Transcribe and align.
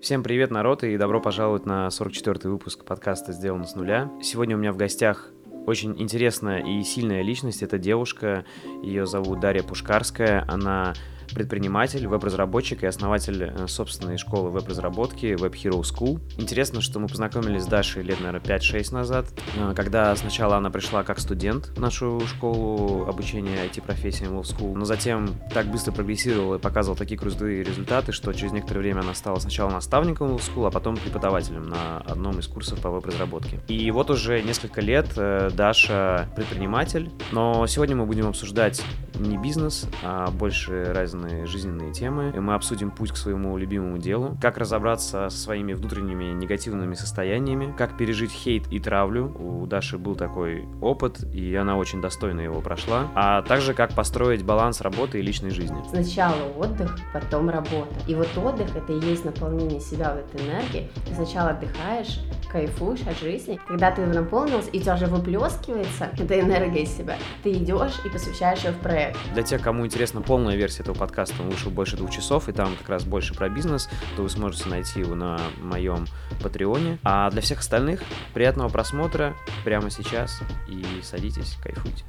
Всем 0.00 0.22
привет, 0.22 0.50
народ, 0.50 0.82
и 0.82 0.96
добро 0.96 1.20
пожаловать 1.20 1.66
на 1.66 1.88
44-й 1.88 2.48
выпуск 2.48 2.86
подкаста 2.86 3.32
«Сделано 3.32 3.66
с 3.66 3.74
нуля». 3.74 4.10
Сегодня 4.22 4.56
у 4.56 4.58
меня 4.58 4.72
в 4.72 4.78
гостях 4.78 5.28
очень 5.66 5.94
интересная 6.00 6.60
и 6.60 6.82
сильная 6.84 7.20
личность. 7.20 7.62
Это 7.62 7.76
девушка, 7.76 8.46
ее 8.82 9.04
зовут 9.04 9.40
Дарья 9.40 9.62
Пушкарская. 9.62 10.46
Она 10.48 10.94
предприниматель, 11.34 12.06
веб-разработчик 12.06 12.82
и 12.82 12.86
основатель 12.86 13.44
э, 13.44 13.66
собственной 13.66 14.18
школы 14.18 14.50
веб-разработки 14.50 15.26
Web 15.26 15.52
Hero 15.52 15.80
School. 15.82 16.20
Интересно, 16.38 16.80
что 16.80 16.98
мы 16.98 17.08
познакомились 17.08 17.64
с 17.64 17.66
Дашей 17.66 18.02
лет, 18.02 18.20
наверное, 18.20 18.40
5-6 18.40 18.94
назад, 18.94 19.26
э, 19.56 19.72
когда 19.74 20.14
сначала 20.16 20.56
она 20.56 20.70
пришла 20.70 21.02
как 21.02 21.20
студент 21.20 21.66
в 21.76 21.80
нашу 21.80 22.20
школу 22.26 23.06
обучения 23.06 23.64
IT-профессиям 23.66 24.38
Love 24.38 24.44
School, 24.44 24.74
но 24.74 24.84
затем 24.84 25.34
так 25.52 25.66
быстро 25.66 25.92
прогрессировала 25.92 26.56
и 26.56 26.58
показывала 26.58 26.98
такие 26.98 27.18
крутые 27.18 27.62
результаты, 27.62 28.12
что 28.12 28.32
через 28.32 28.52
некоторое 28.52 28.80
время 28.80 29.00
она 29.00 29.14
стала 29.14 29.38
сначала 29.38 29.70
наставником 29.70 30.28
Love 30.28 30.42
School, 30.42 30.66
а 30.66 30.70
потом 30.70 30.96
преподавателем 30.96 31.68
на 31.68 31.98
одном 31.98 32.38
из 32.38 32.46
курсов 32.46 32.80
по 32.80 32.90
веб-разработке. 32.90 33.60
И 33.68 33.90
вот 33.90 34.10
уже 34.10 34.42
несколько 34.42 34.80
лет 34.80 35.06
э, 35.16 35.50
Даша 35.52 36.28
предприниматель, 36.36 37.10
но 37.32 37.66
сегодня 37.66 37.96
мы 37.96 38.06
будем 38.06 38.26
обсуждать 38.26 38.82
не 39.18 39.36
бизнес, 39.36 39.86
а 40.02 40.30
больше 40.30 40.92
разные 41.20 41.46
жизненные 41.46 41.92
темы. 41.92 42.32
И 42.34 42.40
мы 42.40 42.54
обсудим 42.54 42.90
путь 42.90 43.12
к 43.12 43.16
своему 43.16 43.56
любимому 43.56 43.98
делу, 43.98 44.36
как 44.40 44.58
разобраться 44.58 45.28
со 45.30 45.38
своими 45.38 45.72
внутренними 45.72 46.32
негативными 46.32 46.94
состояниями, 46.94 47.74
как 47.76 47.96
пережить 47.96 48.30
хейт 48.30 48.70
и 48.70 48.78
травлю. 48.78 49.34
У 49.38 49.66
Даши 49.66 49.98
был 49.98 50.16
такой 50.16 50.66
опыт, 50.80 51.22
и 51.32 51.54
она 51.54 51.76
очень 51.76 52.00
достойно 52.00 52.40
его 52.40 52.60
прошла. 52.60 53.08
А 53.14 53.42
также 53.42 53.74
как 53.74 53.94
построить 53.94 54.44
баланс 54.44 54.80
работы 54.80 55.18
и 55.18 55.22
личной 55.22 55.50
жизни. 55.50 55.82
Сначала 55.88 56.42
отдых, 56.56 56.98
потом 57.12 57.50
работа. 57.50 57.94
И 58.06 58.14
вот 58.14 58.28
отдых— 58.36 58.68
это 58.76 58.92
и 58.92 59.00
есть 59.00 59.24
наполнение 59.24 59.80
себя 59.80 60.14
в 60.14 60.18
этой 60.18 60.46
энергии. 60.46 60.90
Ты 61.06 61.14
сначала 61.14 61.50
отдыхаешь, 61.50 62.20
кайфуешь 62.50 63.02
от 63.06 63.18
жизни. 63.18 63.60
Когда 63.66 63.90
ты 63.90 64.06
наполнился, 64.06 64.70
и 64.70 64.78
у 64.78 64.82
тебя 64.82 64.94
уже 64.94 65.06
выплескивается 65.06 66.10
эта 66.18 66.40
энергия 66.40 66.82
из 66.82 66.96
себя, 66.96 67.16
ты 67.42 67.52
идешь 67.52 68.00
и 68.04 68.08
посвящаешь 68.08 68.64
ее 68.64 68.72
в 68.72 68.78
проект 68.78 69.18
для 69.34 69.42
тех, 69.42 69.62
кому 69.62 69.86
интересна 69.86 70.20
полная 70.20 70.56
версия 70.56 70.82
этого 70.82 70.94
подкаста, 70.94 71.09
он 71.40 71.50
вышел 71.50 71.70
больше 71.70 71.96
двух 71.96 72.10
часов, 72.10 72.48
и 72.48 72.52
там 72.52 72.74
как 72.76 72.88
раз 72.88 73.04
больше 73.04 73.34
про 73.34 73.48
бизнес, 73.48 73.88
то 74.16 74.22
вы 74.22 74.28
сможете 74.28 74.68
найти 74.68 75.00
его 75.00 75.14
на 75.14 75.38
моем 75.62 76.06
Патреоне. 76.42 76.98
А 77.02 77.30
для 77.30 77.40
всех 77.40 77.60
остальных 77.60 78.00
приятного 78.34 78.68
просмотра 78.68 79.34
прямо 79.64 79.90
сейчас 79.90 80.40
и 80.68 80.84
садитесь, 81.02 81.56
кайфуйте. 81.62 82.04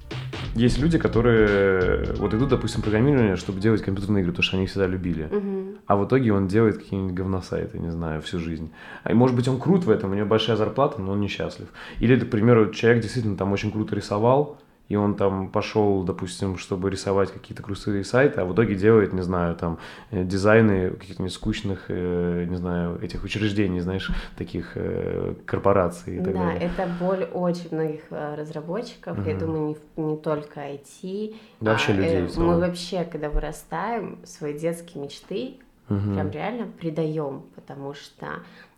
Есть 0.55 0.80
люди, 0.80 0.97
которые 0.97 2.13
вот 2.16 2.33
идут, 2.33 2.49
допустим, 2.49 2.81
программирование, 2.81 3.35
чтобы 3.35 3.59
делать 3.59 3.81
компьютерные 3.81 4.21
игры, 4.21 4.33
потому 4.33 4.43
что 4.43 4.58
они 4.58 4.67
всегда 4.67 4.88
любили. 4.88 5.23
Угу. 5.25 5.77
А 5.88 5.95
в 5.95 6.05
итоге 6.05 6.33
он 6.33 6.47
делает 6.47 6.77
какие-нибудь 6.77 7.13
говносайты, 7.13 7.80
не 7.80 7.89
знаю, 7.89 8.21
всю 8.21 8.39
жизнь. 8.39 8.71
И 9.09 9.13
может 9.13 9.36
быть 9.36 9.47
он 9.47 9.59
крут 9.59 9.86
в 9.86 9.89
этом, 9.89 10.11
у 10.11 10.13
него 10.13 10.27
большая 10.27 10.58
зарплата, 10.58 11.02
но 11.02 11.13
он 11.13 11.21
несчастлив. 11.21 11.67
Или, 11.99 12.19
к 12.19 12.30
примеру, 12.30 12.71
человек 12.71 13.02
действительно 13.02 13.38
там 13.38 13.52
очень 13.52 13.71
круто 13.71 13.95
рисовал, 13.95 14.58
и 14.92 14.95
он 14.97 15.16
там 15.16 15.47
пошел, 15.50 16.03
допустим, 16.03 16.58
чтобы 16.58 16.89
рисовать 16.89 17.31
какие-то 17.31 17.64
крутые 17.64 18.03
сайты, 18.03 18.42
а 18.42 18.45
в 18.45 18.53
итоге 18.53 18.75
делает, 18.75 19.14
не 19.14 19.22
знаю, 19.22 19.56
там 19.56 19.78
э, 20.09 20.25
дизайны 20.25 20.92
каких-нибудь 20.92 21.31
скучных, 21.31 21.86
э, 21.88 22.45
не 22.50 22.58
знаю, 22.58 23.00
этих 23.02 23.23
учреждений, 23.23 23.80
знаешь, 23.80 24.11
таких 24.38 24.73
э, 24.75 25.36
корпораций 25.45 26.17
и 26.17 26.22
так 26.22 26.33
да, 26.33 26.39
далее. 26.44 26.59
Да, 26.59 26.83
это 26.83 26.92
боль 27.00 27.23
очень 27.31 27.70
многих 27.72 28.02
разработчиков, 28.09 29.17
угу. 29.17 29.30
я 29.30 29.38
думаю, 29.38 29.78
не, 29.95 30.03
не 30.03 30.17
только 30.17 30.59
IT. 30.59 31.36
Да, 31.61 31.72
вообще 31.72 31.94
а, 31.94 31.95
людей. 31.95 32.28
Э, 32.28 32.39
мы 32.42 32.59
вообще, 32.59 33.05
когда 33.05 33.30
вырастаем, 33.30 34.20
свои 34.26 34.59
детские 34.59 35.02
мечты 35.02 35.59
угу. 35.88 36.16
прям 36.16 36.30
реально 36.31 36.67
предаем, 36.67 37.44
потому 37.55 37.94
что 37.94 38.28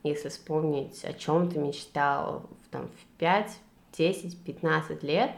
если 0.03 0.29
вспомнить, 0.29 1.03
о 1.05 1.13
чем 1.13 1.49
ты 1.49 1.57
мечтал 1.57 2.47
там, 2.69 2.87
в 2.89 3.17
5, 3.17 3.57
10, 3.97 4.43
15 4.43 5.01
лет, 5.01 5.31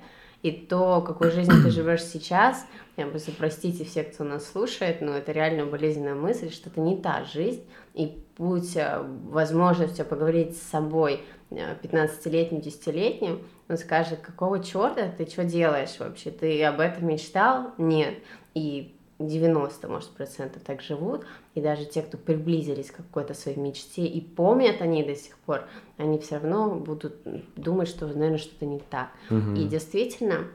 и 0.45 0.52
то, 0.52 1.02
какой 1.02 1.32
жизнью 1.32 1.64
ты 1.64 1.72
живешь 1.72 2.04
сейчас, 2.04 2.67
я 2.98 3.08
просто 3.08 3.32
простите 3.32 3.83
все, 3.83 4.04
кто 4.04 4.23
нас 4.23 4.45
слушает, 4.45 5.02
но 5.02 5.17
это 5.17 5.32
реально 5.32 5.66
болезненная 5.66 6.14
мысль, 6.14 6.52
что 6.52 6.70
это 6.70 6.80
не 6.82 6.98
та 6.98 7.23
жизнь, 7.23 7.64
и 7.95 8.23
будь 8.38 8.78
э, 8.78 9.02
возможностью 9.32 10.05
поговорить 10.05 10.55
с 10.55 10.61
собой 10.61 11.22
15-летним, 11.50 12.60
э, 12.60 12.61
10-летним, 12.61 13.42
он 13.70 13.78
скажет, 13.78 14.20
какого 14.20 14.64
черта 14.64 15.10
ты 15.10 15.26
что 15.26 15.45
делаешь 15.45 15.95
вообще, 15.98 16.30
ты 16.30 16.64
об 16.64 16.80
этом 16.80 17.08
мечтал? 17.08 17.72
Нет. 17.80 18.14
И 18.54 18.95
90, 19.20 19.87
может, 19.87 20.09
процентов 20.09 20.61
так 20.64 20.81
живут, 20.81 21.26
и 21.53 21.61
даже 21.61 21.86
те, 21.86 22.02
кто 22.02 22.17
приблизились 22.17 22.92
к 22.92 22.98
какой-то 22.98 23.33
своей 23.33 23.58
мечте 23.58 24.05
и 24.05 24.20
помнят 24.20 24.81
они 24.81 25.03
до 25.03 25.15
сих 25.15 25.37
пор, 25.37 25.64
они 25.98 26.20
все 26.20 26.36
равно 26.36 26.76
будут 26.76 27.15
думать, 27.55 27.87
что, 27.87 28.08
наверное, 28.08 28.37
что-то 28.37 28.65
не 28.65 28.80
так. 28.80 29.09
Угу. 29.30 29.55
И 29.55 29.67
действительно, 29.67 30.48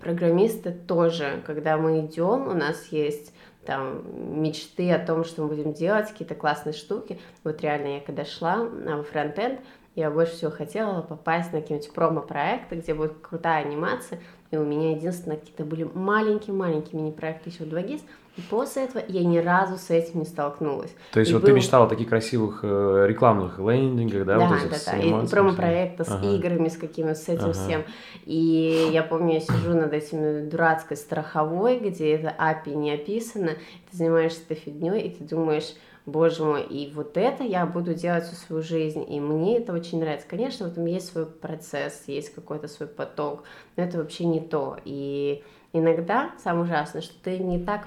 программисты 0.00 0.70
тоже, 0.70 1.42
когда 1.46 1.76
мы 1.76 2.06
идем, 2.06 2.48
у 2.48 2.54
нас 2.54 2.86
есть 2.92 3.32
там 3.64 4.42
мечты 4.42 4.92
о 4.92 5.04
том, 5.04 5.24
что 5.24 5.42
мы 5.42 5.48
будем 5.48 5.72
делать, 5.72 6.10
какие-то 6.10 6.34
классные 6.34 6.74
штуки. 6.74 7.18
Вот 7.42 7.60
реально 7.62 7.96
я 7.96 8.00
когда 8.00 8.24
шла 8.24 8.64
во 8.64 9.02
фронтенд, 9.02 9.60
я 9.94 10.10
больше 10.10 10.34
всего 10.34 10.50
хотела 10.50 11.02
попасть 11.02 11.52
на 11.52 11.60
какие-нибудь 11.60 11.92
промо-проекты, 11.92 12.76
где 12.76 12.94
будет 12.94 13.18
крутая 13.20 13.64
анимация, 13.64 14.20
и 14.54 14.56
у 14.56 14.64
меня 14.64 14.92
единственное 14.92 15.36
какие-то 15.36 15.64
были 15.64 15.84
маленькие-маленькие 15.92 17.00
мини-проекты 17.00 17.50
еще 17.50 17.64
в 17.64 17.68
2GIS, 17.68 18.02
и 18.36 18.40
после 18.40 18.84
этого 18.84 19.02
я 19.06 19.24
ни 19.24 19.38
разу 19.38 19.76
с 19.76 19.90
этим 19.90 20.20
не 20.20 20.26
столкнулась. 20.26 20.92
То 21.12 21.20
есть 21.20 21.30
и 21.30 21.34
вот 21.34 21.42
был... 21.42 21.48
ты 21.48 21.54
мечтала 21.54 21.86
о 21.86 21.88
таких 21.88 22.08
красивых 22.08 22.60
э, 22.62 23.06
рекламных 23.08 23.58
лендингах, 23.58 24.24
да? 24.26 24.38
Да, 24.38 24.46
вот 24.48 24.58
да, 24.70 24.76
да, 24.86 24.98
и 24.98 25.26
промо-проекта 25.28 26.04
с 26.04 26.10
ага. 26.10 26.26
играми, 26.26 26.68
с 26.68 26.76
какими-то, 26.76 27.14
с 27.14 27.28
этим 27.28 27.44
ага. 27.44 27.52
всем. 27.52 27.84
И 28.24 28.90
я 28.92 29.02
помню, 29.02 29.34
я 29.34 29.40
сижу 29.40 29.74
над 29.74 29.92
этим 29.92 30.48
дурацкой 30.48 30.96
страховой, 30.96 31.78
где 31.78 32.14
это 32.14 32.34
API 32.38 32.74
не 32.74 32.92
описано, 32.92 33.52
ты 33.90 33.96
занимаешься 33.96 34.42
этой 34.42 34.56
фигней, 34.56 35.00
и 35.00 35.10
ты 35.10 35.22
думаешь, 35.22 35.74
боже 36.06 36.44
мой, 36.44 36.62
и 36.62 36.92
вот 36.92 37.16
это 37.16 37.44
я 37.44 37.66
буду 37.66 37.94
делать 37.94 38.24
всю 38.24 38.36
свою 38.36 38.62
жизнь, 38.62 39.04
и 39.08 39.20
мне 39.20 39.58
это 39.58 39.72
очень 39.72 40.00
нравится. 40.00 40.28
Конечно, 40.28 40.68
в 40.68 40.72
этом 40.72 40.84
есть 40.86 41.06
свой 41.06 41.26
процесс, 41.26 42.04
есть 42.06 42.34
какой-то 42.34 42.68
свой 42.68 42.88
поток, 42.88 43.44
но 43.76 43.84
это 43.84 43.98
вообще 43.98 44.24
не 44.24 44.40
то. 44.40 44.76
И 44.84 45.42
иногда 45.72 46.32
самое 46.42 46.64
ужасное, 46.64 47.02
что 47.02 47.14
ты 47.22 47.38
не 47.38 47.58
так 47.58 47.86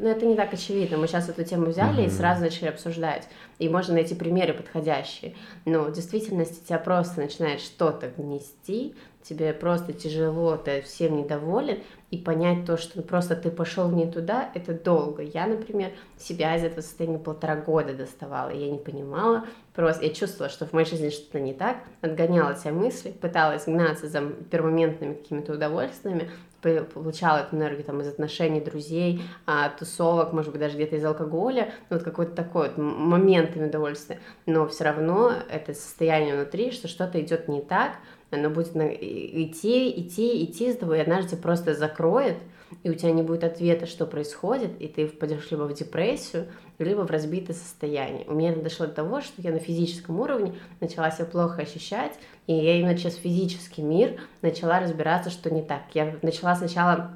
ну, 0.00 0.08
это 0.08 0.24
не 0.24 0.34
так 0.34 0.54
очевидно. 0.54 0.96
Мы 0.96 1.06
сейчас 1.06 1.28
эту 1.28 1.44
тему 1.44 1.66
взяли 1.66 2.04
mm-hmm. 2.04 2.06
и 2.06 2.10
сразу 2.10 2.40
начали 2.40 2.68
обсуждать. 2.68 3.28
И 3.58 3.68
можно 3.68 3.92
найти 3.92 4.14
примеры 4.14 4.54
подходящие. 4.54 5.34
Но 5.66 5.82
в 5.84 5.92
действительности 5.92 6.64
тебя 6.66 6.78
просто 6.78 7.20
начинает 7.20 7.60
что-то 7.60 8.08
гнести, 8.08 8.94
тебе 9.22 9.52
просто 9.52 9.92
тяжело, 9.92 10.56
ты 10.56 10.80
всем 10.80 11.18
недоволен, 11.18 11.80
и 12.10 12.18
понять 12.18 12.64
то, 12.64 12.76
что 12.76 13.02
просто 13.02 13.36
ты 13.36 13.50
пошел 13.50 13.88
не 13.88 14.10
туда, 14.10 14.50
это 14.54 14.74
долго. 14.74 15.22
Я, 15.22 15.46
например, 15.46 15.92
себя 16.18 16.56
из 16.56 16.64
этого 16.64 16.80
состояния 16.80 17.18
полтора 17.18 17.56
года 17.56 17.94
доставала, 17.94 18.50
я 18.50 18.70
не 18.70 18.78
понимала, 18.78 19.44
просто 19.74 20.04
я 20.04 20.12
чувствовала, 20.12 20.50
что 20.50 20.66
в 20.66 20.72
моей 20.72 20.86
жизни 20.86 21.10
что-то 21.10 21.38
не 21.38 21.54
так, 21.54 21.76
отгоняла 22.00 22.52
эти 22.52 22.68
мысли, 22.68 23.10
пыталась 23.12 23.66
гнаться 23.66 24.08
за 24.08 24.22
пермоментными 24.22 25.14
какими-то 25.14 25.52
удовольствиями, 25.52 26.30
получала 26.60 27.38
эту 27.38 27.56
энергию 27.56 27.84
там 27.84 28.00
из 28.00 28.08
отношений 28.08 28.60
друзей, 28.60 29.22
от 29.46 29.78
тусовок, 29.78 30.32
может 30.32 30.52
быть, 30.52 30.60
даже 30.60 30.76
где-то 30.76 30.96
из 30.96 31.04
алкоголя, 31.04 31.72
ну, 31.88 31.96
вот 31.96 32.04
какой-то 32.04 32.32
такой 32.32 32.68
вот 32.68 32.78
моментами 32.78 33.68
удовольствия, 33.68 34.20
но 34.46 34.66
все 34.68 34.84
равно 34.84 35.32
это 35.48 35.74
состояние 35.74 36.34
внутри, 36.34 36.70
что 36.70 36.88
что-то 36.88 37.20
идет 37.20 37.48
не 37.48 37.60
так, 37.60 37.92
оно 38.30 38.50
будет 38.50 38.76
идти, 38.76 39.90
идти, 40.00 40.44
идти 40.44 40.72
с 40.72 40.76
тобой, 40.76 40.98
и 40.98 41.00
однажды 41.00 41.36
просто 41.36 41.74
закроет, 41.74 42.36
и 42.84 42.90
у 42.90 42.94
тебя 42.94 43.10
не 43.10 43.22
будет 43.22 43.42
ответа, 43.42 43.86
что 43.86 44.06
происходит, 44.06 44.80
и 44.80 44.86
ты 44.86 45.08
впадешь 45.08 45.50
либо 45.50 45.62
в 45.62 45.74
депрессию, 45.74 46.46
либо 46.78 47.00
в 47.00 47.10
разбитое 47.10 47.56
состояние. 47.56 48.24
У 48.28 48.34
меня 48.34 48.52
это 48.52 48.62
дошло 48.62 48.86
до 48.86 48.92
того, 48.92 49.20
что 49.20 49.42
я 49.42 49.50
на 49.50 49.58
физическом 49.58 50.20
уровне 50.20 50.54
начала 50.80 51.10
себя 51.10 51.24
плохо 51.24 51.62
ощущать, 51.62 52.12
и 52.50 52.52
я 52.52 52.80
именно 52.80 52.98
через 52.98 53.14
физический 53.14 53.80
мир 53.80 54.20
начала 54.42 54.80
разбираться, 54.80 55.30
что 55.30 55.54
не 55.54 55.62
так. 55.62 55.82
Я 55.94 56.16
начала 56.22 56.56
сначала 56.56 57.12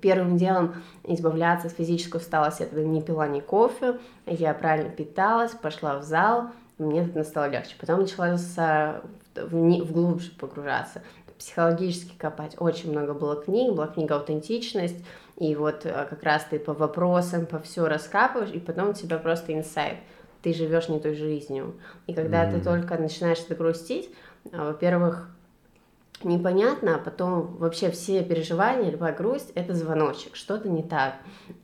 первым 0.00 0.36
делом 0.36 0.82
избавляться 1.04 1.68
от 1.68 1.74
физического 1.74 2.18
усталости. 2.18 2.62
Я 2.62 2.66
тогда 2.66 2.82
не 2.82 3.00
пила 3.00 3.28
ни 3.28 3.38
кофе, 3.38 4.00
я 4.26 4.52
правильно 4.52 4.90
питалась, 4.90 5.52
пошла 5.52 6.00
в 6.00 6.02
зал, 6.02 6.48
мне 6.78 7.04
это 7.04 7.22
стало 7.22 7.50
легче. 7.50 7.76
Потом 7.78 8.00
начала 8.00 8.36
с 8.36 9.00
вглубь 9.36 10.24
погружаться, 10.40 11.02
психологически 11.38 12.18
копать. 12.18 12.56
Очень 12.58 12.90
много 12.90 13.14
было 13.14 13.40
книг, 13.40 13.74
была 13.74 13.86
книга 13.86 14.16
«Аутентичность», 14.16 14.96
и 15.36 15.54
вот 15.54 15.86
э, 15.86 16.06
как 16.10 16.22
раз 16.24 16.46
ты 16.50 16.58
по 16.58 16.72
вопросам, 16.72 17.46
по 17.46 17.60
все 17.60 17.86
раскапываешь, 17.86 18.50
и 18.50 18.58
потом 18.58 18.90
у 18.90 18.92
тебя 18.92 19.18
просто 19.18 19.52
инсайт. 19.54 19.98
Ты 20.42 20.52
живешь 20.52 20.88
не 20.88 20.98
той 20.98 21.14
жизнью. 21.14 21.74
И 22.08 22.12
когда 22.12 22.44
mm-hmm. 22.44 22.58
ты 22.58 22.64
только 22.64 22.98
начинаешь 22.98 23.38
это 23.38 23.54
грустить, 23.54 24.10
во-первых, 24.52 25.28
непонятно, 26.22 26.96
а 26.96 26.98
потом 26.98 27.56
вообще 27.56 27.90
все 27.90 28.22
переживания, 28.22 28.90
любая 28.90 29.14
грусть— 29.14 29.50
это 29.54 29.74
звоночек, 29.74 30.36
что-то 30.36 30.68
не 30.68 30.82
так. 30.82 31.14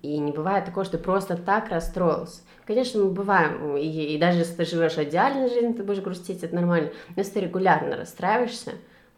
И 0.02 0.18
не 0.18 0.32
бывает 0.32 0.64
такого, 0.64 0.84
что 0.84 0.98
ты 0.98 1.04
просто 1.04 1.36
так 1.36 1.70
расстроился. 1.70 2.42
Конечно, 2.66 3.02
мы 3.02 3.10
бываем, 3.10 3.76
и, 3.76 3.86
и 3.86 4.18
даже 4.18 4.38
если 4.38 4.54
ты 4.54 4.64
живешь 4.64 4.96
идеальной 4.98 5.48
жизнью, 5.48 5.74
ты 5.74 5.82
будешь 5.82 6.02
грустить, 6.02 6.42
это 6.42 6.54
нормально. 6.54 6.90
Но 7.08 7.14
если 7.16 7.34
ты 7.34 7.40
регулярно 7.40 7.96
расстраиваешься. 7.96 8.72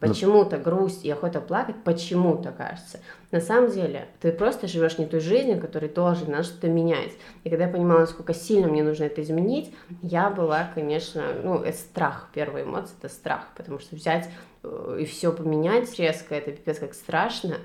Почему-то 0.07 0.57
грусть 0.57 1.05
и 1.05 1.11
охота 1.11 1.41
плакать, 1.41 1.75
почему-то 1.83 2.51
кажется. 2.51 2.99
На 3.31 3.41
самом 3.41 3.71
деле, 3.71 4.07
ты 4.21 4.31
просто 4.31 4.67
живешь 4.67 4.97
не 4.97 5.05
той 5.05 5.19
жизнью, 5.19 5.59
которой 5.59 5.89
должен, 5.89 6.31
надо 6.31 6.43
что-то 6.43 6.67
менять. 6.67 7.13
И 7.43 7.49
когда 7.49 7.65
я 7.65 7.71
понимала, 7.71 8.01
насколько 8.01 8.33
сильно 8.33 8.67
мне 8.67 8.83
нужно 8.83 9.05
это 9.05 9.21
изменить, 9.21 9.73
я 10.01 10.29
была, 10.29 10.69
конечно, 10.75 11.23
ну, 11.43 11.59
это 11.59 11.77
страх, 11.77 12.29
первая 12.33 12.63
эмоция, 12.63 12.95
это 12.99 13.09
страх, 13.09 13.47
потому 13.55 13.79
что 13.79 13.95
взять 13.95 14.29
э, 14.63 14.97
и 15.01 15.05
все 15.05 15.31
поменять 15.31 15.97
резко, 15.97 16.35
это 16.35 16.51
пипец 16.51 16.79
как 16.79 16.93
страшно, 16.93 17.57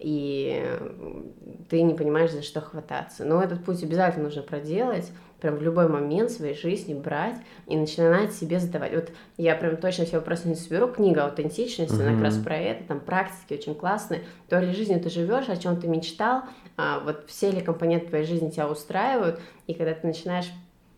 и 0.00 0.64
ты 1.68 1.82
не 1.82 1.94
понимаешь, 1.94 2.32
за 2.32 2.42
что 2.42 2.60
хвататься. 2.60 3.24
Но 3.24 3.42
этот 3.42 3.64
путь 3.64 3.82
обязательно 3.82 4.24
нужно 4.24 4.42
проделать, 4.42 5.10
прям 5.40 5.56
в 5.56 5.62
любой 5.62 5.88
момент 5.88 6.30
своей 6.30 6.54
жизни 6.54 6.94
брать 6.94 7.36
и 7.66 7.76
начинать 7.76 8.32
себе 8.32 8.58
задавать. 8.58 8.94
Вот 8.94 9.10
я 9.36 9.54
прям 9.54 9.76
точно 9.76 10.06
все 10.06 10.16
вопросы 10.16 10.48
не 10.48 10.54
соберу. 10.54 10.88
Книга 10.88 11.24
аутентичности, 11.24 11.94
mm-hmm. 11.94 12.02
она 12.02 12.14
как 12.14 12.24
раз 12.24 12.38
про 12.38 12.56
это, 12.56 12.84
там 12.84 13.00
практики 13.00 13.54
очень 13.54 13.74
классные. 13.74 14.22
То 14.48 14.58
ли 14.58 14.72
жизнью 14.72 15.00
ты 15.00 15.10
живешь, 15.10 15.48
о 15.48 15.56
чем 15.56 15.78
ты 15.78 15.86
мечтал, 15.86 16.42
а 16.76 17.00
вот 17.00 17.24
все 17.26 17.50
ли 17.50 17.60
компоненты 17.60 18.08
твоей 18.08 18.24
жизни 18.24 18.50
тебя 18.50 18.68
устраивают, 18.68 19.38
и 19.66 19.74
когда 19.74 19.92
ты 19.92 20.06
начинаешь 20.06 20.50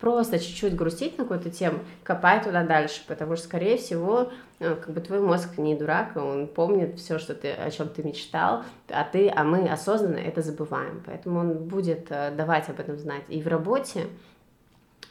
просто 0.03 0.41
чуть-чуть 0.41 0.75
грустить 0.75 1.17
на 1.17 1.23
какую-то 1.23 1.49
тему, 1.49 1.79
копай 2.03 2.43
туда 2.43 2.65
дальше, 2.65 3.03
потому 3.07 3.37
что, 3.37 3.45
скорее 3.45 3.77
всего, 3.77 4.33
э, 4.59 4.75
как 4.75 4.93
бы 4.93 5.01
твой 5.01 5.21
мозг 5.21 5.59
не 5.59 5.77
дурак, 5.77 6.17
он 6.17 6.49
помнит 6.49 6.99
все, 6.99 7.21
что 7.21 7.37
ты, 7.37 7.53
о 7.53 7.71
чем 7.71 7.89
ты 7.89 8.03
мечтал, 8.03 8.65
а 8.89 9.05
ты, 9.05 9.29
а 9.31 9.45
мы 9.45 9.69
осознанно 9.69 10.17
это 10.17 10.43
забываем, 10.43 11.05
поэтому 11.07 11.39
он 11.39 11.53
будет 11.69 12.09
э, 12.11 12.33
давать 12.33 12.69
об 12.69 12.81
этом 12.81 12.99
знать. 12.99 13.23
И 13.29 13.41
в 13.41 13.47
работе, 13.47 14.09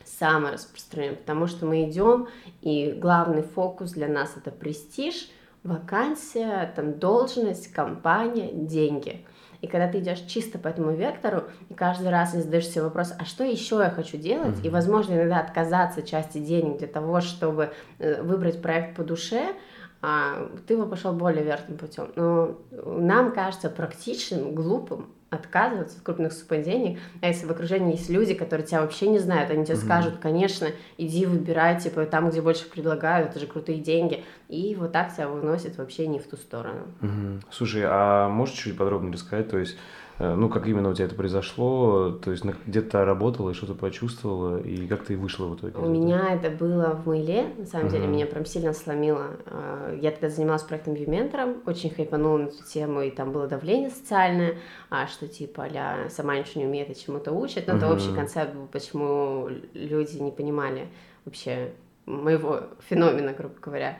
самое 0.04 0.56
распространенное, 0.56 1.16
потому 1.16 1.48
что 1.48 1.66
мы 1.66 1.90
идем, 1.90 2.28
и 2.62 2.92
главный 2.92 3.44
фокус 3.44 3.92
для 3.92 4.10
нас 4.10 4.34
это 4.36 4.52
престиж, 4.52 5.30
вакансия, 5.64 6.70
там 6.76 7.00
должность, 7.00 7.72
компания, 7.72 8.50
деньги. 8.52 9.26
И 9.62 9.68
когда 9.68 9.88
ты 9.88 10.00
идешь 10.00 10.20
чисто 10.22 10.58
по 10.58 10.68
этому 10.68 10.92
вектору, 10.92 11.44
и 11.70 11.74
каждый 11.74 12.10
раз 12.10 12.34
задаешь 12.34 12.68
себе 12.68 12.84
вопрос, 12.84 13.14
а 13.18 13.26
что 13.26 13.44
еще 13.44 13.78
я 13.78 13.90
хочу 13.90 14.18
делать, 14.18 14.58
mm-hmm. 14.58 14.68
и, 14.68 14.70
возможно, 14.70 15.14
иногда 15.14 15.40
отказаться 15.40 16.02
части 16.02 16.40
денег 16.40 16.80
для 16.80 16.88
того, 16.88 17.22
чтобы 17.22 17.72
э, 18.00 18.22
выбрать 18.24 18.62
проект 18.62 18.96
по 18.96 19.04
душе, 19.04 19.54
а, 20.02 20.50
ты 20.68 20.76
бы 20.76 20.88
пошел 20.88 21.14
более 21.14 21.44
верным 21.44 21.78
путем. 21.78 22.12
Но 22.16 22.58
нам 22.72 23.34
кажется 23.34 23.70
практичным, 23.70 24.56
глупым 24.56 25.10
отказываться 25.32 25.98
от 25.98 26.04
крупных 26.04 26.34
денег, 26.64 27.00
а 27.22 27.28
если 27.28 27.46
в 27.46 27.52
окружении 27.52 27.94
есть 27.94 28.10
люди, 28.10 28.34
которые 28.34 28.68
тебя 28.68 28.82
вообще 28.82 29.08
не 29.08 29.18
знают, 29.18 29.50
они 29.50 29.66
тебе 29.66 29.76
mm-hmm. 29.76 29.86
скажут, 29.86 30.18
конечно, 30.22 30.68
иди 30.98 31.26
выбирай, 31.26 31.80
типа, 31.80 32.06
там, 32.06 32.30
где 32.30 32.42
больше 32.42 32.70
предлагают, 32.70 33.30
это 33.30 33.40
же 33.40 33.48
крутые 33.48 33.80
деньги, 33.80 34.26
и 34.50 34.76
вот 34.78 34.92
так 34.92 35.16
тебя 35.16 35.30
выносит 35.30 35.78
вообще 35.78 36.08
не 36.08 36.20
в 36.20 36.28
ту 36.28 36.36
сторону. 36.36 36.82
Mm-hmm. 37.00 37.44
Слушай, 37.50 37.84
а 37.86 38.28
можешь 38.28 38.56
чуть 38.56 38.78
подробнее 38.78 39.14
рассказать, 39.14 39.50
то 39.50 39.58
есть 39.58 39.78
ну, 40.22 40.50
как 40.50 40.68
именно 40.68 40.90
у 40.90 40.94
тебя 40.94 41.06
это 41.06 41.16
произошло? 41.16 42.12
То 42.12 42.32
есть 42.32 42.44
где-то 42.68 43.06
работала 43.06 43.50
и 43.50 43.54
что-то 43.54 43.74
почувствовала, 43.74 44.60
и 44.60 44.88
как 44.88 45.04
ты 45.04 45.18
вышла 45.18 45.48
в 45.48 45.56
итоге? 45.56 45.78
У 45.78 45.90
меня 45.90 46.34
это 46.34 46.50
было 46.50 46.92
в 46.92 47.08
Мейле, 47.08 47.54
на 47.58 47.66
самом 47.66 47.88
uh-huh. 47.88 47.92
деле, 47.92 48.08
меня 48.08 48.26
прям 48.26 48.46
сильно 48.46 48.74
сломило. 48.74 49.38
Э, 49.46 49.98
я 50.02 50.12
тогда 50.12 50.30
занималась 50.30 50.64
проектом 50.64 50.94
Виментором, 50.94 51.58
очень 51.66 51.90
хайпанула 51.90 52.38
на 52.38 52.48
эту 52.48 52.64
тему, 52.64 53.02
и 53.02 53.10
там 53.12 53.32
было 53.32 53.48
давление 53.48 53.90
социальное, 53.90 54.58
а 54.90 55.08
что 55.08 55.28
типа 55.28 55.68
а 55.74 56.10
сама 56.10 56.38
ничего 56.38 56.62
не 56.62 56.68
умеет 56.68 56.90
и 56.90 57.00
чему-то 57.00 57.32
учит. 57.32 57.68
Но 57.68 57.74
uh-huh. 57.74 57.78
это 57.78 57.94
общий 57.94 58.14
концепт 58.14 58.54
был, 58.54 58.68
почему 58.68 59.50
люди 59.74 60.18
не 60.18 60.32
понимали 60.32 60.88
вообще 61.26 61.72
моего 62.06 62.62
феномена, 62.90 63.34
грубо 63.34 63.56
говоря. 63.62 63.98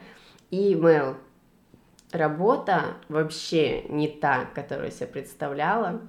И 0.50 0.76
Мэл 0.76 1.16
работа 2.14 2.96
вообще 3.10 3.84
не 3.90 4.08
та, 4.08 4.46
которую 4.54 4.86
я 4.86 4.92
себе 4.92 5.08
представляла. 5.08 6.02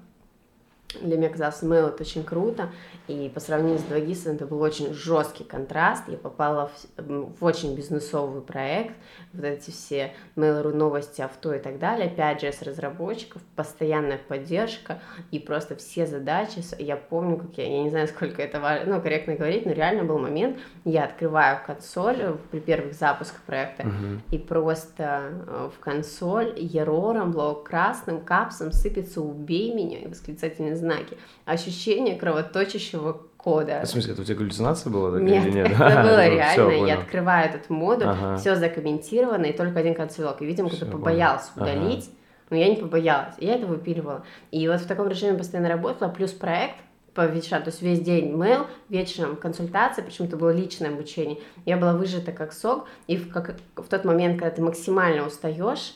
Для 1.01 1.17
меня 1.17 1.29
казалось, 1.29 1.63
Mail 1.63 1.89
это 1.89 2.03
очень 2.03 2.25
круто, 2.25 2.71
и 3.09 3.31
по 3.33 3.41
сравнению 3.41 3.79
с 3.79 3.83
2GIS 3.83 4.35
это 4.35 4.47
был 4.47 4.61
очень 4.61 4.93
жесткий 4.93 5.45
контраст. 5.45 6.05
Я 6.09 6.17
попала 6.17 6.71
в, 6.97 7.39
в 7.41 7.45
очень 7.45 7.75
бизнесовый 7.75 8.43
проект, 8.43 8.95
вот 9.33 9.45
эти 9.45 9.71
все 9.71 10.13
Mail.ru 10.37 10.73
новости, 10.73 11.21
авто 11.23 11.55
и 11.55 11.59
так 11.59 11.79
далее, 11.79 12.13
5GS 12.15 12.65
разработчиков, 12.65 13.43
постоянная 13.57 14.19
поддержка 14.19 15.01
и 15.31 15.39
просто 15.39 15.77
все 15.77 16.07
задачи. 16.07 16.63
Я 16.79 16.97
помню, 16.97 17.37
как 17.37 17.57
я, 17.59 17.65
я 17.65 17.83
не 17.83 17.91
знаю, 17.91 18.09
сколько 18.09 18.43
это 18.43 18.61
важно, 18.61 18.97
ну, 18.97 19.03
корректно 19.03 19.35
говорить, 19.35 19.67
но 19.67 19.73
реально 19.73 20.05
был 20.05 20.19
момент, 20.19 20.59
я 20.85 21.05
открываю 21.05 21.59
консоль 21.67 22.37
при 22.51 22.61
первых 22.61 22.95
запусках 22.95 23.41
проекта, 23.43 23.85
uh-huh. 23.85 24.21
и 24.31 24.39
просто 24.39 25.33
э, 25.47 25.71
в 25.75 25.81
консоль 25.81 26.55
ерором, 26.57 27.33
блок 27.33 27.69
красным, 27.69 28.21
капсом 28.21 28.73
сыпется 28.73 29.21
«убей 29.21 29.73
меня» 29.75 30.01
и 30.01 30.09
восклицательные 30.09 30.77
знаки. 30.83 31.17
Ощущение 31.45 32.17
кровоточащего 32.17 33.23
кода. 33.37 33.83
В 33.85 33.89
смысле, 33.89 34.13
это 34.13 34.23
у 34.23 34.25
тебя 34.25 34.37
галлюцинация 34.37 34.91
была? 34.91 35.13
Так, 35.13 35.23
нет, 35.23 35.47
или 35.47 35.55
нет? 35.55 35.67
это 35.73 36.03
было 36.03 36.29
реально. 36.29 36.71
Все, 36.71 36.87
я 36.87 36.99
открываю 36.99 37.49
этот 37.49 37.71
модуль, 37.71 38.09
ага. 38.09 38.37
все 38.37 38.57
закомментировано, 38.57 39.47
и 39.47 39.57
только 39.57 39.79
один 39.79 39.95
концелок. 39.95 40.43
И, 40.43 40.45
видимо, 40.45 40.69
кто-то 40.69 40.87
побоялся 40.87 41.51
удалить, 41.57 42.11
но 42.51 42.57
я 42.57 42.69
не 42.69 42.77
побоялась. 42.77 43.35
Я 43.39 43.55
это 43.55 43.67
выпиливала. 43.67 44.25
И 44.51 44.69
вот 44.69 44.81
в 44.81 44.87
таком 44.87 45.09
режиме 45.09 45.39
постоянно 45.39 45.69
работала, 45.69 46.09
плюс 46.09 46.33
проект 46.33 46.77
по 47.15 47.27
вечерам, 47.27 47.63
то 47.63 47.69
есть 47.69 47.83
весь 47.83 48.01
день 48.01 48.33
mail, 48.33 48.67
вечером 48.89 49.37
консультация, 49.37 50.03
причем 50.03 50.25
это 50.25 50.37
было 50.37 50.51
личное 50.51 50.91
обучение. 50.91 51.39
Я 51.67 51.77
была 51.77 51.95
выжата 51.95 52.33
как 52.33 52.53
сок, 52.53 52.87
и 53.07 53.17
в, 53.17 53.31
как, 53.31 53.57
в 53.77 53.87
тот 53.87 54.05
момент, 54.05 54.39
когда 54.39 54.55
ты 54.55 54.63
максимально 54.63 55.27
устаешь, 55.27 55.95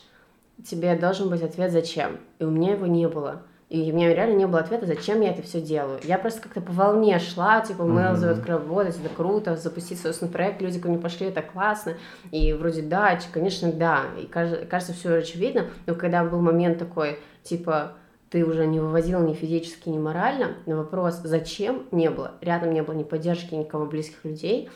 тебе 0.63 0.95
должен 0.95 1.29
быть 1.29 1.41
ответ 1.41 1.71
«зачем?». 1.71 2.19
И 2.39 2.43
у 2.43 2.51
меня 2.51 2.73
его 2.73 2.85
не 2.85 3.07
было. 3.07 3.43
И 3.69 3.91
у 3.91 3.95
меня 3.95 4.13
реально 4.13 4.37
не 4.37 4.47
было 4.47 4.61
ответа, 4.61 4.85
зачем 4.85 5.19
я 5.19 5.31
это 5.31 5.41
все 5.41 5.59
делаю. 5.59 5.99
Я 6.03 6.17
просто 6.17 6.41
как-то 6.41 6.61
по 6.61 6.71
волне 6.71 7.19
шла, 7.19 7.59
типа, 7.59 7.83
Мэл 7.83 8.15
зовет 8.15 8.45
работать, 8.47 8.97
это 8.97 9.13
круто, 9.13 9.57
запустить 9.57 9.99
собственный 9.99 10.31
проект, 10.31 10.61
люди 10.61 10.79
ко 10.79 10.87
мне 10.87 10.97
пошли, 10.97 11.27
это 11.27 11.41
классно. 11.41 11.95
И 12.31 12.53
вроде 12.53 12.81
да, 12.81 13.19
конечно, 13.33 13.71
да. 13.73 14.03
И 14.17 14.25
кажется, 14.25 14.93
все 14.93 15.15
очевидно. 15.15 15.65
Но 15.85 15.95
когда 15.95 16.23
был 16.23 16.39
момент 16.39 16.79
такой, 16.79 17.19
типа, 17.43 17.93
ты 18.29 18.45
уже 18.45 18.65
не 18.65 18.79
вывозил 18.79 19.19
ни 19.19 19.33
физически, 19.33 19.89
ни 19.89 19.97
морально, 19.97 20.55
на 20.65 20.77
вопрос, 20.77 21.19
зачем, 21.23 21.87
не 21.91 22.09
было. 22.09 22.35
Рядом 22.39 22.71
не 22.71 22.81
было 22.81 22.95
ни 22.95 23.03
поддержки, 23.03 23.53
никого 23.53 23.85
близких 23.85 24.23
людей. 24.23 24.69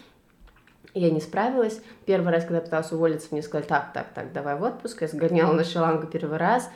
Я 0.93 1.09
не 1.09 1.21
справилась. 1.21 1.81
Первый 2.05 2.33
раз, 2.33 2.43
когда 2.43 2.59
пыталась 2.59 2.91
уволиться, 2.91 3.29
мне 3.31 3.41
сказали, 3.41 3.65
так, 3.65 3.93
так, 3.93 4.07
так, 4.13 4.33
давай 4.33 4.57
в 4.57 4.63
отпуск. 4.63 5.01
Я 5.01 5.07
сгоняла 5.07 5.53
на 5.53 5.63
Шри-Ланку 5.63 6.07
первый 6.07 6.37
раз, 6.37 6.69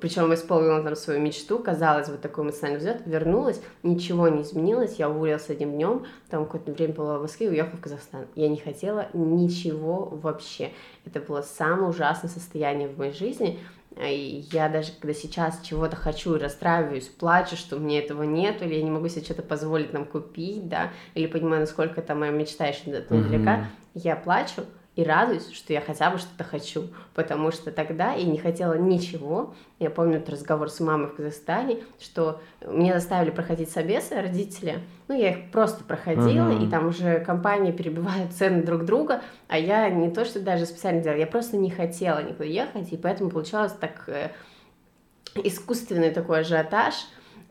причем 0.00 0.32
исполнила 0.34 0.82
там 0.82 0.96
свою 0.96 1.20
мечту, 1.20 1.58
казалось, 1.58 2.08
вот 2.08 2.20
такой 2.20 2.44
эмоциональный 2.44 2.78
взлет, 2.78 3.02
вернулась, 3.06 3.60
ничего 3.82 4.28
не 4.28 4.42
изменилось, 4.42 4.96
я 4.96 5.08
уволилась 5.08 5.48
одним 5.48 5.72
днем, 5.72 6.06
там 6.30 6.44
какое-то 6.44 6.72
время 6.72 6.94
была 6.94 7.18
в 7.18 7.22
Москве 7.22 7.46
и 7.46 7.50
уехала 7.50 7.76
в 7.76 7.80
Казахстан. 7.80 8.26
Я 8.34 8.48
не 8.48 8.56
хотела 8.56 9.08
ничего 9.12 10.06
вообще. 10.22 10.72
Это 11.04 11.20
было 11.20 11.42
самое 11.42 11.88
ужасное 11.88 12.30
состояние 12.30 12.88
в 12.88 12.98
моей 12.98 13.12
жизни, 13.12 13.60
и 13.96 14.44
я 14.52 14.68
даже 14.68 14.92
когда 14.92 15.14
сейчас 15.14 15.60
чего-то 15.62 15.96
хочу 15.96 16.36
и 16.36 16.38
расстраиваюсь, 16.38 17.06
плачу, 17.06 17.56
что 17.56 17.76
мне 17.76 18.00
этого 18.00 18.22
нет, 18.22 18.62
или 18.62 18.74
я 18.74 18.82
не 18.82 18.90
могу 18.90 19.08
себе 19.08 19.24
что-то 19.24 19.42
позволить 19.42 19.92
нам 19.92 20.04
купить, 20.04 20.68
да, 20.68 20.90
или 21.14 21.26
понимаю, 21.26 21.62
насколько 21.62 22.00
это 22.00 22.14
моя 22.14 22.32
мечта 22.32 22.66
еще 22.66 22.90
далека, 22.90 23.08
mm-hmm. 23.10 23.64
я 23.94 24.16
плачу, 24.16 24.62
и 24.98 25.04
радуюсь, 25.04 25.52
что 25.52 25.72
я 25.72 25.80
хотя 25.80 26.10
бы 26.10 26.18
что-то 26.18 26.42
хочу, 26.42 26.88
потому 27.14 27.52
что 27.52 27.70
тогда 27.70 28.14
я 28.14 28.24
не 28.24 28.36
хотела 28.36 28.74
ничего. 28.74 29.54
Я 29.78 29.90
помню 29.90 30.16
этот 30.16 30.30
разговор 30.30 30.68
с 30.68 30.80
мамой 30.80 31.06
в 31.06 31.14
Казахстане, 31.14 31.84
что 32.00 32.40
мне 32.66 32.92
заставили 32.92 33.30
проходить 33.30 33.70
собесы 33.70 34.20
родители, 34.20 34.80
ну, 35.06 35.16
я 35.16 35.30
их 35.30 35.52
просто 35.52 35.84
проходила, 35.84 36.50
uh-huh. 36.50 36.66
и 36.66 36.68
там 36.68 36.88
уже 36.88 37.20
компании 37.20 37.70
перебивают 37.70 38.32
цены 38.32 38.64
друг 38.64 38.84
друга, 38.84 39.22
а 39.46 39.56
я 39.56 39.88
не 39.88 40.10
то, 40.10 40.24
что 40.24 40.40
даже 40.40 40.66
специально 40.66 41.00
делала, 41.00 41.18
я 41.20 41.28
просто 41.28 41.56
не 41.56 41.70
хотела 41.70 42.20
никуда 42.20 42.46
ехать, 42.46 42.92
и 42.92 42.96
поэтому 42.96 43.30
получалось 43.30 43.74
так 43.80 44.02
э, 44.08 44.30
искусственный 45.36 46.10
такой 46.10 46.40
ажиотаж, 46.40 46.94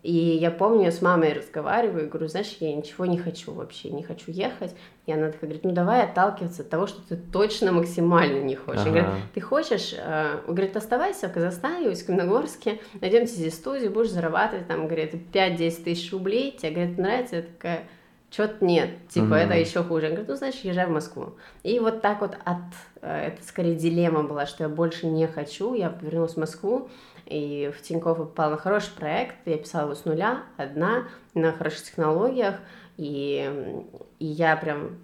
и 0.04 0.14
я 0.14 0.52
помню, 0.52 0.86
я 0.86 0.92
с 0.92 1.02
мамой 1.02 1.34
разговариваю 1.34 2.08
говорю, 2.10 2.28
знаешь, 2.28 2.56
я 2.60 2.74
ничего 2.74 3.06
не 3.06 3.18
хочу 3.18 3.52
вообще, 3.52 3.90
не 3.90 4.04
хочу 4.04 4.32
ехать. 4.32 4.76
И 5.06 5.12
она 5.12 5.28
такая 5.28 5.50
говорит, 5.50 5.64
ну 5.64 5.72
давай 5.72 6.04
отталкиваться 6.04 6.62
от 6.62 6.70
того, 6.70 6.86
что 6.88 7.02
ты 7.08 7.18
точно 7.18 7.72
максимально 7.72 8.42
не 8.42 8.56
хочешь. 8.56 8.82
Ага. 8.82 8.90
говорит, 8.90 9.10
ты 9.34 9.42
хочешь, 9.42 9.96
э, 9.98 10.40
говорит, 10.48 10.78
оставайся 10.78 11.28
в 11.28 11.34
Казахстане, 11.34 11.90
в 11.90 11.92
Усть-Каменогорске, 11.92 12.80
найдем 13.02 13.26
тебе 13.26 13.50
студию, 13.50 13.92
будешь 13.92 14.12
зарабатывать 14.12 14.68
там, 14.68 14.86
говорит, 14.86 15.14
5-10 15.34 15.84
тысяч 15.84 16.12
рублей, 16.12 16.52
тебе, 16.52 16.72
говорит, 16.72 16.98
нравится? 16.98 17.36
Я 17.38 17.42
такая, 17.42 17.84
что-то 18.30 18.64
нет, 18.64 18.90
типа, 19.10 19.26
mm-hmm. 19.26 19.46
это 19.46 19.54
еще 19.56 19.84
хуже. 19.84 20.06
Я 20.06 20.12
говорю, 20.12 20.28
ну, 20.30 20.36
значит, 20.36 20.64
езжай 20.64 20.86
в 20.86 20.92
Москву. 20.92 21.34
И 21.64 21.80
вот 21.80 22.02
так 22.02 22.22
вот 22.22 22.38
от, 22.46 22.58
э, 23.02 23.28
это 23.28 23.44
скорее 23.44 23.76
дилемма 23.76 24.24
была, 24.24 24.46
что 24.46 24.64
я 24.64 24.70
больше 24.70 25.08
не 25.08 25.28
хочу, 25.28 25.74
я 25.74 25.98
вернулась 26.02 26.34
в 26.34 26.38
Москву, 26.38 26.90
и 27.30 27.72
в 27.72 27.82
Тинькофф 27.82 28.18
попала 28.18 28.52
на 28.52 28.58
хороший 28.58 28.94
проект, 28.96 29.36
я 29.46 29.58
писала 29.58 29.86
его 29.86 29.96
с 29.96 30.06
нуля, 30.06 30.44
одна, 30.58 31.08
на 31.34 31.52
хороших 31.52 31.84
технологиях, 31.84 32.56
и, 32.98 33.84
и 34.20 34.26
я 34.26 34.56
прям, 34.56 34.98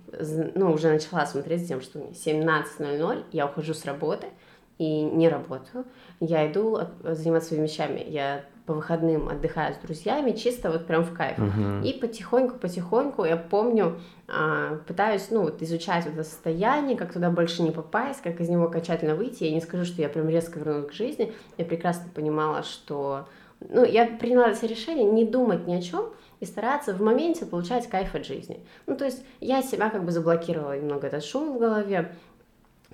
ну, 0.56 0.72
уже 0.72 0.92
начала 0.92 1.26
смотреть 1.26 1.66
с 1.66 1.68
тем, 1.68 1.82
что 1.82 2.00
17.00 2.00 3.26
я 3.32 3.46
ухожу 3.46 3.74
с 3.74 3.86
работы 3.86 4.28
и 4.78 5.02
не 5.02 5.30
работаю, 5.30 5.86
я 6.20 6.52
иду 6.52 6.80
заниматься 7.04 7.50
своими 7.50 7.68
вещами, 7.68 8.04
я 8.08 8.46
по 8.66 8.74
выходным 8.74 9.28
отдыхаю 9.28 9.74
с 9.74 9.78
друзьями, 9.78 10.32
чисто 10.32 10.72
вот 10.72 10.88
прям 10.88 11.04
в 11.04 11.14
кайф. 11.14 11.38
Uh-huh. 11.38 11.84
И 11.84 12.00
потихоньку-потихоньку, 12.00 13.26
я 13.26 13.36
помню, 13.36 14.00
а, 14.28 14.78
пытаюсь, 14.88 15.28
ну, 15.32 15.42
вот 15.44 15.62
изучать 15.62 16.06
это 16.06 16.24
состояние, 16.24 16.98
как 16.98 17.12
туда 17.12 17.30
больше 17.30 17.62
не 17.62 17.72
попасть, 17.72 18.22
как 18.22 18.40
из 18.40 18.50
него 18.50 18.66
окончательно 18.66 19.16
выйти. 19.16 19.44
Я 19.44 19.52
не 19.52 19.62
скажу, 19.62 19.84
что 19.84 20.02
я 20.02 20.08
прям 20.08 20.30
резко 20.30 20.60
вернулась 20.60 20.88
к 20.88 20.94
жизни. 20.94 21.34
Я 21.58 21.66
прекрасно 21.66 22.10
понимала, 22.14 22.64
что... 22.64 23.28
Ну, 23.60 23.86
я 23.86 24.06
приняла 24.06 24.50
это 24.50 24.66
решение 24.66 25.06
не 25.06 25.26
думать 25.26 25.68
ни 25.68 25.76
о 25.76 25.82
чем 25.82 26.10
и 26.40 26.46
стараться 26.46 26.94
в 26.94 27.02
моменте 27.02 27.46
получать 27.46 27.88
кайф 27.88 28.16
от 28.16 28.26
жизни. 28.26 28.60
Ну, 28.86 28.98
то 28.98 29.06
есть 29.06 29.24
я 29.40 29.62
себя 29.62 29.90
как 29.90 30.04
бы 30.04 30.12
заблокировала 30.12 30.78
немного 30.78 31.08
этот 31.08 31.24
шум 31.24 31.56
в 31.56 31.60
голове, 31.60 32.14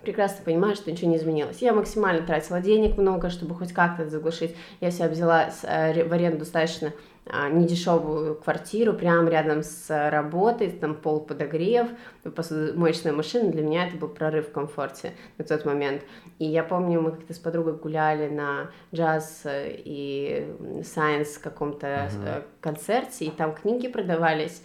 прекрасно 0.02 0.44
понимаю, 0.44 0.76
что 0.76 0.92
ничего 0.92 1.12
не 1.12 1.18
изменилось. 1.18 1.62
Я 1.62 1.74
максимально 1.74 2.26
тратила 2.26 2.62
денег 2.62 2.98
много, 2.98 3.30
чтобы 3.30 3.56
хоть 3.56 3.74
как-то 3.74 4.04
это 4.04 4.12
заглушить. 4.12 4.56
Я 4.82 4.92
себя 4.92 5.10
взяла 5.10 5.50
э, 5.64 6.04
в 6.04 6.14
аренду 6.14 6.40
достаточно 6.40 6.94
а, 7.32 7.48
недешевую 7.48 8.36
квартиру 8.36 8.94
прямо 8.94 9.30
рядом 9.30 9.62
с 9.62 10.10
работой, 10.10 10.72
там 10.72 10.96
пол 10.96 11.20
подогрев, 11.20 11.88
посудомоечная 12.24 13.14
машина, 13.14 13.52
для 13.52 13.62
меня 13.62 13.88
это 13.88 13.98
был 13.98 14.08
прорыв 14.08 14.48
в 14.48 14.52
комфорте 14.52 15.14
на 15.38 15.46
тот 15.46 15.64
момент. 15.64 16.02
И 16.40 16.46
я 16.46 16.64
помню, 16.64 17.02
мы 17.02 17.12
как-то 17.12 17.34
с 17.34 17.38
подругой 17.38 17.74
гуляли 17.74 18.30
на 18.30 18.72
джаз 18.96 19.44
и 19.46 20.52
сайенс 20.84 21.38
каком-то 21.38 21.88
uh-huh. 21.88 22.44
концерте, 22.62 23.26
и 23.26 23.30
там 23.30 23.54
книги 23.54 23.88
продавались, 23.88 24.64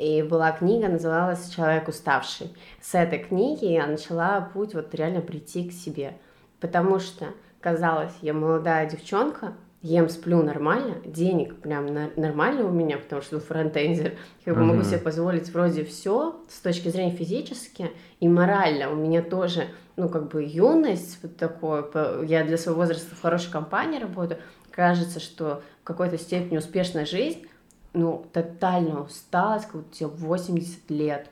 и 0.00 0.22
была 0.22 0.52
книга, 0.52 0.88
называлась 0.88 1.50
«Человек 1.50 1.88
уставший». 1.88 2.50
С 2.80 2.94
этой 2.94 3.18
книги 3.18 3.66
я 3.66 3.86
начала 3.86 4.40
путь 4.40 4.74
вот 4.74 4.94
реально 4.94 5.20
прийти 5.20 5.68
к 5.68 5.72
себе. 5.72 6.14
Потому 6.58 6.98
что, 6.98 7.26
казалось, 7.60 8.12
я 8.22 8.32
молодая 8.32 8.88
девчонка, 8.88 9.52
ем, 9.82 10.08
сплю 10.08 10.42
нормально, 10.42 10.96
денег 11.04 11.60
прям 11.60 11.86
нормально 12.16 12.64
у 12.64 12.70
меня, 12.70 12.96
потому 12.96 13.20
что 13.20 13.36
ну, 13.36 13.40
фронтендер, 13.40 14.14
как 14.44 14.54
бы 14.54 14.64
могу 14.64 14.82
себе 14.84 14.98
позволить 14.98 15.52
вроде 15.52 15.84
все 15.84 16.40
с 16.48 16.60
точки 16.60 16.88
зрения 16.88 17.14
физически 17.14 17.90
и 18.20 18.28
морально. 18.28 18.90
У 18.90 18.96
меня 18.96 19.20
тоже, 19.20 19.68
ну, 19.96 20.08
как 20.08 20.28
бы 20.28 20.42
юность 20.42 21.18
вот 21.22 21.36
такое, 21.36 21.84
я 22.24 22.44
для 22.44 22.56
своего 22.56 22.80
возраста 22.80 23.14
в 23.14 23.20
хорошей 23.20 23.52
компании 23.52 24.00
работаю, 24.00 24.40
кажется, 24.70 25.20
что 25.20 25.62
в 25.82 25.84
какой-то 25.84 26.16
степени 26.16 26.56
успешная 26.56 27.04
жизнь, 27.04 27.46
ну, 27.92 28.24
тотально 28.32 29.02
усталость, 29.02 29.66
как 29.66 29.76
будто 29.82 29.96
тебе 29.96 30.08
80 30.08 30.90
лет. 30.90 31.30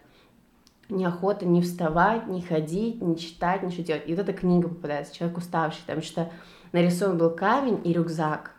Неохота 0.88 1.44
не 1.44 1.60
вставать, 1.60 2.26
не 2.26 2.40
ходить, 2.40 3.02
не 3.02 3.16
читать, 3.16 3.62
ничего 3.62 3.84
делать. 3.84 4.04
И 4.06 4.14
вот 4.14 4.20
эта 4.20 4.32
книга 4.32 4.68
попадается, 4.68 5.14
человек 5.14 5.38
уставший, 5.38 5.82
там 5.86 6.02
что 6.02 6.30
нарисован 6.72 7.18
был 7.18 7.30
камень 7.30 7.80
и 7.84 7.92
рюкзак. 7.92 8.52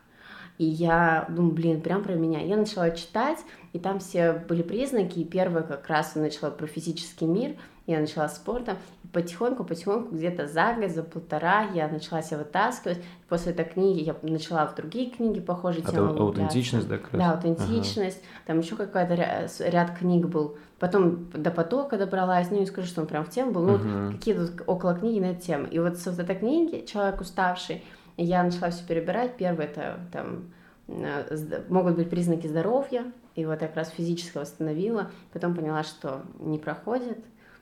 И 0.59 0.65
я 0.65 1.25
думаю, 1.29 1.53
блин, 1.53 1.81
прям 1.81 2.03
про 2.03 2.13
меня. 2.13 2.41
Я 2.41 2.57
начала 2.57 2.91
читать, 2.91 3.39
и 3.71 3.79
там 3.79 3.99
все 3.99 4.33
были 4.33 4.61
признаки, 4.61 5.19
и 5.19 5.25
первое 5.25 5.63
как 5.63 5.87
раз 5.87 6.15
начала 6.15 6.51
про 6.51 6.67
физический 6.67 7.25
мир, 7.25 7.55
я 7.91 7.99
начала 7.99 8.27
спортом, 8.29 8.77
и 9.03 9.07
потихоньку-потихоньку, 9.07 10.15
где-то 10.15 10.47
за 10.47 10.73
год, 10.73 10.91
за 10.91 11.03
полтора 11.03 11.63
я 11.73 11.87
начала 11.87 12.21
себя 12.21 12.39
вытаскивать. 12.39 13.01
После 13.27 13.51
этой 13.51 13.65
книги 13.65 14.01
я 14.01 14.15
начала 14.21 14.67
в 14.67 14.75
другие 14.75 15.09
книги 15.09 15.39
похожие 15.39 15.83
а 15.85 15.91
темы 15.91 16.17
аутентичность, 16.17 16.87
да, 16.87 16.97
как 16.97 17.11
Да, 17.11 17.31
аутентичность, 17.31 18.17
ага. 18.17 18.43
там 18.45 18.59
еще 18.59 18.75
какой-то 18.75 19.15
ряд, 19.15 19.51
ряд 19.59 19.97
книг 19.97 20.27
был. 20.27 20.57
Потом 20.79 21.29
до 21.31 21.51
потока 21.51 21.97
добралась, 21.97 22.51
ну 22.51 22.59
не 22.59 22.65
скажу, 22.65 22.87
что 22.87 23.01
он 23.01 23.07
прям 23.07 23.25
в 23.25 23.29
тему 23.29 23.51
был, 23.51 23.63
ну 23.63 23.73
угу. 23.75 24.13
какие-то 24.13 24.63
около 24.65 24.95
книги 24.95 25.19
на 25.19 25.31
эту 25.31 25.41
тему. 25.41 25.67
И 25.67 25.79
вот 25.79 25.97
с 25.97 26.05
вот 26.05 26.19
этой 26.19 26.35
книги 26.35 26.85
«Человек 26.85 27.19
уставший» 27.21 27.83
я 28.17 28.43
начала 28.43 28.69
все 28.69 28.85
перебирать. 28.85 29.35
Первое 29.37 29.65
это 29.65 29.99
там 30.11 30.51
э, 30.87 31.63
могут 31.69 31.95
быть 31.95 32.09
признаки 32.09 32.47
здоровья, 32.47 33.11
и 33.35 33.45
вот 33.45 33.61
я 33.61 33.67
как 33.67 33.77
раз 33.77 33.89
физически 33.89 34.37
восстановила, 34.37 35.09
потом 35.33 35.55
поняла, 35.55 35.83
что 35.83 36.21
не 36.39 36.57
проходит, 36.59 37.17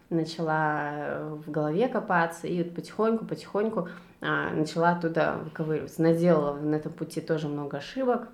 начала 0.10 0.92
э, 0.94 1.38
в 1.46 1.52
голове 1.52 1.88
копаться, 1.88 2.48
и 2.48 2.64
вот 2.64 2.76
потихоньку-потихоньку 2.76 3.90
а, 4.22 4.50
начала 4.52 4.92
оттуда 4.92 5.40
выковыриваться. 5.44 6.02
Наделала 6.02 6.56
на 6.58 6.76
этом 6.76 6.92
пути 6.92 7.22
тоже 7.22 7.48
много 7.48 7.78
ошибок. 7.78 8.30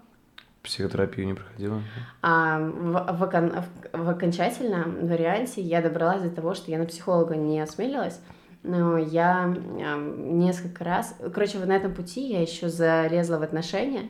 Психотерапию 0.62 1.28
не 1.28 1.34
проходила? 1.34 1.82
А, 2.22 2.60
в, 2.60 3.18
в, 3.18 3.24
окон, 3.24 3.52
в, 3.52 4.06
в 4.06 4.10
окончательном 4.10 5.08
варианте 5.08 5.62
я 5.62 5.82
добралась 5.82 6.22
до 6.22 6.30
того, 6.30 6.54
что 6.54 6.72
я 6.72 6.78
на 6.78 6.86
психолога 6.86 7.36
не 7.36 7.60
осмелилась, 7.60 8.22
но 8.64 8.98
я 8.98 9.54
э, 9.54 10.16
несколько 10.18 10.86
раз... 10.86 11.18
Короче, 11.34 11.60
на 11.60 11.74
этом 11.74 11.94
пути 11.94 12.30
я 12.30 12.42
еще 12.42 12.70
залезла 12.70 13.40
в 13.40 13.44
отношения, 13.44 14.10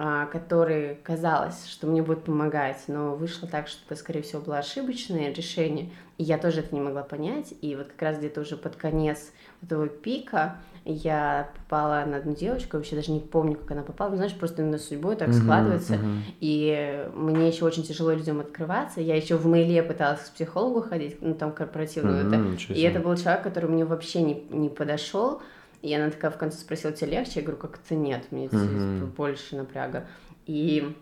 э, 0.00 0.26
которые 0.32 0.94
казалось, 0.94 1.66
что 1.66 1.86
мне 1.86 2.02
будут 2.02 2.24
помогать, 2.24 2.82
но 2.88 3.14
вышло 3.14 3.46
так, 3.46 3.68
что 3.68 3.80
это, 3.86 4.00
скорее 4.00 4.22
всего, 4.22 4.40
было 4.40 4.58
ошибочное 4.58 5.30
решение, 5.32 5.90
и 6.16 6.24
я 6.24 6.38
тоже 6.38 6.60
это 6.60 6.74
не 6.74 6.80
могла 6.80 7.02
понять, 7.02 7.52
и 7.60 7.76
вот 7.76 7.88
как 7.88 8.02
раз 8.02 8.18
где-то 8.18 8.40
уже 8.40 8.56
под 8.56 8.76
конец 8.76 9.30
этого 9.62 9.88
пика 9.88 10.56
я 10.84 11.50
попала 11.54 12.04
на 12.06 12.16
одну 12.16 12.34
девочку, 12.34 12.76
вообще 12.76 12.96
даже 12.96 13.12
не 13.12 13.20
помню, 13.20 13.56
как 13.56 13.72
она 13.72 13.82
попала, 13.82 14.10
но, 14.10 14.16
знаешь, 14.16 14.34
просто 14.34 14.62
на 14.62 14.78
судьбой 14.78 15.16
так 15.16 15.28
uh-huh, 15.28 15.42
складывается, 15.42 15.94
uh-huh. 15.94 16.18
и 16.40 17.06
мне 17.14 17.48
еще 17.48 17.64
очень 17.64 17.82
тяжело 17.82 18.12
людям 18.12 18.40
открываться, 18.40 19.00
я 19.00 19.16
еще 19.16 19.36
в 19.36 19.46
мейле 19.46 19.82
пыталась 19.82 20.20
к 20.20 20.32
психологу 20.32 20.80
ходить, 20.80 21.18
ну, 21.20 21.34
там, 21.34 21.52
корпоративную, 21.52 22.24
uh-huh, 22.24 22.54
это, 22.54 22.72
и 22.72 22.80
это 22.80 23.00
был 23.00 23.14
человек, 23.16 23.42
который 23.42 23.68
мне 23.68 23.84
вообще 23.84 24.22
не, 24.22 24.42
не 24.50 24.70
подошел, 24.70 25.42
и 25.82 25.94
она 25.94 26.10
такая 26.10 26.30
в 26.30 26.36
конце 26.36 26.58
спросила, 26.58 26.92
тебе 26.92 27.12
легче? 27.12 27.40
Я 27.40 27.42
говорю, 27.42 27.60
как 27.60 27.80
это 27.84 27.94
нет, 27.94 28.26
мне 28.30 28.46
uh-huh. 28.46 29.06
больше 29.14 29.56
напряга. 29.56 30.06
И 30.46 30.96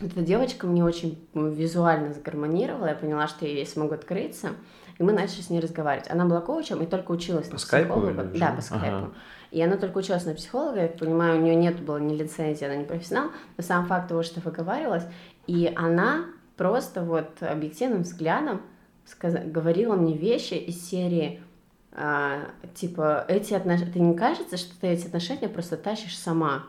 эта 0.00 0.22
девочка 0.22 0.66
мне 0.66 0.84
очень 0.84 1.26
визуально 1.34 2.12
сгармонировала, 2.12 2.86
я 2.86 2.94
поняла, 2.94 3.28
что 3.28 3.46
я 3.46 3.52
ей 3.52 3.66
смогу 3.66 3.94
открыться, 3.94 4.50
и 4.98 5.02
мы 5.02 5.12
начали 5.12 5.42
с 5.42 5.50
ней 5.50 5.60
разговаривать. 5.60 6.10
Она 6.10 6.24
была 6.24 6.40
коучем 6.40 6.82
и 6.82 6.86
только 6.86 7.12
училась 7.12 7.46
по 7.46 7.54
на 7.54 7.58
скайпу 7.58 7.94
психолога. 7.94 8.24
Да, 8.24 8.52
по 8.52 8.60
скайпу. 8.60 8.86
Ага. 8.86 9.12
И 9.50 9.60
она 9.60 9.76
только 9.76 9.98
училась 9.98 10.24
на 10.24 10.34
психолога, 10.34 10.82
я 10.82 10.88
понимаю, 10.88 11.38
у 11.38 11.42
нее 11.42 11.54
нет 11.54 11.80
было 11.82 11.98
ни 11.98 12.14
лицензии, 12.14 12.64
она 12.64 12.76
не 12.76 12.84
профессионал, 12.84 13.30
но 13.56 13.62
сам 13.62 13.86
факт 13.86 14.08
того, 14.08 14.22
что 14.22 14.40
выговаривалась, 14.40 15.04
и 15.46 15.70
она 15.76 16.24
просто 16.56 17.02
вот 17.02 17.42
объективным 17.42 18.02
взглядом 18.02 18.62
сказ... 19.04 19.34
говорила 19.44 19.94
мне 19.94 20.16
вещи 20.16 20.54
из 20.54 20.88
серии 20.88 21.42
а, 21.94 22.50
типа 22.74 23.24
эти 23.28 23.54
отношения, 23.54 23.92
ты 23.92 24.00
не 24.00 24.16
кажется, 24.16 24.56
что 24.56 24.78
ты 24.80 24.88
эти 24.88 25.06
отношения 25.06 25.48
просто 25.48 25.76
тащишь 25.76 26.18
сама? 26.18 26.64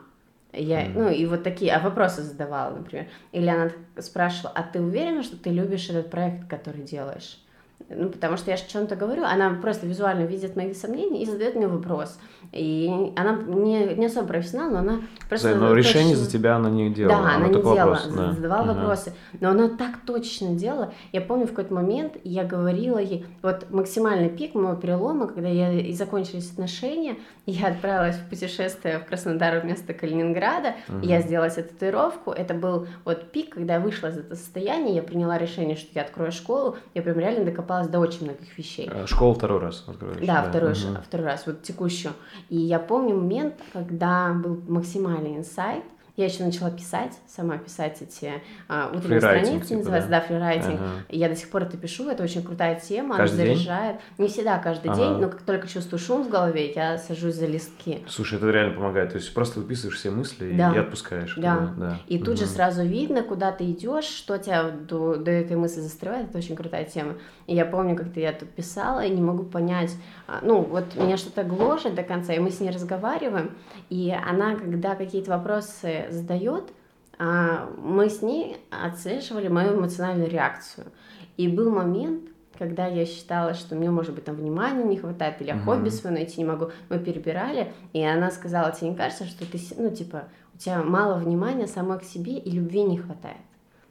Я, 0.52 0.86
mm. 0.86 0.92
ну, 0.94 1.08
и 1.08 1.26
вот 1.26 1.42
такие, 1.42 1.72
а 1.72 1.80
вопросы 1.80 2.22
задавала, 2.22 2.76
например. 2.76 3.08
Или 3.32 3.48
она 3.48 3.70
спрашивала, 3.98 4.52
а 4.54 4.62
ты 4.62 4.80
уверена, 4.80 5.22
что 5.22 5.36
ты 5.36 5.50
любишь 5.50 5.88
этот 5.88 6.10
проект, 6.10 6.48
который 6.48 6.82
делаешь? 6.82 7.43
Ну, 7.90 8.08
потому 8.08 8.36
что 8.36 8.50
я 8.50 8.56
о 8.56 8.58
чем-то 8.58 8.96
говорю, 8.96 9.24
она 9.24 9.50
просто 9.60 9.86
визуально 9.86 10.24
видит 10.24 10.56
мои 10.56 10.72
сомнения 10.74 11.22
и 11.22 11.26
задает 11.26 11.54
мне 11.54 11.66
вопрос. 11.66 12.18
И 12.52 13.12
она 13.16 13.36
не, 13.46 13.94
не 13.94 14.06
особо 14.06 14.28
профессионал, 14.28 14.70
но 14.70 14.78
она 14.78 15.00
просто... 15.28 15.54
Да, 15.54 15.60
но 15.60 15.74
решение 15.74 16.16
за 16.16 16.30
тебя 16.30 16.56
она 16.56 16.70
не 16.70 16.90
делала. 16.90 17.18
Да, 17.18 17.22
она, 17.22 17.36
она 17.36 17.48
не 17.48 17.54
делала, 17.54 17.90
вопрос, 17.90 18.06
да. 18.14 18.32
задавала 18.32 18.70
угу. 18.70 18.80
вопросы, 18.80 19.12
но 19.40 19.50
она 19.50 19.68
так 19.68 19.98
точно 20.06 20.54
делала. 20.54 20.92
Я 21.12 21.20
помню, 21.20 21.46
в 21.46 21.50
какой-то 21.50 21.74
момент 21.74 22.14
я 22.24 22.44
говорила 22.44 22.98
ей, 22.98 23.26
вот 23.42 23.70
максимальный 23.70 24.30
пик 24.30 24.54
моего 24.54 24.76
перелома, 24.76 25.26
когда 25.26 25.48
я 25.48 25.72
и 25.72 25.92
закончились 25.92 26.50
отношения, 26.52 27.16
я 27.46 27.68
отправилась 27.68 28.16
в 28.16 28.28
путешествие 28.28 28.98
в 28.98 29.04
Краснодар 29.04 29.60
вместо 29.60 29.92
Калининграда, 29.92 30.74
угу. 30.88 31.00
я 31.02 31.20
сделала 31.20 31.50
себе 31.50 31.64
татуировку, 31.64 32.30
это 32.30 32.54
был 32.54 32.86
вот 33.04 33.30
пик, 33.30 33.54
когда 33.54 33.74
я 33.74 33.80
вышла 33.80 34.08
из 34.08 34.18
этого 34.18 34.34
состояния, 34.34 34.94
я 34.94 35.02
приняла 35.02 35.38
решение, 35.38 35.76
что 35.76 35.88
я 35.94 36.02
открою 36.02 36.32
школу, 36.32 36.76
я 36.94 37.02
прям 37.02 37.18
реально 37.18 37.44
докопалась 37.44 37.63
до 37.64 37.98
очень 37.98 38.24
многих 38.24 38.56
вещей. 38.56 38.88
А, 38.90 39.06
школу 39.06 39.34
второй 39.34 39.60
раз 39.60 39.84
открыла? 39.86 40.14
Да, 40.14 40.42
да, 40.42 40.48
второй, 40.48 40.72
угу. 40.72 41.02
второй 41.04 41.26
раз, 41.26 41.46
вот 41.46 41.62
текущую. 41.62 42.14
И 42.48 42.56
я 42.56 42.78
помню 42.78 43.16
момент, 43.16 43.54
когда 43.72 44.32
был 44.32 44.62
максимальный 44.68 45.36
инсайт, 45.36 45.84
я 46.16 46.26
еще 46.26 46.44
начала 46.44 46.70
писать, 46.70 47.12
сама 47.26 47.58
писать 47.58 48.00
эти 48.00 48.34
а, 48.68 48.92
утренние 48.94 49.20
страницы, 49.20 49.68
типа, 49.68 49.78
называется, 49.78 50.10
да, 50.10 50.20
да 50.20 50.26
фрирайтинг. 50.26 50.80
Ага. 50.80 50.90
Я 51.08 51.28
до 51.28 51.34
сих 51.34 51.50
пор 51.50 51.64
это 51.64 51.76
пишу, 51.76 52.08
это 52.08 52.22
очень 52.22 52.44
крутая 52.44 52.78
тема, 52.78 53.16
каждый 53.16 53.34
она 53.34 53.54
заряжает. 53.54 53.96
День? 53.96 54.26
Не 54.26 54.32
всегда 54.32 54.58
каждый 54.58 54.92
ага. 54.92 55.00
день, 55.00 55.12
но 55.14 55.28
как 55.28 55.42
только 55.42 55.66
чувствую 55.66 55.98
шум 55.98 56.22
в 56.22 56.28
голове, 56.28 56.72
я 56.72 56.98
сажусь 56.98 57.34
за 57.34 57.46
листки. 57.46 58.04
Слушай, 58.08 58.38
это 58.38 58.48
реально 58.48 58.74
помогает. 58.74 59.10
То 59.10 59.16
есть 59.16 59.34
просто 59.34 59.58
выписываешь 59.58 59.98
все 59.98 60.10
мысли 60.10 60.52
да. 60.56 60.72
и 60.72 60.78
отпускаешь. 60.78 61.34
Да. 61.36 61.74
да. 61.76 61.98
И 62.06 62.16
угу. 62.18 62.26
тут 62.26 62.38
же 62.38 62.46
сразу 62.46 62.84
видно, 62.84 63.24
куда 63.24 63.50
ты 63.50 63.64
идешь, 63.64 64.04
что 64.04 64.38
тебя 64.38 64.70
до, 64.70 65.16
до 65.16 65.32
этой 65.32 65.56
мысли 65.56 65.80
застревает. 65.80 66.28
Это 66.28 66.38
очень 66.38 66.54
крутая 66.54 66.84
тема. 66.84 67.14
И 67.48 67.56
я 67.56 67.64
помню, 67.64 67.96
как-то 67.96 68.20
я 68.20 68.32
тут 68.32 68.50
писала, 68.50 69.04
и 69.04 69.10
не 69.10 69.20
могу 69.20 69.42
понять, 69.42 69.90
а, 70.26 70.38
ну, 70.42 70.62
вот 70.62 70.94
меня 70.94 71.16
что-то 71.16 71.42
гложет 71.42 71.94
до 71.94 72.02
конца, 72.02 72.32
и 72.32 72.38
мы 72.38 72.50
с 72.50 72.60
ней 72.60 72.70
разговариваем, 72.70 73.50
и 73.90 74.14
она, 74.26 74.54
когда 74.54 74.94
какие-то 74.94 75.30
вопросы 75.30 76.03
задает, 76.10 76.72
а, 77.18 77.70
мы 77.78 78.08
с 78.08 78.22
ней 78.22 78.56
отслеживали 78.70 79.48
мою 79.48 79.78
эмоциональную 79.78 80.30
реакцию. 80.30 80.86
И 81.36 81.48
был 81.48 81.70
момент, 81.70 82.28
когда 82.58 82.86
я 82.86 83.04
считала, 83.06 83.54
что 83.54 83.74
мне, 83.74 83.90
может 83.90 84.14
быть, 84.14 84.24
там 84.24 84.36
внимания 84.36 84.84
не 84.84 84.96
хватает, 84.96 85.40
или 85.40 85.48
я 85.48 85.54
mm-hmm. 85.54 85.64
хобби 85.64 85.88
свое 85.88 86.14
найти 86.14 86.40
не 86.40 86.44
могу, 86.44 86.70
мы 86.88 86.98
перебирали, 86.98 87.72
и 87.92 88.02
она 88.04 88.30
сказала, 88.30 88.72
тебе 88.72 88.90
не 88.90 88.96
кажется, 88.96 89.24
что 89.24 89.44
ты, 89.50 89.58
ну, 89.76 89.90
типа, 89.90 90.24
у 90.54 90.58
тебя 90.58 90.82
мало 90.82 91.18
внимания 91.18 91.66
самой 91.66 91.98
к 91.98 92.04
себе 92.04 92.38
и 92.38 92.50
любви 92.50 92.82
не 92.82 92.98
хватает? 92.98 93.38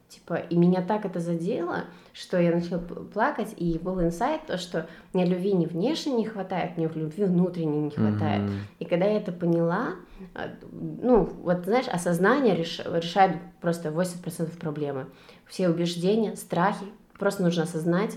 Типа, 0.08 0.34
и 0.34 0.56
меня 0.56 0.82
так 0.82 1.04
это 1.04 1.18
задело, 1.18 1.84
что 2.12 2.38
я 2.38 2.52
начала 2.52 2.78
плакать, 2.78 3.54
и 3.56 3.78
был 3.78 4.00
инсайт, 4.00 4.42
то, 4.46 4.58
что 4.58 4.86
мне 5.12 5.24
любви 5.24 5.52
не 5.52 5.66
внешне 5.66 6.12
не 6.12 6.24
хватает, 6.24 6.76
мне 6.76 6.88
любви 6.94 7.24
внутренней 7.24 7.80
не 7.80 7.90
хватает. 7.90 8.42
Mm-hmm. 8.42 8.58
И 8.78 8.84
когда 8.84 9.06
я 9.06 9.16
это 9.16 9.32
поняла, 9.32 9.94
а, 10.34 10.50
ну, 10.70 11.24
вот, 11.24 11.64
знаешь, 11.64 11.88
осознание 11.88 12.54
реш... 12.54 12.80
решает 12.84 13.38
просто 13.60 13.88
80% 13.88 14.58
проблемы. 14.58 15.06
Все 15.46 15.68
убеждения, 15.68 16.36
страхи, 16.36 16.86
просто 17.18 17.42
нужно 17.42 17.64
осознать, 17.64 18.16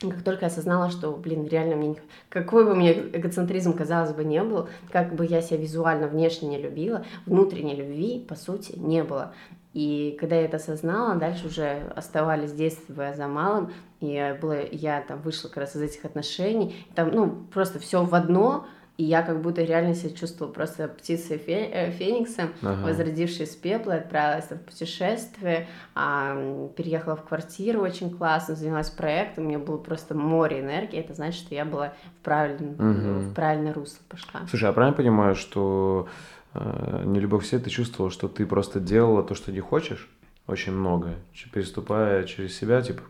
как 0.00 0.22
только 0.22 0.44
я 0.44 0.46
осознала, 0.46 0.90
что, 0.90 1.10
блин, 1.12 1.48
реально 1.48 1.74
мне... 1.74 1.96
Какой 2.28 2.64
бы 2.64 2.74
мне 2.76 2.92
эгоцентризм, 2.92 3.72
казалось 3.72 4.12
бы, 4.12 4.24
не 4.24 4.42
был, 4.44 4.68
как 4.92 5.14
бы 5.16 5.26
я 5.26 5.42
себя 5.42 5.58
визуально, 5.58 6.06
внешне 6.06 6.48
не 6.48 6.58
любила, 6.58 7.04
внутренней 7.26 7.74
любви, 7.74 8.24
по 8.28 8.36
сути, 8.36 8.78
не 8.78 9.02
было. 9.02 9.34
И 9.74 10.16
когда 10.18 10.36
я 10.36 10.46
это 10.46 10.56
осознала, 10.56 11.14
дальше 11.16 11.46
уже 11.46 11.92
оставались 11.94 12.52
действия 12.52 13.14
за 13.14 13.28
малым, 13.28 13.70
и 14.00 14.36
было, 14.40 14.64
я 14.70 15.02
там 15.02 15.20
вышла 15.20 15.48
как 15.48 15.58
раз 15.58 15.76
из 15.76 15.82
этих 15.82 16.04
отношений, 16.04 16.74
там, 16.94 17.10
ну, 17.12 17.46
просто 17.52 17.78
все 17.78 18.04
в 18.04 18.14
одно, 18.14 18.66
и 18.98 19.04
я 19.04 19.22
как 19.22 19.40
будто 19.42 19.62
реально 19.62 19.94
себя 19.94 20.10
чувствовала 20.10 20.52
просто 20.52 20.88
птицей 20.88 21.36
фе- 21.36 21.70
э, 21.72 21.92
фениксом, 21.92 22.50
ага. 22.62 22.82
возродившись 22.84 23.50
из 23.50 23.54
пепла, 23.54 23.94
отправилась 23.94 24.50
в 24.50 24.58
путешествие, 24.58 25.68
а, 25.94 26.68
переехала 26.76 27.14
в 27.14 27.22
квартиру 27.22 27.80
очень 27.80 28.10
классно, 28.10 28.56
занялась 28.56 28.90
проектом, 28.90 29.44
у 29.44 29.48
меня 29.48 29.60
было 29.60 29.76
просто 29.76 30.16
море 30.16 30.60
энергии, 30.60 30.98
это 30.98 31.14
значит, 31.14 31.44
что 31.44 31.54
я 31.54 31.64
была 31.64 31.92
в 32.20 32.24
правильном, 32.24 32.72
угу. 32.72 33.20
в 33.20 33.34
правильное 33.34 33.72
русло 33.72 34.00
пошла. 34.08 34.40
Слушай, 34.48 34.68
а 34.68 34.72
правильно 34.72 34.96
понимаю, 34.96 35.36
что 35.36 36.08
не 36.54 37.20
любовь 37.20 37.44
все 37.44 37.58
ты 37.58 37.70
чувствовала, 37.70 38.10
что 38.10 38.28
ты 38.28 38.46
просто 38.46 38.80
делала 38.80 39.22
то, 39.22 39.34
что 39.34 39.52
не 39.52 39.60
хочешь, 39.60 40.08
очень 40.46 40.72
много, 40.72 41.14
переступая 41.52 42.24
через 42.24 42.56
себя, 42.56 42.80
типа, 42.80 43.02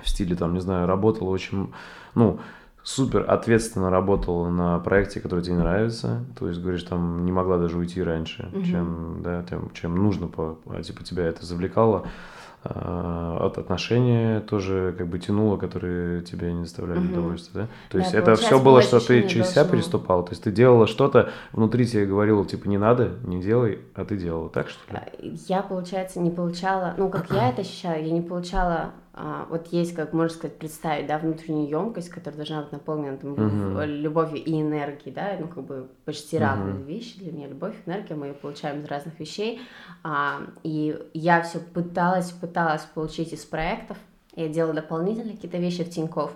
в 0.00 0.08
стиле, 0.08 0.36
там, 0.36 0.54
не 0.54 0.60
знаю, 0.60 0.86
работала 0.86 1.28
очень, 1.30 1.72
ну, 2.14 2.38
супер 2.84 3.24
ответственно 3.28 3.90
работала 3.90 4.48
на 4.48 4.78
проекте, 4.78 5.20
который 5.20 5.42
тебе 5.42 5.56
нравится. 5.56 6.24
То 6.38 6.48
есть, 6.48 6.60
говоришь, 6.60 6.84
там 6.84 7.24
не 7.24 7.32
могла 7.32 7.58
даже 7.58 7.78
уйти 7.78 8.02
раньше, 8.02 8.48
угу. 8.52 8.64
чем, 8.64 9.22
да, 9.22 9.42
тем, 9.42 9.70
чем 9.72 9.96
нужно, 9.96 10.28
по, 10.28 10.58
а, 10.66 10.82
типа 10.82 11.02
тебя 11.02 11.24
это 11.24 11.44
завлекало. 11.44 12.06
А, 12.66 13.36
от 13.42 13.58
отношения 13.58 14.40
тоже 14.40 14.94
как 14.96 15.06
бы 15.08 15.18
тянуло, 15.18 15.58
которые 15.58 16.22
тебе 16.22 16.50
не 16.50 16.62
доставляли 16.62 16.98
угу. 17.00 17.08
удовольствия, 17.08 17.62
да? 17.62 17.68
То 17.90 17.98
есть 17.98 18.12
да, 18.12 18.18
это 18.18 18.36
все 18.36 18.58
было, 18.58 18.80
что 18.80 19.00
ты 19.00 19.28
через 19.28 19.50
себя 19.50 19.64
переступал, 19.64 20.24
то 20.24 20.32
есть 20.32 20.44
ты 20.44 20.50
делала 20.50 20.86
что-то, 20.86 21.30
внутри 21.52 21.86
тебе 21.86 22.06
говорила, 22.06 22.42
типа, 22.46 22.66
не 22.66 22.78
надо, 22.78 23.16
не 23.24 23.42
делай, 23.42 23.80
а 23.94 24.06
ты 24.06 24.16
делала, 24.16 24.48
так 24.48 24.70
что 24.70 24.80
ли? 24.94 25.38
Я, 25.46 25.60
получается, 25.60 26.20
не 26.20 26.30
получала, 26.30 26.94
ну, 26.96 27.10
как 27.10 27.30
я 27.32 27.48
это 27.50 27.60
ощущаю, 27.60 28.06
я 28.06 28.10
не 28.10 28.22
получала 28.22 28.74
а, 28.74 28.90
вот 29.48 29.68
есть, 29.68 29.94
как 29.94 30.12
можно 30.12 30.36
сказать, 30.36 30.58
представить, 30.58 31.06
да, 31.06 31.18
внутреннюю 31.18 31.68
емкость, 31.68 32.08
которая 32.08 32.38
должна 32.38 32.62
быть 32.62 32.72
наполнена 32.72 33.16
там, 33.16 33.34
uh-huh. 33.34 33.86
любовью 33.86 34.42
и 34.42 34.60
энергией, 34.60 35.14
да, 35.14 35.36
ну, 35.38 35.46
как 35.46 35.62
бы 35.64 35.88
почти 36.04 36.36
uh-huh. 36.36 36.40
разные 36.40 36.82
вещи 36.82 37.18
для 37.20 37.30
меня, 37.30 37.46
любовь, 37.46 37.76
энергия, 37.86 38.16
мы 38.16 38.26
ее 38.26 38.34
получаем 38.34 38.80
из 38.80 38.86
разных 38.86 39.20
вещей, 39.20 39.60
а, 40.02 40.40
и 40.64 40.98
я 41.14 41.42
все 41.42 41.60
пыталась, 41.60 42.32
пыталась 42.32 42.82
получить 42.82 43.32
из 43.32 43.44
проектов, 43.44 43.98
я 44.34 44.48
делала 44.48 44.74
дополнительные 44.74 45.36
какие-то 45.36 45.58
вещи 45.58 45.84
в 45.84 45.90
Тинькофф, 45.90 46.32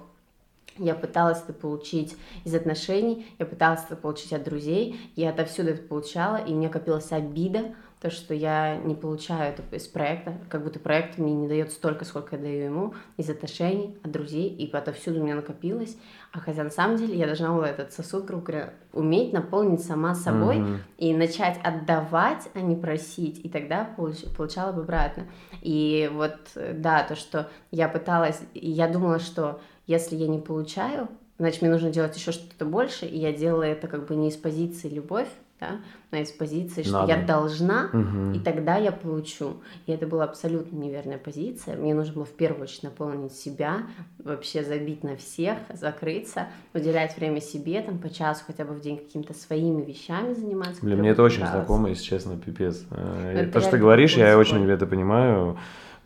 я 0.78 0.94
пыталась 0.94 1.42
это 1.42 1.52
получить 1.52 2.16
из 2.44 2.54
отношений, 2.54 3.26
я 3.40 3.46
пыталась 3.46 3.82
это 3.84 3.96
получить 3.96 4.32
от 4.32 4.44
друзей, 4.44 5.00
я 5.16 5.30
отовсюду 5.30 5.70
это 5.70 5.82
получала, 5.82 6.36
и 6.36 6.54
мне 6.54 6.68
копилась 6.68 7.10
обида, 7.10 7.74
то, 8.00 8.10
что 8.10 8.32
я 8.32 8.76
не 8.76 8.94
получаю 8.94 9.52
это 9.52 9.62
из 9.74 9.88
проекта, 9.88 10.38
как 10.48 10.62
будто 10.62 10.78
проект 10.78 11.18
мне 11.18 11.32
не 11.34 11.48
дает 11.48 11.72
столько, 11.72 12.04
сколько 12.04 12.36
я 12.36 12.42
даю 12.42 12.64
ему, 12.64 12.94
из 13.16 13.28
отношений, 13.28 13.98
от 14.04 14.12
друзей, 14.12 14.48
и 14.48 14.70
отовсюду 14.70 15.20
у 15.20 15.24
меня 15.24 15.34
накопилось. 15.34 15.96
А 16.32 16.38
хотя 16.38 16.62
на 16.62 16.70
самом 16.70 16.96
деле 16.96 17.16
я 17.16 17.26
должна 17.26 17.52
была 17.52 17.68
этот 17.68 17.92
сосуд, 17.92 18.24
грубо 18.24 18.44
говоря, 18.44 18.74
уметь 18.92 19.32
наполнить 19.32 19.82
сама 19.82 20.14
собой 20.14 20.58
mm-hmm. 20.58 20.78
и 20.98 21.16
начать 21.16 21.58
отдавать, 21.64 22.48
а 22.54 22.60
не 22.60 22.76
просить, 22.76 23.44
и 23.44 23.48
тогда 23.48 23.84
получ, 23.96 24.22
получала 24.36 24.72
бы 24.72 24.82
обратно. 24.82 25.26
И 25.60 26.08
вот, 26.12 26.36
да, 26.54 27.02
то, 27.02 27.16
что 27.16 27.48
я 27.72 27.88
пыталась, 27.88 28.40
я 28.54 28.86
думала, 28.86 29.18
что 29.18 29.60
если 29.88 30.14
я 30.14 30.28
не 30.28 30.38
получаю, 30.38 31.08
значит, 31.38 31.62
мне 31.62 31.70
нужно 31.70 31.90
делать 31.90 32.16
еще 32.16 32.30
что-то 32.30 32.64
больше, 32.64 33.06
и 33.06 33.18
я 33.18 33.32
делала 33.32 33.64
это 33.64 33.88
как 33.88 34.06
бы 34.06 34.14
не 34.14 34.28
из 34.28 34.36
позиции 34.36 34.88
любовь, 34.88 35.28
да, 35.60 35.80
но 36.10 36.18
из 36.18 36.30
позиции, 36.30 36.82
что 36.82 37.00
Надо. 37.00 37.12
я 37.12 37.22
должна, 37.22 37.90
угу. 37.92 38.32
и 38.36 38.38
тогда 38.38 38.76
я 38.76 38.92
получу. 38.92 39.56
И 39.86 39.92
это 39.92 40.06
была 40.06 40.24
абсолютно 40.24 40.76
неверная 40.76 41.18
позиция. 41.18 41.76
Мне 41.76 41.94
нужно 41.94 42.14
было 42.14 42.24
в 42.24 42.32
первую 42.32 42.62
очередь 42.62 42.84
наполнить 42.84 43.32
себя, 43.32 43.82
вообще 44.18 44.62
забить 44.62 45.02
на 45.02 45.16
всех, 45.16 45.58
закрыться, 45.74 46.46
уделять 46.74 47.16
время 47.16 47.40
себе, 47.40 47.82
там 47.82 47.98
по 47.98 48.08
часу 48.08 48.44
хотя 48.46 48.64
бы 48.64 48.74
в 48.74 48.80
день 48.80 48.98
какими-то 48.98 49.34
своими 49.34 49.82
вещами 49.82 50.32
заниматься. 50.34 50.80
Для 50.80 50.96
меня 50.96 51.10
это 51.10 51.22
очень 51.22 51.46
знакомо, 51.46 51.88
если 51.88 52.04
честно, 52.04 52.36
пипец. 52.36 52.84
Э, 52.90 53.32
это 53.36 53.52
То, 53.54 53.60
что 53.60 53.72
ты 53.72 53.78
говоришь, 53.78 54.16
я 54.16 54.38
очень 54.38 54.68
это 54.68 54.86
понимаю. 54.86 55.58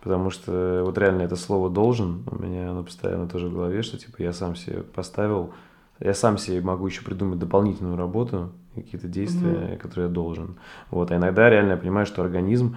Потому 0.03 0.31
что 0.31 0.83
вот 0.85 0.99
реально 0.99 1.23
это 1.23 1.37
слово 1.37 1.71
должен 1.71 2.25
у 2.27 2.35
меня 2.43 2.71
оно 2.71 2.83
постоянно 2.83 3.29
тоже 3.29 3.47
в 3.47 3.53
голове, 3.53 3.83
что 3.83 3.97
типа 3.97 4.21
я 4.21 4.33
сам 4.33 4.57
себе 4.57 4.83
поставил, 4.83 5.53
я 6.03 6.15
сам 6.15 6.39
себе 6.39 6.61
могу 6.61 6.87
еще 6.87 7.03
придумать 7.03 7.39
дополнительную 7.39 7.97
работу, 7.97 8.53
какие-то 8.75 9.09
действия, 9.09 9.51
mm-hmm. 9.51 9.77
которые 9.79 10.09
я 10.09 10.13
должен. 10.13 10.57
Вот, 10.91 11.11
а 11.11 11.17
иногда 11.17 11.49
реально 11.49 11.73
я 11.73 11.77
понимаю, 11.77 12.07
что 12.07 12.23
организм, 12.23 12.77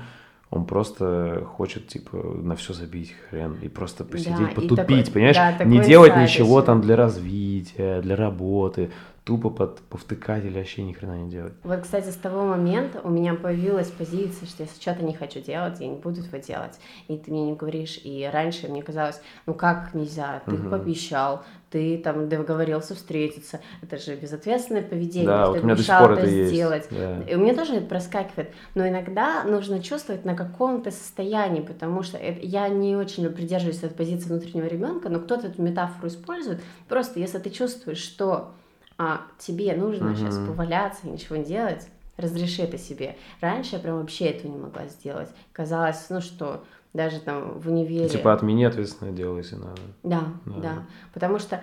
он 0.51 0.65
просто 0.65 1.43
хочет, 1.57 1.88
типа, 1.88 2.17
на 2.17 2.55
все 2.55 2.73
забить 2.73 3.15
хрен 3.29 3.57
и 3.61 3.67
просто 3.67 4.03
посидеть, 4.03 4.38
да, 4.38 4.47
потупить, 4.55 4.77
такой, 4.77 5.11
понимаешь? 5.11 5.35
Да, 5.35 5.63
не 5.63 5.79
делать 5.79 6.15
ничего 6.15 6.61
там 6.61 6.81
для 6.81 6.95
развития, 6.95 8.01
для 8.01 8.15
работы 8.15 8.91
тупо 9.25 9.49
под, 9.49 9.79
повтыкать 9.79 10.45
или 10.45 10.57
вообще 10.57 10.83
ни 10.83 10.93
хрена 10.93 11.17
не 11.23 11.31
делать. 11.31 11.53
Вот, 11.63 11.81
кстати, 11.81 12.09
с 12.09 12.15
того 12.15 12.45
момента 12.45 13.01
у 13.03 13.09
меня 13.09 13.33
появилась 13.33 13.89
позиция, 13.89 14.47
что 14.47 14.63
если 14.63 14.79
что-то 14.79 15.03
не 15.03 15.15
хочу 15.15 15.41
делать, 15.41 15.79
я 15.79 15.88
не 15.88 15.97
буду 15.97 16.21
этого 16.21 16.38
делать. 16.38 16.79
И 17.07 17.17
ты 17.17 17.31
мне 17.31 17.43
не 17.47 17.55
говоришь. 17.55 17.99
И 18.03 18.29
раньше 18.31 18.67
мне 18.67 18.83
казалось, 18.83 19.19
ну 19.47 19.55
как 19.55 19.95
нельзя, 19.95 20.43
ты 20.45 20.53
угу. 20.53 20.69
пообещал, 20.69 21.43
ты 21.71 21.97
там 21.97 22.29
договорился 22.29 22.93
встретиться. 22.93 23.61
Это 23.81 23.97
же 23.97 24.15
безответственное 24.15 24.83
поведение. 24.83 25.27
Да, 25.27 25.47
вот 25.47 25.65
до 25.65 25.75
сих 25.75 25.97
пор 25.97 26.11
это 26.13 26.45
сделать. 26.45 26.88
Есть. 26.91 26.95
Да. 26.95 27.21
И 27.23 27.35
у 27.35 27.39
меня 27.39 27.55
тоже 27.55 27.77
это 27.77 27.88
проскакивает. 27.88 28.51
Но 28.75 28.88
иногда 28.88 29.43
нужно 29.43 29.81
чувствовать 29.81 30.23
на 30.23 30.35
каком-то 30.35 30.91
состоянии, 30.91 31.61
потому 31.61 32.03
что 32.03 32.19
это, 32.19 32.45
я 32.45 32.69
не 32.69 32.95
очень 32.95 33.27
придерживаюсь 33.31 33.79
этой 33.79 33.95
позиции 33.95 34.29
внутреннего 34.29 34.67
ребенка, 34.67 35.09
но 35.09 35.19
кто-то 35.19 35.47
эту 35.47 35.63
метафору 35.63 36.09
использует. 36.09 36.61
Просто 36.88 37.19
если 37.19 37.39
ты 37.39 37.49
чувствуешь, 37.49 37.97
что 37.97 38.53
а 38.97 39.21
тебе 39.38 39.75
нужно 39.75 40.12
угу. 40.12 40.15
сейчас 40.15 40.38
поваляться 40.38 41.08
и 41.08 41.10
ничего 41.10 41.36
не 41.36 41.43
делать, 41.43 41.88
разреши 42.17 42.63
это 42.63 42.77
себе. 42.77 43.17
Раньше 43.41 43.75
я 43.75 43.79
прям 43.79 43.99
вообще 43.99 44.25
этого 44.25 44.51
не 44.51 44.58
могла 44.58 44.88
сделать. 44.88 45.29
Казалось, 45.51 46.05
ну 46.10 46.21
что, 46.21 46.63
даже 46.93 47.19
там 47.19 47.60
в 47.60 47.67
универе... 47.67 48.08
Типа 48.08 48.34
отмени 48.34 48.63
ответственное 48.63 49.12
дело, 49.12 49.38
если 49.38 49.55
надо. 49.55 49.81
Да, 50.03 50.23
да. 50.45 50.60
да. 50.62 50.73
Потому 51.13 51.39
что 51.39 51.62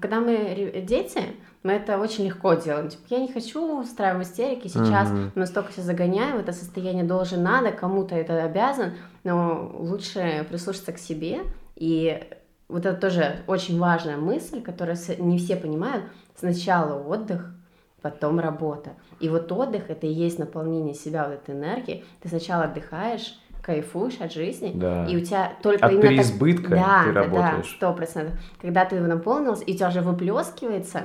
когда 0.00 0.20
мы 0.20 0.82
дети, 0.86 1.22
мы 1.62 1.72
это 1.72 1.98
очень 1.98 2.24
легко 2.24 2.54
делаем. 2.54 2.88
Типа, 2.88 3.02
я 3.10 3.18
не 3.20 3.30
хочу 3.30 3.80
устраивать 3.80 4.28
истерики 4.28 4.68
сейчас, 4.68 5.10
угу. 5.10 5.18
мы 5.34 5.40
настолько 5.40 5.72
себя 5.72 5.82
загоняем 5.82 6.38
это 6.38 6.52
состояние 6.52 7.04
должен, 7.04 7.42
надо, 7.42 7.70
кому-то 7.70 8.14
это 8.14 8.42
обязан, 8.44 8.92
но 9.24 9.70
лучше 9.78 10.46
прислушаться 10.48 10.92
к 10.92 10.98
себе 10.98 11.40
и 11.76 12.22
вот 12.68 12.86
это 12.86 12.98
тоже 12.98 13.40
очень 13.46 13.78
важная 13.78 14.16
мысль, 14.16 14.62
которую 14.62 14.96
не 15.18 15.36
все 15.38 15.56
понимают. 15.56 16.04
Сначала 16.34 17.02
отдых, 17.02 17.54
потом 18.00 18.40
работа. 18.40 18.90
И 19.20 19.28
вот 19.28 19.50
отдых 19.52 19.90
это 19.90 20.06
и 20.06 20.12
есть 20.12 20.38
наполнение 20.38 20.94
себя 20.94 21.28
вот 21.28 21.34
этой 21.34 21.54
энергией. 21.54 22.04
Ты 22.20 22.28
сначала 22.28 22.64
отдыхаешь, 22.64 23.38
кайфуешь 23.62 24.20
от 24.20 24.32
жизни, 24.32 24.72
да. 24.74 25.06
и 25.06 25.16
у 25.16 25.20
тебя 25.20 25.52
только 25.62 25.86
от 25.86 25.92
именно 25.92 26.08
переизбытка 26.08 26.70
так... 26.70 26.78
да, 26.78 27.04
ты 27.04 27.12
да, 27.12 27.22
работаешь. 27.22 27.70
Да, 27.70 27.76
сто 27.76 27.94
процентов. 27.94 28.34
Когда 28.60 28.84
ты 28.84 29.00
наполнился, 29.00 29.64
и 29.64 29.72
у 29.72 29.76
тебя 29.76 29.88
уже 29.88 30.00
выплескивается 30.00 31.02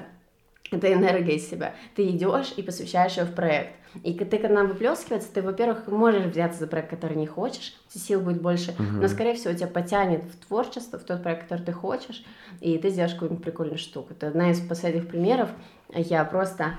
эта 0.72 0.92
энергия 0.92 1.36
из 1.36 1.50
себя, 1.50 1.74
ты 1.96 2.10
идешь 2.10 2.54
и 2.58 2.62
посвящаешь 2.62 3.18
ее 3.18 3.26
в 3.26 3.34
проект. 3.34 3.74
И 4.04 4.14
ты, 4.14 4.38
когда 4.38 4.60
она 4.60 4.70
выплескивается, 4.70 5.34
ты, 5.34 5.42
во-первых, 5.42 5.88
можешь 5.88 6.26
взяться 6.26 6.60
за 6.60 6.68
проект, 6.68 6.90
который 6.90 7.18
не 7.18 7.26
хочешь, 7.26 7.76
сил 7.90 8.22
будет 8.22 8.42
больше, 8.42 8.72
угу. 8.72 8.84
но, 8.84 9.08
скорее 9.08 9.34
всего, 9.36 9.54
тебя 9.54 9.68
потянет 9.68 10.24
в 10.24 10.46
творчество, 10.46 11.00
в 11.00 11.04
тот 11.04 11.24
проект, 11.24 11.44
который 11.44 11.64
ты 11.64 11.72
хочешь, 11.72 12.24
и 12.60 12.78
ты 12.78 12.90
сделаешь 12.90 13.14
какую-нибудь 13.14 13.44
прикольную 13.44 13.78
штуку. 13.78 14.10
Это 14.12 14.28
одна 14.28 14.52
из 14.52 14.60
последних 14.60 15.08
примеров. 15.08 15.50
Я 15.94 16.24
просто 16.26 16.78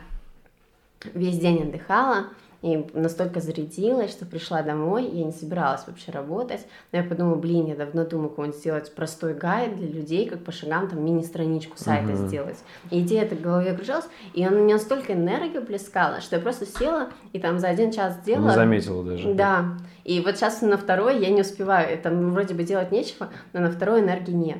весь 1.15 1.39
день 1.39 1.63
отдыхала, 1.63 2.27
и 2.61 2.85
настолько 2.93 3.41
зарядилась, 3.41 4.11
что 4.11 4.27
пришла 4.27 4.63
домой, 4.63 5.09
я 5.09 5.25
не 5.25 5.33
собиралась 5.33 5.87
вообще 5.87 6.11
работать, 6.11 6.67
но 6.91 6.99
я 6.99 7.05
подумала, 7.05 7.37
блин, 7.37 7.67
я 7.67 7.77
давно 7.77 8.05
думаю, 8.05 8.31
какой-нибудь 8.31 8.59
сделать 8.59 8.95
простой 8.95 9.35
гайд 9.35 9.77
для 9.77 9.87
людей, 9.87 10.29
как 10.29 10.43
по 10.43 10.51
шагам 10.51 10.89
там 10.89 11.05
мини-страничку 11.05 11.79
сайта 11.79 12.13
uh-huh. 12.13 12.27
сделать. 12.27 12.59
И 12.91 13.01
идея 13.01 13.23
эта 13.23 13.37
в 13.37 13.41
голове 13.41 13.75
кружалась, 13.75 14.09
и 14.35 14.45
она 14.45 14.59
меня 14.59 14.75
настолько 14.75 15.13
энергию 15.13 15.65
плескала, 15.65 16.21
что 16.21 16.35
я 16.37 16.43
просто 16.43 16.67
села 16.67 17.11
и 17.33 17.39
там 17.39 17.61
за 17.61 17.69
один 17.69 17.93
час 17.93 18.15
сделала. 18.23 18.49
Не 18.49 18.55
заметила 18.55 19.05
даже. 19.05 19.35
Да. 19.35 19.77
И 20.03 20.21
вот 20.21 20.37
сейчас 20.37 20.61
на 20.61 20.77
второй 20.77 21.21
я 21.21 21.31
не 21.31 21.43
успеваю, 21.43 21.97
там 21.99 22.33
вроде 22.33 22.55
бы 22.55 22.65
делать 22.65 22.91
нечего, 22.91 23.29
но 23.53 23.61
на 23.61 23.71
второй 23.71 24.01
энергии 24.01 24.33
нет. 24.33 24.59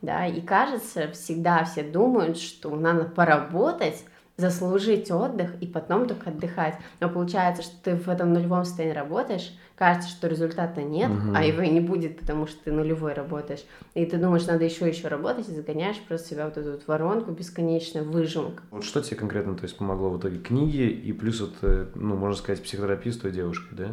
Да, 0.00 0.26
и 0.26 0.40
кажется, 0.40 1.08
всегда 1.12 1.64
все 1.64 1.82
думают, 1.82 2.38
что 2.38 2.70
надо 2.76 3.04
поработать, 3.04 4.04
заслужить 4.38 5.10
отдых 5.10 5.50
и 5.60 5.66
потом 5.66 6.06
только 6.06 6.30
отдыхать. 6.30 6.76
Но 7.00 7.10
получается, 7.10 7.62
что 7.62 7.74
ты 7.82 7.96
в 7.96 8.08
этом 8.08 8.32
нулевом 8.32 8.64
состоянии 8.64 8.94
работаешь, 8.94 9.52
кажется, 9.74 10.08
что 10.08 10.28
результата 10.28 10.80
нет, 10.80 11.10
угу. 11.10 11.32
а 11.34 11.42
его 11.42 11.62
и 11.62 11.68
не 11.68 11.80
будет, 11.80 12.18
потому 12.18 12.46
что 12.46 12.62
ты 12.62 12.72
нулевой 12.72 13.14
работаешь. 13.14 13.64
И 13.94 14.06
ты 14.06 14.16
думаешь, 14.16 14.46
надо 14.46 14.64
еще 14.64 14.88
еще 14.88 15.08
работать, 15.08 15.48
и 15.48 15.54
загоняешь 15.54 15.98
просто 16.06 16.28
себя 16.28 16.44
вот 16.46 16.56
эту 16.56 16.70
вот 16.70 16.86
воронку 16.86 17.32
бесконечную, 17.32 18.08
выжимку. 18.08 18.62
Вот 18.70 18.84
что 18.84 19.02
тебе 19.02 19.16
конкретно 19.16 19.56
то 19.56 19.64
есть, 19.64 19.76
помогло 19.76 20.10
в 20.10 20.20
итоге? 20.20 20.38
Книги 20.38 20.82
и 20.82 21.12
плюс 21.12 21.40
вот, 21.40 21.54
э, 21.62 21.88
ну, 21.96 22.16
можно 22.16 22.36
сказать, 22.36 22.62
психотерапия 22.62 23.12
с 23.12 23.16
той 23.16 23.32
девушкой, 23.32 23.74
да? 23.76 23.88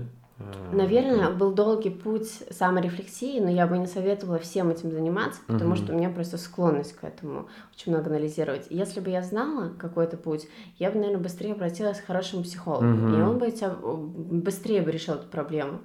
Наверное, 0.74 1.30
был 1.30 1.54
долгий 1.54 1.90
путь 1.90 2.30
саморефлексии, 2.52 3.40
но 3.40 3.50
я 3.50 3.68
бы 3.68 3.78
не 3.78 3.88
советовала 3.88 4.38
всем 4.38 4.70
этим 4.70 4.92
заниматься, 4.92 5.40
потому 5.48 5.72
угу. 5.72 5.78
что 5.78 5.94
у 5.94 5.98
меня 5.98 6.10
просто 6.10 6.38
склонность 6.38 6.94
к 6.94 7.06
этому 7.06 7.48
очень 7.74 7.94
много 7.94 8.10
анализировать. 8.10 8.68
Если 8.70 9.00
бы 9.00 9.10
я 9.12 9.22
знала 9.22 9.72
какой-то 9.78 10.18
путь, 10.18 10.50
я 10.78 10.92
бы, 10.92 10.98
наверное, 10.98 11.24
быстрее 11.24 11.54
обратилась 11.54 12.02
к 12.02 12.06
хорошему 12.06 12.44
психологу, 12.44 12.86
угу. 12.86 13.16
и 13.16 13.22
он 13.22 13.38
бы 13.38 13.50
тебя 13.50 13.70
быстрее 13.80 14.82
бы 14.82 14.92
решил 14.92 15.16
эту 15.16 15.28
проблему. 15.28 15.80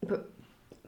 По, 0.00 0.22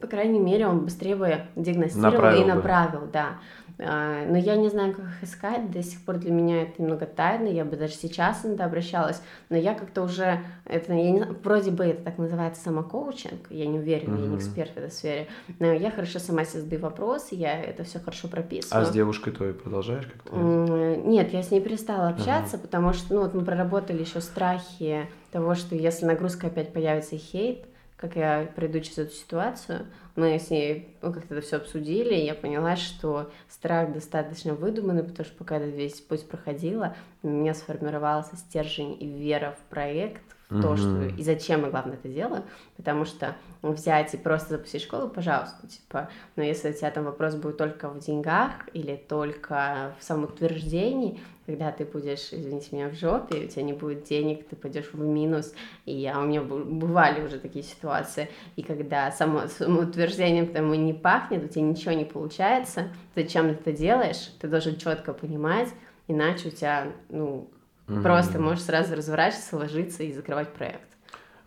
по 0.00 0.06
крайней 0.06 0.40
мере, 0.40 0.66
он 0.66 0.80
быстрее 0.80 1.16
бы 1.16 1.42
диагностировал 1.56 2.12
направил 2.12 2.42
и 2.42 2.46
направил, 2.46 3.00
бы. 3.00 3.08
да. 3.12 3.38
А, 3.78 4.24
но 4.26 4.36
я 4.36 4.56
не 4.56 4.68
знаю, 4.68 4.94
как 4.94 5.04
их 5.04 5.24
искать, 5.24 5.70
до 5.70 5.82
сих 5.82 6.00
пор 6.02 6.16
для 6.16 6.30
меня 6.30 6.62
это 6.62 6.80
немного 6.80 7.06
тайно, 7.06 7.48
я 7.48 7.64
бы 7.64 7.76
даже 7.76 7.94
сейчас 7.94 8.44
иногда 8.44 8.66
обращалась, 8.66 9.20
но 9.48 9.56
я 9.56 9.74
как-то 9.74 10.02
уже, 10.02 10.40
это, 10.64 10.92
я 10.92 11.10
не, 11.10 11.24
вроде 11.42 11.72
бы 11.72 11.84
это 11.84 12.02
так 12.02 12.18
называется 12.18 12.62
самокоучинг, 12.62 13.50
я 13.50 13.66
не 13.66 13.78
уверена, 13.78 14.14
mm-hmm. 14.14 14.22
я 14.22 14.28
не 14.28 14.36
эксперт 14.36 14.70
в 14.74 14.76
этой 14.76 14.90
сфере, 14.92 15.26
но 15.58 15.72
я 15.72 15.90
хорошо 15.90 16.20
сама 16.20 16.44
себе 16.44 16.60
задаю 16.60 16.82
вопросы, 16.82 17.34
я 17.34 17.60
это 17.60 17.82
все 17.82 17.98
хорошо 17.98 18.28
прописываю. 18.28 18.82
А 18.82 18.84
с 18.84 18.92
девушкой 18.92 19.32
твоей 19.32 19.54
продолжаешь 19.54 20.06
как-то? 20.06 20.36
Нет, 20.36 21.32
я 21.32 21.42
с 21.42 21.50
ней 21.50 21.60
перестала 21.60 22.08
общаться, 22.08 22.56
uh-huh. 22.56 22.60
потому 22.60 22.92
что, 22.92 23.14
ну 23.14 23.22
вот 23.22 23.34
мы 23.34 23.44
проработали 23.44 24.02
еще 24.02 24.20
страхи 24.20 25.08
того, 25.32 25.56
что 25.56 25.74
если 25.74 26.06
нагрузка 26.06 26.46
опять 26.46 26.72
появится 26.72 27.16
и 27.16 27.18
хейт, 27.18 27.64
как 27.96 28.16
я 28.16 28.48
пройду 28.54 28.80
через 28.80 28.98
эту 28.98 29.14
ситуацию, 29.14 29.86
мы 30.16 30.38
с 30.38 30.50
ней 30.50 30.96
ну, 31.02 31.12
как-то 31.12 31.34
это 31.34 31.44
все 31.44 31.56
обсудили, 31.56 32.14
и 32.14 32.24
я 32.24 32.34
поняла, 32.34 32.76
что 32.76 33.30
страх 33.48 33.92
достаточно 33.92 34.54
выдуманный, 34.54 35.02
потому 35.02 35.26
что 35.26 35.36
пока 35.36 35.56
этот 35.56 35.74
весь 35.74 36.00
путь 36.00 36.28
проходила, 36.28 36.96
у 37.22 37.28
меня 37.28 37.54
сформировался 37.54 38.36
стержень 38.36 38.96
и 39.00 39.06
вера 39.06 39.56
в 39.58 39.70
проект, 39.70 40.22
в 40.50 40.60
то, 40.60 40.76
что 40.76 41.02
и 41.06 41.22
зачем 41.22 41.62
я, 41.62 41.70
главное, 41.70 41.96
это 41.96 42.08
делаю, 42.08 42.44
потому 42.76 43.04
что 43.06 43.34
взять 43.62 44.14
и 44.14 44.16
просто 44.16 44.50
запустить 44.50 44.82
школу, 44.82 45.08
пожалуйста, 45.08 45.66
типа, 45.66 46.10
но 46.36 46.42
если 46.42 46.70
у 46.70 46.72
тебя 46.72 46.90
там 46.90 47.04
вопрос 47.04 47.34
будет 47.34 47.56
только 47.56 47.88
в 47.88 47.98
деньгах 47.98 48.52
или 48.72 48.94
только 48.94 49.96
в 49.98 50.04
самоутверждении, 50.04 51.20
когда 51.46 51.72
ты 51.72 51.84
будешь, 51.84 52.32
извините 52.32 52.68
меня, 52.72 52.88
в 52.88 52.94
жопе, 52.94 53.44
у 53.44 53.48
тебя 53.48 53.62
не 53.62 53.72
будет 53.72 54.04
денег, 54.04 54.46
ты 54.48 54.56
пойдешь 54.56 54.90
в 54.92 54.98
минус, 54.98 55.54
и 55.84 55.92
я, 55.92 56.18
у 56.20 56.24
меня 56.24 56.42
бывали 56.42 57.22
уже 57.24 57.38
такие 57.38 57.64
ситуации, 57.64 58.28
и 58.56 58.62
когда 58.62 59.10
само, 59.12 59.48
самоутверждением 59.48 60.48
тому 60.48 60.74
не 60.74 60.92
пахнет, 60.92 61.44
у 61.44 61.48
тебя 61.48 61.62
ничего 61.62 61.92
не 61.92 62.04
получается, 62.04 62.88
зачем 63.14 63.48
ты 63.48 63.54
это 63.54 63.72
делаешь, 63.72 64.32
ты 64.40 64.48
должен 64.48 64.76
четко 64.76 65.12
понимать, 65.12 65.68
иначе 66.08 66.48
у 66.48 66.50
тебя, 66.50 66.92
ну, 67.08 67.48
Угу. 67.88 68.00
Просто 68.00 68.38
можешь 68.38 68.64
сразу 68.64 68.94
разворачиваться, 68.94 69.56
ложиться 69.56 70.02
и 70.02 70.12
закрывать 70.12 70.52
проект. 70.52 70.88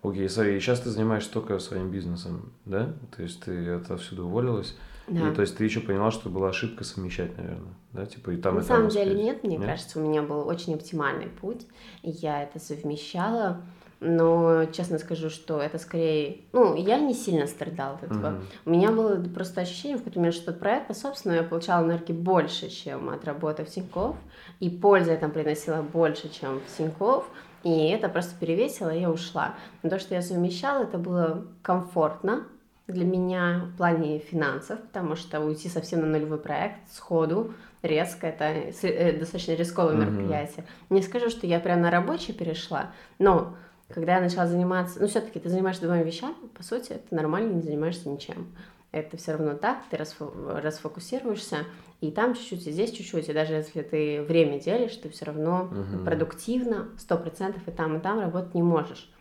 Окей, 0.04 0.26
okay, 0.26 0.30
смотри, 0.30 0.60
сейчас 0.60 0.82
ты 0.82 0.90
занимаешься 0.90 1.32
только 1.32 1.58
своим 1.60 1.90
бизнесом, 1.90 2.54
да? 2.66 2.94
То 3.16 3.24
есть 3.24 3.44
ты 3.44 3.72
отсюда 3.72 4.24
уволилась. 4.24 4.76
Да. 5.08 5.30
И 5.30 5.34
то 5.34 5.42
есть 5.42 5.58
ты 5.58 5.64
еще 5.64 5.80
поняла, 5.80 6.12
что 6.12 6.30
была 6.30 6.50
ошибка 6.50 6.84
совмещать, 6.84 7.38
наверное, 7.38 7.74
да? 7.94 8.06
Типа 8.06 8.32
и 8.32 8.38
там 8.38 8.56
На 8.56 8.60
и 8.60 8.64
самом 8.64 8.90
там 8.90 8.92
деле 8.92 9.24
нет, 9.24 9.44
мне 9.44 9.58
нет? 9.58 9.66
кажется, 9.66 10.00
у 10.00 10.04
меня 10.04 10.22
был 10.22 10.48
очень 10.48 10.74
оптимальный 10.74 11.28
путь. 11.28 11.66
Я 12.04 12.44
это 12.44 12.60
совмещала 12.60 13.62
но 14.00 14.66
честно 14.66 15.00
скажу, 15.00 15.30
что 15.30 15.60
это 15.60 15.80
скорее, 15.80 16.42
ну, 16.54 16.76
я 16.76 17.00
не 17.00 17.14
сильно 17.14 17.48
страдала 17.48 17.96
от 17.96 18.04
этого. 18.04 18.28
Mm-hmm. 18.28 18.44
У 18.66 18.70
меня 18.70 18.92
было 18.92 19.16
просто 19.24 19.62
ощущение 19.62 19.98
в 19.98 20.02
какой-то 20.02 20.20
момент, 20.20 20.36
что 20.36 20.52
от 20.52 20.60
проекта, 20.60 20.94
собственно, 20.94 21.34
я 21.34 21.44
получала 21.44 21.84
энергии 21.84 22.14
больше, 22.14 22.70
чем 22.70 23.10
от 23.10 23.26
работы 23.26 23.66
в 23.66 23.70
Тинькофф, 23.70 24.16
и 24.60 24.70
пользы 24.70 25.12
я 25.12 25.18
там 25.18 25.32
приносила 25.32 25.82
больше, 25.82 26.30
чем 26.30 26.60
в 26.60 26.78
Тинькофф, 26.78 27.26
и 27.64 27.90
это 27.90 28.08
просто 28.08 28.36
перевесило, 28.40 28.94
и 28.94 29.02
я 29.02 29.10
ушла. 29.10 29.56
Но 29.82 29.90
то, 29.90 30.00
что 30.00 30.14
я 30.14 30.22
совмещала, 30.22 30.84
это 30.84 31.00
было 31.00 31.48
комфортно 31.64 32.44
для 32.88 33.06
меня 33.06 33.70
в 33.74 33.78
плане 33.78 34.20
финансов, 34.20 34.80
потому 34.80 35.16
что 35.16 35.42
уйти 35.42 35.68
совсем 35.68 36.02
на 36.02 36.08
нулевой 36.08 36.38
проект 36.38 36.92
сходу, 36.92 37.54
резко, 37.82 38.28
это 38.28 38.46
э, 38.46 39.20
достаточно 39.20 39.54
рисковое 39.54 39.96
mm-hmm. 39.96 40.12
мероприятие. 40.12 40.66
Не 40.90 41.02
скажу, 41.02 41.30
что 41.30 41.46
я 41.46 41.60
прям 41.60 41.82
на 41.82 41.92
рабочий 41.92 42.34
перешла, 42.34 42.92
но 43.20 43.56
когда 43.90 44.16
я 44.16 44.22
начала 44.22 44.48
заниматься, 44.48 45.00
ну, 45.00 45.08
все-таки 45.08 45.40
ты 45.40 45.50
занимаешься 45.50 45.84
двумя 45.84 46.04
вещами, 46.04 46.36
по 46.54 46.64
сути, 46.64 47.00
ты 47.10 47.16
нормально 47.16 47.54
не 47.54 47.62
занимаешься 47.62 48.10
ничем. 48.10 48.54
Это 48.92 49.18
все 49.18 49.34
равно 49.34 49.54
так, 49.54 49.80
ты 49.90 49.98
расфо 49.98 50.32
расфокусируешься, 50.62 51.66
и 52.00 52.12
там 52.12 52.36
чуть-чуть, 52.36 52.68
и 52.68 52.72
здесь 52.72 52.92
чуть-чуть, 52.92 53.28
и 53.28 53.34
даже 53.34 53.54
если 53.54 53.82
ты 53.82 54.22
время 54.22 54.60
делишь, 54.60 54.96
ты 54.96 55.10
все 55.10 55.26
равно 55.26 55.70
угу. 55.72 56.06
продуктивно, 56.06 56.90
сто 56.98 57.18
процентов 57.18 57.68
и 57.68 57.72
там, 57.72 57.98
и 57.98 58.00
там 58.00 58.20
работать 58.20 58.54
не 58.54 58.64
можешь. 58.64 59.12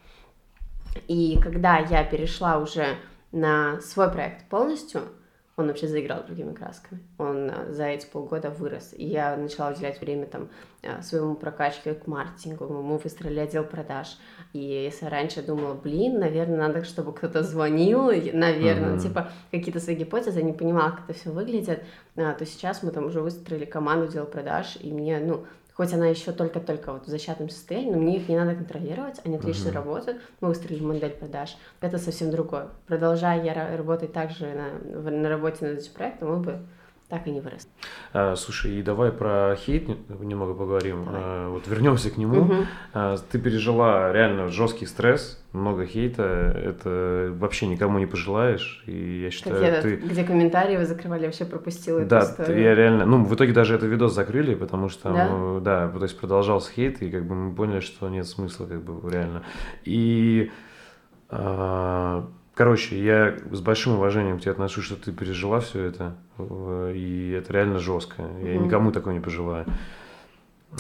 И 1.08 1.38
когда 1.42 1.78
я 1.78 2.04
перешла 2.04 2.58
уже 2.58 2.96
на 3.36 3.80
свой 3.80 4.10
проект 4.10 4.48
полностью, 4.48 5.02
он 5.56 5.68
вообще 5.68 5.88
заиграл 5.88 6.22
другими 6.22 6.52
красками. 6.52 7.00
Он 7.16 7.50
э, 7.50 7.72
за 7.72 7.84
эти 7.84 8.06
полгода 8.06 8.50
вырос. 8.50 8.92
И 8.94 9.06
я 9.06 9.36
начала 9.36 9.70
уделять 9.70 10.00
время 10.00 10.26
там 10.26 10.50
э, 10.82 11.00
своему 11.00 11.34
прокачке 11.34 11.94
к 11.94 12.06
маркетингу. 12.06 12.66
Мы 12.66 12.98
выстроили 12.98 13.40
отдел 13.40 13.64
продаж. 13.64 14.18
И 14.52 14.58
если 14.58 15.06
раньше 15.06 15.42
думала, 15.42 15.72
блин, 15.74 16.18
наверное, 16.18 16.58
надо, 16.58 16.84
чтобы 16.84 17.14
кто-то 17.14 17.42
звонил, 17.42 18.04
наверное, 18.04 18.96
mm-hmm. 18.96 19.00
типа 19.00 19.30
какие-то 19.50 19.80
свои 19.80 19.96
гипотезы, 19.96 20.40
я 20.40 20.44
не 20.44 20.52
понимала, 20.52 20.90
как 20.90 21.08
это 21.08 21.18
все 21.18 21.30
выглядит, 21.30 21.84
а, 22.16 22.34
то 22.34 22.44
сейчас 22.44 22.82
мы 22.82 22.90
там 22.90 23.06
уже 23.06 23.22
выстроили 23.22 23.64
команду 23.64 24.08
отдел 24.08 24.26
продаж, 24.26 24.76
и 24.80 24.92
мне, 24.92 25.18
ну, 25.20 25.46
хоть 25.76 25.92
она 25.92 26.06
еще 26.06 26.32
только-только 26.32 26.92
вот 26.92 27.06
в 27.06 27.10
зачатном 27.10 27.50
состоянии, 27.50 27.92
но 27.92 27.98
мне 27.98 28.16
их 28.16 28.28
не 28.28 28.36
надо 28.36 28.54
контролировать, 28.54 29.20
они 29.24 29.36
отлично 29.36 29.68
uh-huh. 29.68 29.74
работают, 29.74 30.22
мы 30.40 30.48
выстроили 30.48 30.82
модель 30.82 31.10
продаж. 31.10 31.56
Это 31.80 31.98
совсем 31.98 32.30
другое. 32.30 32.68
Продолжая 32.86 33.42
я 33.44 33.76
работать 33.76 34.12
также 34.12 34.46
на, 34.46 35.10
на 35.10 35.28
работе 35.28 35.66
над 35.66 35.78
этим 35.78 35.92
проектом, 35.92 36.30
мы 36.30 36.36
бы 36.38 36.66
так 37.08 37.28
и 37.28 37.30
не 37.30 37.40
вырос. 37.40 37.68
А, 38.12 38.34
слушай, 38.34 38.74
и 38.74 38.82
давай 38.82 39.12
про 39.12 39.54
хейт 39.56 39.88
немного 40.08 40.54
поговорим. 40.54 41.04
А, 41.08 41.48
вот 41.50 41.68
вернемся 41.68 42.10
к 42.10 42.16
нему. 42.16 42.40
Угу. 42.40 42.54
А, 42.94 43.16
ты 43.30 43.38
пережила 43.38 44.12
реально 44.12 44.48
жесткий 44.48 44.86
стресс, 44.86 45.40
много 45.52 45.86
хейта. 45.86 46.24
Это 46.24 47.32
вообще 47.32 47.68
никому 47.68 47.98
не 48.00 48.06
пожелаешь. 48.06 48.82
И 48.86 49.22
я 49.22 49.30
считаю, 49.30 49.62
я, 49.62 49.82
ты... 49.82 49.96
где 49.96 50.24
комментарии 50.24 50.76
вы 50.76 50.84
закрывали, 50.84 51.26
вообще 51.26 51.44
пропустила 51.44 52.04
да, 52.04 52.22
эту 52.22 52.42
историю. 52.42 52.62
я 52.62 52.74
реально, 52.74 53.06
ну, 53.06 53.24
в 53.24 53.32
итоге 53.34 53.52
даже 53.52 53.76
этот 53.76 53.88
видос 53.88 54.12
закрыли, 54.12 54.56
потому 54.56 54.88
что, 54.88 55.12
да? 55.12 55.28
Ну, 55.28 55.60
да, 55.60 55.88
то 55.88 56.02
есть 56.02 56.18
продолжался 56.18 56.72
хейт, 56.72 57.02
и 57.02 57.10
как 57.10 57.24
бы 57.24 57.36
мы 57.36 57.54
поняли, 57.54 57.80
что 57.80 58.08
нет 58.08 58.26
смысла, 58.26 58.66
как 58.66 58.82
бы 58.82 59.08
реально. 59.08 59.44
И 59.84 60.50
а, 61.28 62.28
Короче, 62.56 62.98
я 63.04 63.36
с 63.52 63.60
большим 63.60 63.96
уважением 63.96 64.38
к 64.38 64.40
тебе 64.40 64.52
отношусь, 64.52 64.86
что 64.86 64.96
ты 64.96 65.12
пережила 65.12 65.60
все 65.60 65.82
это, 65.82 66.16
и 66.38 67.36
это 67.38 67.52
реально 67.52 67.78
жестко. 67.78 68.22
Я 68.42 68.56
никому 68.56 68.92
такого 68.92 69.12
не 69.12 69.20
пожелаю. 69.20 69.66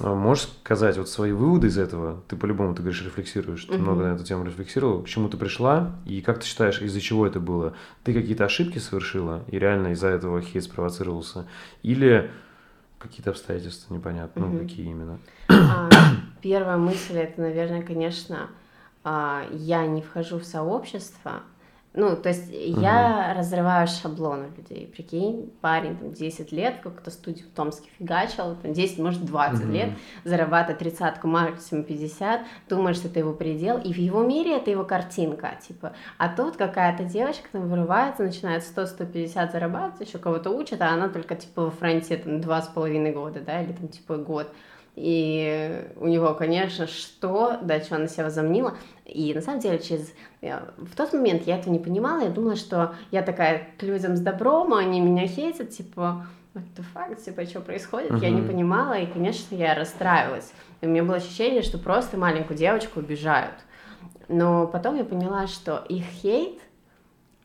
А 0.00 0.14
можешь 0.14 0.44
сказать 0.44 0.96
вот 0.96 1.10
свои 1.10 1.32
выводы 1.32 1.66
из 1.66 1.76
этого? 1.76 2.22
Ты 2.28 2.36
по-любому, 2.36 2.74
ты 2.74 2.80
говоришь, 2.80 3.04
рефлексируешь, 3.04 3.66
ты 3.66 3.74
mm-hmm. 3.74 3.78
много 3.78 4.04
на 4.04 4.14
эту 4.14 4.24
тему 4.24 4.46
рефлексировал. 4.46 5.02
К 5.02 5.06
чему 5.06 5.28
ты 5.28 5.36
пришла 5.36 5.94
и 6.06 6.22
как 6.22 6.40
ты 6.40 6.46
считаешь, 6.46 6.80
из-за 6.80 7.00
чего 7.02 7.26
это 7.26 7.40
было? 7.40 7.74
Ты 8.04 8.14
какие-то 8.14 8.46
ошибки 8.46 8.78
совершила 8.78 9.44
и 9.48 9.58
реально 9.58 9.88
из-за 9.88 10.08
этого 10.08 10.40
хейт 10.40 10.64
спровоцировался? 10.64 11.46
Или 11.82 12.30
какие-то 12.98 13.32
обстоятельства 13.32 13.92
непонятно, 13.92 14.40
mm-hmm. 14.40 14.50
ну 14.50 14.58
какие 14.60 14.86
именно? 14.86 15.18
А, 15.48 15.90
первая 16.40 16.78
мысль 16.78 17.18
это, 17.18 17.42
наверное, 17.42 17.82
конечно, 17.82 18.48
а, 19.04 19.46
я 19.52 19.86
не 19.86 20.00
вхожу 20.00 20.38
в 20.38 20.44
сообщество, 20.44 21.42
ну, 21.96 22.14
то 22.14 22.28
есть 22.28 22.48
угу. 22.48 22.80
я 22.80 23.34
разрываю 23.34 23.88
шаблоны 23.88 24.48
людей. 24.54 24.86
Прикинь, 24.86 25.50
парень 25.62 25.96
там 25.96 26.12
10 26.12 26.52
лет 26.52 26.76
в 26.76 26.82
какой-то 26.82 27.10
студии 27.10 27.42
в 27.42 27.50
Томске 27.54 27.88
фигачил, 27.98 28.54
там 28.56 28.74
10, 28.74 28.98
может 28.98 29.24
20 29.24 29.64
угу. 29.64 29.72
лет, 29.72 29.90
зарабатывает 30.22 30.78
тридцатку, 30.78 31.26
максимум 31.26 31.84
50, 31.84 32.42
думает, 32.68 32.96
что 32.96 33.08
это 33.08 33.18
его 33.18 33.32
предел, 33.32 33.78
и 33.78 33.94
в 33.94 33.96
его 33.96 34.22
мире 34.22 34.58
это 34.58 34.70
его 34.70 34.84
картинка, 34.84 35.58
типа. 35.66 35.94
А 36.18 36.28
тут 36.28 36.56
какая-то 36.56 37.04
девочка 37.04 37.48
там 37.50 37.66
вырывается, 37.66 38.22
начинает 38.22 38.62
100-150 38.62 39.50
зарабатывать, 39.50 40.06
еще 40.06 40.18
кого-то 40.18 40.50
учат, 40.50 40.82
а 40.82 40.90
она 40.90 41.08
только 41.08 41.34
типа 41.34 41.62
во 41.62 41.70
Франции 41.70 42.16
там 42.16 42.42
два 42.42 42.60
с 42.60 42.68
половиной 42.68 43.12
года, 43.12 43.40
да, 43.40 43.62
или 43.62 43.72
там 43.72 43.88
типа 43.88 44.16
год. 44.16 44.52
И 44.96 45.84
у 45.96 46.06
него, 46.06 46.32
конечно, 46.32 46.86
что, 46.86 47.58
да, 47.62 47.80
что 47.80 47.96
она 47.96 48.08
себя 48.08 48.24
возомнила. 48.24 48.74
И 49.04 49.34
на 49.34 49.42
самом 49.42 49.60
деле 49.60 49.78
через... 49.78 50.12
В 50.40 50.96
тот 50.96 51.12
момент 51.12 51.42
я 51.46 51.58
этого 51.58 51.72
не 51.72 51.78
понимала, 51.78 52.22
я 52.22 52.30
думала, 52.30 52.56
что 52.56 52.94
я 53.10 53.22
такая 53.22 53.68
к 53.78 53.82
людям 53.82 54.16
с 54.16 54.20
добром, 54.20 54.72
а 54.72 54.78
они 54.78 55.00
меня 55.00 55.26
хейтят, 55.28 55.70
типа, 55.70 56.26
what 56.54 56.64
the 56.76 56.84
fuck, 56.94 57.22
типа, 57.22 57.44
что 57.44 57.60
происходит, 57.60 58.10
uh-huh. 58.10 58.22
я 58.22 58.30
не 58.30 58.40
понимала, 58.40 58.94
и, 58.94 59.06
конечно, 59.06 59.54
я 59.54 59.74
расстраивалась. 59.74 60.52
И 60.80 60.86
у 60.86 60.88
меня 60.88 61.04
было 61.04 61.16
ощущение, 61.16 61.60
что 61.60 61.76
просто 61.76 62.16
маленькую 62.16 62.56
девочку 62.56 63.00
убежают. 63.00 63.54
Но 64.28 64.66
потом 64.66 64.96
я 64.96 65.04
поняла, 65.04 65.46
что 65.46 65.84
их 65.88 66.04
хейт 66.04 66.58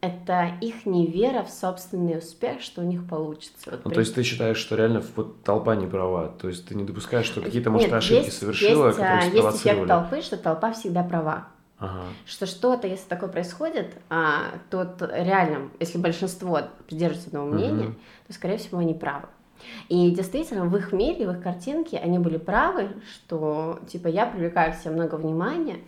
это 0.01 0.57
их 0.61 0.87
невера 0.87 1.43
в 1.43 1.49
собственный 1.51 2.17
успех, 2.17 2.61
что 2.61 2.81
у 2.81 2.83
них 2.83 3.07
получится. 3.07 3.69
Вот 3.69 3.81
ну, 3.85 3.89
при... 3.89 3.95
то 3.95 3.99
есть 4.01 4.15
ты 4.15 4.23
считаешь, 4.23 4.57
что 4.57 4.75
реально 4.75 5.03
вот 5.15 5.43
толпа 5.43 5.75
не 5.75 5.85
права? 5.85 6.27
То 6.27 6.47
есть 6.47 6.67
ты 6.67 6.75
не 6.75 6.83
допускаешь, 6.83 7.27
что 7.27 7.41
какие-то, 7.41 7.69
может, 7.69 7.87
Нет, 7.87 7.97
ошибки 7.97 8.25
есть, 8.25 8.39
совершила, 8.39 8.87
есть, 8.87 8.97
которые 8.97 9.31
Есть 9.31 9.57
эффект 9.57 9.87
толпы, 9.87 10.21
что 10.21 10.37
толпа 10.37 10.73
всегда 10.73 11.03
права. 11.03 11.47
Ага. 11.77 12.03
Что 12.25 12.45
что-то, 12.45 12.87
если 12.87 13.07
такое 13.07 13.29
происходит, 13.29 13.95
а, 14.09 14.53
то 14.69 14.95
реально, 14.99 15.69
если 15.79 15.97
большинство 15.97 16.61
придерживается 16.87 17.29
одного 17.29 17.49
мнения, 17.49 17.85
угу. 17.85 17.95
то, 18.27 18.33
скорее 18.33 18.57
всего, 18.57 18.79
они 18.79 18.93
правы. 18.93 19.27
И 19.89 20.09
действительно, 20.11 20.65
в 20.65 20.75
их 20.77 20.91
мире, 20.91 21.27
в 21.27 21.31
их 21.31 21.43
картинке 21.43 21.97
они 21.97 22.17
были 22.17 22.37
правы, 22.37 22.89
что, 23.13 23.79
типа, 23.87 24.07
я 24.07 24.25
привлекаю 24.25 24.73
себе 24.73 24.91
много 24.91 25.15
внимания, 25.15 25.79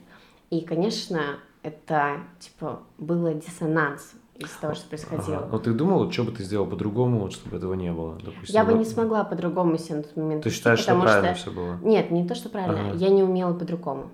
и, 0.50 0.62
конечно, 0.62 1.40
это, 1.64 2.18
типа, 2.40 2.82
было 2.98 3.34
диссонанс 3.34 4.14
из 4.36 4.50
того, 4.52 4.74
что 4.74 4.88
происходило. 4.88 5.38
Ага. 5.38 5.50
Но 5.52 5.60
ты 5.60 5.74
думала, 5.74 6.12
что 6.12 6.26
бы 6.26 6.32
ты 6.32 6.44
сделал 6.44 6.68
по-другому, 6.68 7.20
вот, 7.20 7.34
чтобы 7.34 7.58
этого 7.58 7.74
не 7.74 7.92
было? 7.92 8.16
Допустим, 8.24 8.54
я 8.54 8.66
бы 8.66 8.74
не 8.74 8.86
смогла 8.86 9.24
по-другому 9.24 9.78
себе 9.78 9.98
на 9.98 10.04
тот 10.04 10.16
момент. 10.18 10.44
Ты 10.44 10.50
считаешь, 10.50 10.80
что 10.80 11.00
правильно 11.00 11.36
что... 11.36 11.52
все 11.52 11.52
было? 11.52 11.78
Нет, 11.82 12.12
не 12.12 12.28
то, 12.28 12.36
что 12.36 12.50
правильно. 12.50 12.90
Ага. 12.90 12.98
Я 12.98 13.10
не 13.10 13.24
умела 13.24 13.54
по-другому. 13.54 14.10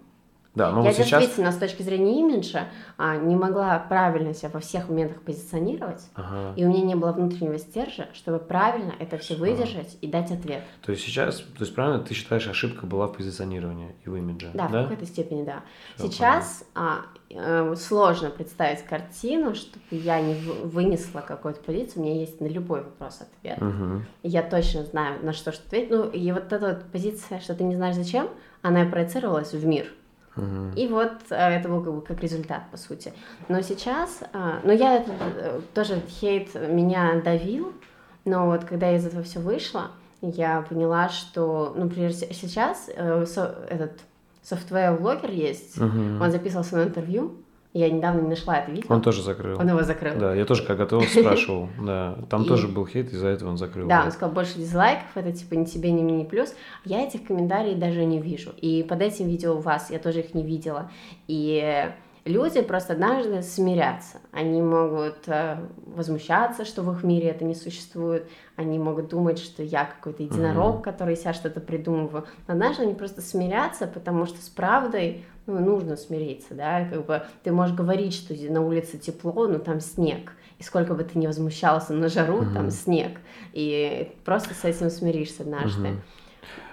Да, 0.55 0.71
но 0.71 0.81
я 0.81 0.89
вот 0.89 0.95
сейчас... 0.95 1.21
действительно 1.21 1.51
с 1.51 1.57
точки 1.57 1.83
зрения 1.83 2.19
имиджа 2.19 2.65
а, 2.97 3.17
не 3.17 3.35
могла 3.35 3.77
правильно 3.79 4.33
себя 4.33 4.49
во 4.51 4.59
всех 4.59 4.89
моментах 4.89 5.21
позиционировать, 5.21 6.01
ага. 6.15 6.53
и 6.55 6.65
у 6.65 6.69
меня 6.69 6.81
не 6.81 6.95
было 6.95 7.11
внутреннего 7.11 7.57
стержа, 7.59 8.07
чтобы 8.13 8.39
правильно 8.39 8.93
это 8.99 9.17
все 9.17 9.35
выдержать 9.35 9.89
ага. 9.89 9.97
и 10.01 10.07
дать 10.07 10.31
ответ. 10.31 10.63
То 10.81 10.91
есть 10.91 11.03
сейчас, 11.03 11.37
то 11.37 11.61
есть 11.61 11.73
правильно 11.75 12.03
ты 12.03 12.13
считаешь, 12.13 12.47
ошибка 12.47 12.87
была 12.87 13.07
в 13.07 13.13
позиционировании 13.13 13.95
и 14.03 14.09
в 14.09 14.15
имидже? 14.15 14.49
Да, 14.53 14.67
да? 14.67 14.81
в 14.81 14.89
какой-то 14.89 15.05
степени, 15.05 15.43
да. 15.43 15.61
Все, 15.95 16.07
сейчас 16.07 16.63
а, 16.73 17.01
э, 17.29 17.75
сложно 17.75 18.31
представить 18.31 18.83
картину, 18.83 19.53
чтобы 19.53 19.85
я 19.91 20.19
не 20.19 20.33
вынесла 20.33 21.21
какую-то 21.21 21.61
позицию, 21.61 22.01
у 22.01 22.05
меня 22.05 22.19
есть 22.19 22.41
на 22.41 22.47
любой 22.47 22.83
вопрос 22.83 23.21
ответ. 23.21 23.61
Угу. 23.61 24.01
Я 24.23 24.41
точно 24.41 24.83
знаю, 24.83 25.23
на 25.23 25.31
что 25.33 25.51
что 25.51 25.63
ответить. 25.67 25.91
Ну, 25.91 26.09
и 26.09 26.31
вот 26.31 26.51
эта 26.51 26.67
вот 26.67 26.91
позиция, 26.91 27.39
что 27.39 27.53
ты 27.53 27.63
не 27.63 27.75
знаешь 27.75 27.95
зачем, 27.95 28.29
она 28.61 28.85
проецировалась 28.85 29.53
в 29.53 29.65
мир. 29.65 29.85
И 30.75 30.87
вот 30.87 31.11
а, 31.29 31.49
это 31.51 31.69
был 31.69 31.83
как, 31.83 31.93
бы, 31.93 32.01
как 32.01 32.21
результат, 32.21 32.63
по 32.71 32.77
сути. 32.77 33.13
Но 33.47 33.61
сейчас, 33.61 34.21
а, 34.33 34.59
но 34.63 34.71
я 34.71 35.03
э, 35.07 35.61
тоже 35.73 36.01
хейт 36.07 36.53
меня 36.55 37.21
давил, 37.23 37.73
но 38.25 38.45
вот 38.45 38.65
когда 38.65 38.89
я 38.89 38.97
из 38.97 39.05
этого 39.05 39.23
все 39.23 39.39
вышла, 39.39 39.91
я 40.21 40.61
поняла, 40.61 41.09
что, 41.09 41.73
ну, 41.75 41.85
например, 41.85 42.13
сейчас 42.13 42.89
э, 42.93 43.25
этот 43.69 43.99
софтвер-блогер 44.43 45.31
есть, 45.31 45.77
uh-huh. 45.77 46.21
он 46.21 46.31
записывал 46.31 46.63
свое 46.63 46.87
интервью, 46.87 47.35
я 47.73 47.89
недавно 47.89 48.21
не 48.21 48.29
нашла 48.29 48.57
это 48.57 48.71
видео. 48.71 48.87
Он 48.89 49.01
тоже 49.01 49.21
закрыл. 49.21 49.59
Он 49.59 49.69
его 49.69 49.83
закрыл. 49.83 50.15
Да, 50.19 50.33
я 50.33 50.45
тоже, 50.45 50.63
как 50.63 50.77
готовился, 50.77 51.19
спрашивал. 51.21 51.69
Да, 51.79 52.17
там 52.29 52.45
тоже 52.45 52.67
был 52.67 52.87
хейт, 52.87 53.13
из-за 53.13 53.27
этого 53.27 53.49
он 53.49 53.57
закрыл. 53.57 53.87
Да, 53.87 54.03
он 54.05 54.11
сказал, 54.11 54.33
больше 54.33 54.57
дизлайков, 54.57 55.09
это 55.15 55.31
типа 55.31 55.53
ни 55.53 55.65
тебе, 55.65 55.91
ни 55.91 56.01
мне, 56.01 56.23
ни 56.23 56.23
плюс. 56.23 56.55
Я 56.83 57.03
этих 57.03 57.25
комментариев 57.25 57.77
даже 57.77 58.05
не 58.05 58.19
вижу. 58.19 58.51
И 58.57 58.83
под 58.83 59.01
этим 59.01 59.27
видео 59.27 59.55
у 59.55 59.59
вас 59.59 59.91
я 59.91 59.99
тоже 59.99 60.21
их 60.21 60.33
не 60.33 60.43
видела. 60.43 60.89
И 61.27 61.91
люди 62.25 62.61
просто 62.61 62.93
однажды 62.93 63.43
смирятся. 63.43 64.17
Они 64.31 64.61
могут 64.63 65.27
э, 65.27 65.57
возмущаться, 65.85 66.65
что 66.65 66.81
в 66.81 66.91
их 66.93 67.03
мире 67.03 67.29
это 67.29 67.45
не 67.45 67.55
существует. 67.55 68.27
Они 68.55 68.79
могут 68.79 69.09
думать, 69.09 69.37
что 69.37 69.61
я 69.61 69.85
какой-то 69.85 70.23
единорог, 70.23 70.77
mm-hmm. 70.77 70.83
который 70.83 71.15
себя 71.15 71.33
что-то 71.33 71.59
придумываю. 71.59 72.25
Но 72.47 72.53
однажды 72.53 72.83
они 72.83 72.95
просто 72.95 73.21
смирятся, 73.21 73.85
потому 73.85 74.25
что 74.25 74.41
с 74.41 74.49
правдой 74.49 75.23
ну, 75.49 75.59
нужно 75.59 75.95
смириться, 75.95 76.53
да, 76.53 76.85
как 76.85 77.05
бы 77.05 77.23
ты 77.43 77.51
можешь 77.51 77.75
говорить, 77.75 78.13
что 78.13 78.33
на 78.51 78.61
улице 78.61 78.97
тепло, 78.97 79.47
но 79.47 79.59
там 79.59 79.79
снег, 79.79 80.31
и 80.57 80.63
сколько 80.63 80.93
бы 80.93 81.03
ты 81.03 81.17
ни 81.17 81.27
возмущался 81.27 81.93
на 81.93 82.09
жару, 82.09 82.39
угу. 82.39 82.53
там 82.53 82.71
снег, 82.71 83.19
и 83.53 84.11
просто 84.25 84.53
с 84.53 84.63
этим 84.63 84.89
смиришься 84.89 85.43
однажды. 85.43 85.89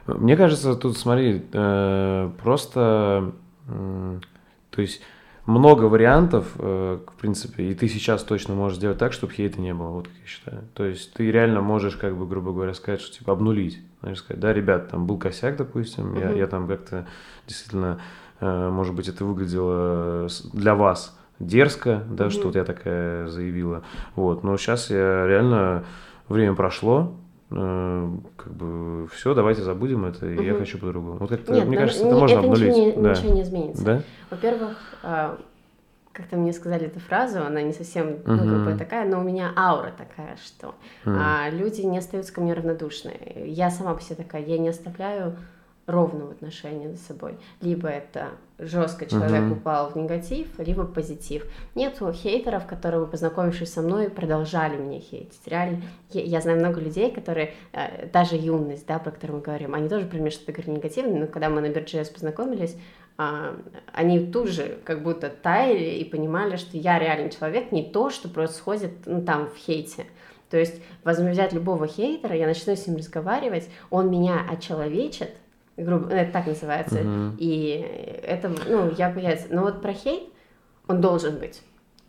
Угу. 0.06 0.18
Мне 0.18 0.36
кажется, 0.36 0.74
тут, 0.76 0.96
смотри, 0.96 1.44
э, 1.52 2.30
просто, 2.40 3.32
то 3.66 4.82
есть 4.82 5.02
много 5.46 5.84
вариантов, 5.84 6.52
э, 6.58 6.98
в 7.06 7.20
принципе, 7.20 7.70
и 7.70 7.74
ты 7.74 7.88
сейчас 7.88 8.24
точно 8.24 8.54
можешь 8.54 8.78
сделать 8.78 8.98
так, 8.98 9.12
чтобы 9.12 9.32
хейта 9.32 9.60
не 9.60 9.72
было, 9.72 9.90
вот 9.90 10.08
как 10.08 10.16
я 10.20 10.26
считаю. 10.26 10.62
То 10.74 10.84
есть 10.84 11.12
ты 11.14 11.30
реально 11.30 11.60
можешь, 11.60 11.96
как 11.96 12.16
бы, 12.16 12.26
грубо 12.26 12.52
говоря, 12.52 12.74
сказать, 12.74 13.00
что 13.00 13.16
типа 13.16 13.32
обнулить. 13.32 13.80
Знаешь, 14.00 14.18
сказать, 14.18 14.40
да, 14.40 14.52
ребят, 14.52 14.90
там 14.90 15.06
был 15.06 15.18
косяк, 15.18 15.56
допустим, 15.56 16.12
угу. 16.12 16.20
я, 16.20 16.32
я 16.32 16.46
там 16.48 16.66
как-то 16.66 17.06
действительно 17.46 18.00
может 18.40 18.94
быть, 18.94 19.08
это 19.08 19.24
выглядело 19.24 20.28
для 20.52 20.74
вас 20.74 21.16
дерзко, 21.38 22.02
да, 22.08 22.26
mm-hmm. 22.26 22.30
что 22.30 22.46
вот 22.46 22.56
я 22.56 22.64
такая 22.64 23.26
заявила. 23.28 23.82
Вот, 24.14 24.42
но 24.42 24.56
сейчас 24.56 24.90
я 24.90 25.26
реально 25.26 25.84
время 26.28 26.54
прошло, 26.54 27.14
э, 27.50 28.10
как 28.36 28.52
бы 28.52 29.08
все, 29.08 29.34
давайте 29.34 29.62
забудем 29.62 30.04
это, 30.04 30.26
и 30.26 30.34
угу. 30.34 30.42
я 30.42 30.54
хочу 30.54 30.78
по-другому. 30.78 31.18
Вот 31.18 31.30
как 31.30 31.48
Нет, 31.48 31.66
мне 31.66 31.76
кажется, 31.76 32.04
это 32.04 32.14
не, 32.14 32.20
можно 32.20 32.38
это 32.38 32.46
обнулить. 32.46 32.68
Ничего 32.68 32.86
не, 32.86 33.02
да. 33.02 33.10
ничего 33.10 33.34
не 33.34 33.42
изменится. 33.42 33.84
Да? 33.84 34.02
Во-первых, 34.30 34.76
э, 35.02 35.36
как-то 36.12 36.36
мне 36.36 36.52
сказали 36.52 36.86
эту 36.86 37.00
фразу, 37.00 37.42
она 37.42 37.60
не 37.60 37.72
совсем 37.72 38.06
uh-huh. 38.06 38.22
ну, 38.24 38.44
грубая 38.44 38.78
такая, 38.78 39.06
но 39.06 39.20
у 39.20 39.22
меня 39.22 39.52
аура 39.54 39.92
такая, 39.96 40.38
что 40.42 40.74
uh-huh. 41.04 41.16
а, 41.20 41.50
люди 41.50 41.82
не 41.82 41.98
остаются 41.98 42.32
ко 42.32 42.40
мне 42.40 42.54
равнодушны. 42.54 43.12
Я 43.44 43.70
сама 43.70 43.94
по 43.94 44.00
себе 44.00 44.16
такая, 44.16 44.42
я 44.42 44.56
не 44.56 44.70
оставляю 44.70 45.36
ровно 45.86 46.26
в 46.26 46.30
отношении 46.30 46.94
с 46.94 47.06
собой. 47.06 47.38
Либо 47.60 47.88
это 47.88 48.30
жестко 48.58 49.06
человек 49.06 49.42
uh-huh. 49.42 49.52
упал 49.52 49.90
в 49.90 49.96
негатив, 49.96 50.48
либо 50.58 50.84
позитив. 50.84 51.46
Нету 51.74 52.12
хейтеров, 52.12 52.66
которые 52.66 53.06
познакомившись 53.06 53.72
со 53.72 53.82
мной, 53.82 54.10
продолжали 54.10 54.76
меня 54.76 54.98
хейтить. 54.98 55.40
Реально, 55.46 55.82
я, 56.10 56.22
я 56.22 56.40
знаю 56.40 56.58
много 56.58 56.80
людей, 56.80 57.12
которые, 57.12 57.54
э, 57.72 58.08
даже 58.08 58.36
юность, 58.36 58.86
да, 58.86 58.98
про 58.98 59.12
которую 59.12 59.38
мы 59.38 59.44
говорим, 59.44 59.74
они 59.74 59.88
тоже 59.88 60.06
про 60.06 60.18
меня 60.18 60.30
что-то 60.30 60.52
говорили 60.52 60.76
негативное, 60.76 61.20
но 61.20 61.26
когда 61.26 61.50
мы 61.50 61.60
на 61.60 61.68
Бирджес 61.68 62.08
познакомились, 62.08 62.76
э, 63.18 63.56
они 63.92 64.26
тут 64.26 64.48
же 64.48 64.78
как 64.84 65.02
будто 65.02 65.28
таяли 65.28 65.98
и 65.98 66.04
понимали, 66.04 66.56
что 66.56 66.76
я 66.76 66.98
реальный 66.98 67.30
человек, 67.30 67.70
не 67.70 67.84
то, 67.84 68.10
что 68.10 68.28
происходит 68.28 68.92
ну, 69.06 69.22
там 69.22 69.50
в 69.50 69.56
хейте. 69.56 70.06
То 70.50 70.56
есть, 70.56 70.80
возьму 71.04 71.30
взять 71.30 71.52
любого 71.52 71.86
хейтера, 71.86 72.34
я 72.34 72.46
начну 72.46 72.74
с 72.74 72.86
ним 72.86 72.96
разговаривать, 72.96 73.68
он 73.90 74.10
меня 74.10 74.46
очеловечит, 74.48 75.30
грубо, 75.76 76.08
это 76.08 76.32
так 76.32 76.46
называется. 76.46 76.96
Uh-huh. 76.96 77.36
И 77.38 78.20
это, 78.22 78.50
ну, 78.68 78.90
я 78.96 79.10
боюсь. 79.10 79.46
Но 79.50 79.62
вот 79.62 79.82
про 79.82 79.92
хейт, 79.92 80.24
он 80.88 81.00
должен 81.00 81.38
быть. 81.38 81.62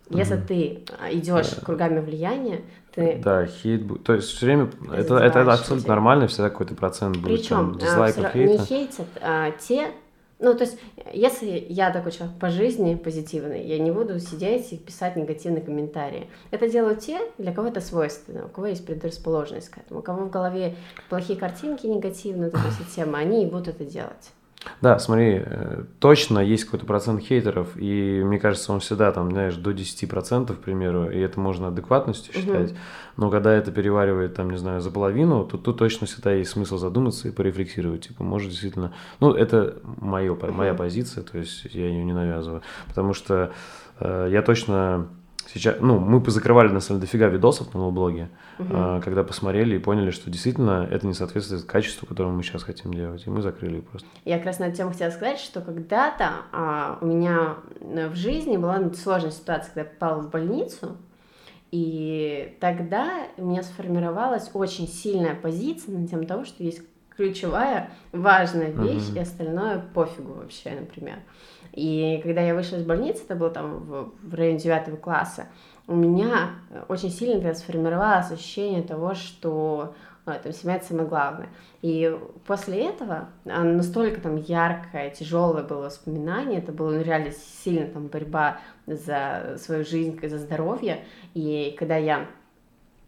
Если 0.09 0.37
uh-huh. 0.37 0.47
ты 0.47 0.83
идешь 1.11 1.47
uh-huh. 1.47 1.65
кругами 1.65 1.99
влияния, 1.99 2.61
ты... 2.93 3.21
Да, 3.23 3.45
хейт, 3.45 4.03
то 4.03 4.13
есть 4.13 4.29
все 4.29 4.45
время, 4.45 4.69
это, 4.93 5.17
это 5.17 5.41
абсолютно 5.41 5.89
нормально, 5.89 6.27
всегда 6.27 6.49
какой-то 6.49 6.75
процент 6.75 7.17
будет 7.17 7.39
Причем, 7.39 7.73
там, 7.73 7.77
дизлайков, 7.77 8.25
а, 8.25 8.29
хейта. 8.29 8.51
не 8.51 8.57
хейтят 8.65 9.07
а, 9.21 9.51
те, 9.51 9.91
Ну, 10.39 10.53
то 10.53 10.65
есть, 10.65 10.77
если 11.13 11.65
я 11.67 11.91
такой 11.91 12.11
человек 12.11 12.37
по 12.37 12.49
жизни 12.49 12.93
позитивный, 12.93 13.65
я 13.65 13.79
не 13.79 13.89
буду 13.89 14.19
сидеть 14.19 14.71
и 14.71 14.77
писать 14.77 15.15
негативные 15.15 15.63
комментарии. 15.63 16.27
Это 16.51 16.69
делают 16.69 16.99
те, 16.99 17.19
для 17.39 17.51
кого 17.51 17.69
это 17.69 17.81
свойственно, 17.81 18.45
у 18.45 18.49
кого 18.49 18.67
есть 18.67 18.85
предрасположенность 18.85 19.69
к 19.69 19.79
этому, 19.79 20.01
у 20.01 20.03
кого 20.03 20.25
в 20.25 20.29
голове 20.29 20.75
плохие 21.09 21.39
картинки 21.39 21.87
негативные, 21.87 22.51
вот 22.51 22.61
эти 22.61 22.87
все 22.87 22.95
темы, 22.97 23.17
они 23.17 23.43
и 23.43 23.49
будут 23.49 23.69
это 23.69 23.83
делать. 23.83 24.31
Да, 24.81 24.99
смотри, 24.99 25.43
э, 25.45 25.83
точно 25.99 26.39
есть 26.39 26.65
какой-то 26.65 26.85
процент 26.85 27.21
хейтеров, 27.21 27.69
и 27.75 28.21
мне 28.23 28.39
кажется, 28.39 28.73
он 28.73 28.79
всегда 28.79 29.11
там, 29.11 29.31
знаешь, 29.31 29.55
до 29.55 29.71
10%, 29.71 30.53
к 30.55 30.59
примеру, 30.59 31.09
и 31.09 31.19
это 31.19 31.39
можно 31.39 31.67
адекватностью 31.67 32.33
считать, 32.33 32.71
угу. 32.71 32.79
но 33.17 33.29
когда 33.29 33.53
это 33.53 33.71
переваривает, 33.71 34.35
там, 34.35 34.49
не 34.49 34.57
знаю, 34.57 34.81
за 34.81 34.91
половину, 34.91 35.45
то 35.45 35.57
тут 35.57 35.77
точно 35.77 36.07
всегда 36.07 36.33
есть 36.33 36.51
смысл 36.51 36.77
задуматься 36.77 37.27
и 37.27 37.31
порефлексировать, 37.31 38.07
типа, 38.07 38.23
может, 38.23 38.49
действительно, 38.49 38.93
ну, 39.19 39.33
это 39.33 39.77
моё, 39.83 40.33
угу. 40.33 40.51
моя 40.51 40.73
позиция, 40.73 41.23
то 41.23 41.37
есть 41.37 41.65
я 41.73 41.87
ее 41.87 42.03
не 42.03 42.13
навязываю, 42.13 42.61
потому 42.87 43.13
что 43.13 43.51
э, 43.99 44.29
я 44.31 44.41
точно 44.41 45.07
сейчас, 45.47 45.77
ну, 45.79 45.99
мы 45.99 46.21
позакрывали, 46.21 46.69
на 46.69 46.79
самом 46.79 46.99
деле, 46.99 47.07
дофига 47.07 47.27
видосов 47.27 47.73
на 47.73 47.89
блоге, 47.89 48.29
угу. 48.59 48.69
а, 48.71 49.01
когда 49.01 49.23
посмотрели 49.23 49.75
и 49.75 49.79
поняли, 49.79 50.11
что 50.11 50.29
действительно 50.29 50.87
это 50.89 51.07
не 51.07 51.13
соответствует 51.13 51.63
качеству, 51.63 52.05
которое 52.05 52.29
мы 52.29 52.43
сейчас 52.43 52.63
хотим 52.63 52.93
делать, 52.93 53.25
и 53.25 53.29
мы 53.29 53.41
закрыли 53.41 53.81
просто. 53.81 54.07
Я 54.25 54.37
как 54.37 54.47
раз 54.47 54.59
на 54.59 54.65
эту 54.65 54.77
тему 54.77 54.91
хотела 54.91 55.09
сказать, 55.11 55.39
что 55.39 55.61
когда-то 55.61 56.31
а, 56.51 56.97
у 57.01 57.05
меня 57.05 57.55
в 57.79 58.15
жизни 58.15 58.57
была 58.57 58.91
сложная 58.93 59.31
ситуация, 59.31 59.67
когда 59.73 59.81
я 59.81 59.87
попала 59.87 60.21
в 60.21 60.29
больницу, 60.29 60.97
и 61.71 62.57
тогда 62.61 63.27
у 63.37 63.45
меня 63.45 63.63
сформировалась 63.63 64.49
очень 64.53 64.87
сильная 64.87 65.35
позиция 65.35 65.97
на 65.97 66.07
тему 66.07 66.25
того, 66.25 66.45
что 66.45 66.63
есть 66.63 66.81
ключевая, 67.17 67.91
важная 68.11 68.71
вещь, 68.71 69.09
угу. 69.09 69.17
и 69.17 69.19
остальное 69.19 69.79
пофигу 69.93 70.33
вообще, 70.33 70.71
например. 70.79 71.17
И 71.77 72.19
когда 72.23 72.41
я 72.41 72.55
вышла 72.55 72.77
из 72.77 72.83
больницы, 72.83 73.21
это 73.23 73.35
было 73.35 73.51
там 73.51 73.77
в, 73.77 74.11
в 74.23 74.33
районе 74.33 74.57
девятого 74.57 74.95
класса, 74.95 75.45
у 75.85 75.95
меня 75.95 76.55
очень 76.89 77.11
сильно 77.11 77.35
тогда 77.35 77.53
сформировалось 77.53 78.31
ощущение 78.31 78.81
того, 78.81 79.13
что 79.13 79.93
ну, 80.25 80.33
там, 80.41 80.53
семья 80.53 80.77
это 80.77 80.87
самое 80.87 81.07
главное. 81.07 81.49
И 81.83 82.17
после 82.47 82.87
этого 82.87 83.29
а, 83.45 83.63
настолько 83.63 84.19
там 84.19 84.37
яркое, 84.37 85.11
тяжелое 85.11 85.61
было 85.61 85.83
воспоминание, 85.83 86.57
это 86.57 86.71
было 86.71 86.89
ну, 86.89 87.03
реально 87.03 87.31
сильно 87.31 87.87
там 87.87 88.07
борьба 88.07 88.57
за 88.87 89.57
свою 89.59 89.85
жизнь, 89.85 90.19
за 90.27 90.39
здоровье. 90.39 91.05
И 91.35 91.75
когда 91.77 91.95
я 91.95 92.25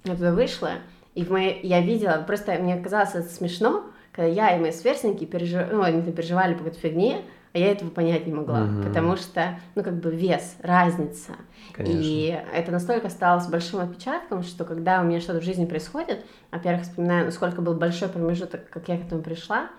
оттуда 0.05 0.32
вышла, 0.32 0.73
и 1.15 1.25
моей, 1.25 1.60
я 1.63 1.82
видела, 1.82 2.23
просто 2.25 2.53
мне 2.60 2.79
казалось 2.79 3.15
это 3.15 3.29
смешно, 3.29 3.86
когда 4.12 4.27
я 4.27 4.55
и 4.55 4.60
мои 4.60 4.71
сверстники 4.71 5.25
пережив... 5.25 5.71
ну, 5.71 5.82
они 5.82 6.03
переживали 6.12 6.53
по 6.53 6.60
какой-то 6.60 6.79
фигне, 6.79 7.23
а 7.53 7.57
я 7.57 7.71
этого 7.71 7.89
понять 7.89 8.27
не 8.27 8.33
могла, 8.33 8.63
угу. 8.63 8.83
потому 8.83 9.15
что, 9.15 9.59
ну, 9.75 9.83
как 9.83 9.99
бы 9.99 10.12
вес, 10.12 10.55
разница. 10.62 11.33
Конечно. 11.73 11.99
И 11.99 12.43
это 12.53 12.71
настолько 12.71 13.07
осталось 13.07 13.47
большим 13.47 13.79
отпечатком, 13.79 14.43
что 14.43 14.65
когда 14.65 15.01
у 15.01 15.03
меня 15.03 15.19
что-то 15.19 15.41
в 15.41 15.43
жизни 15.43 15.65
происходит, 15.65 16.25
во-первых, 16.51 16.83
вспоминаю, 16.83 17.25
насколько 17.25 17.62
был 17.62 17.73
большой 17.73 18.09
промежуток, 18.09 18.69
как 18.69 18.88
я 18.88 18.97
к 18.97 19.01
этому 19.01 19.21
пришла, 19.21 19.69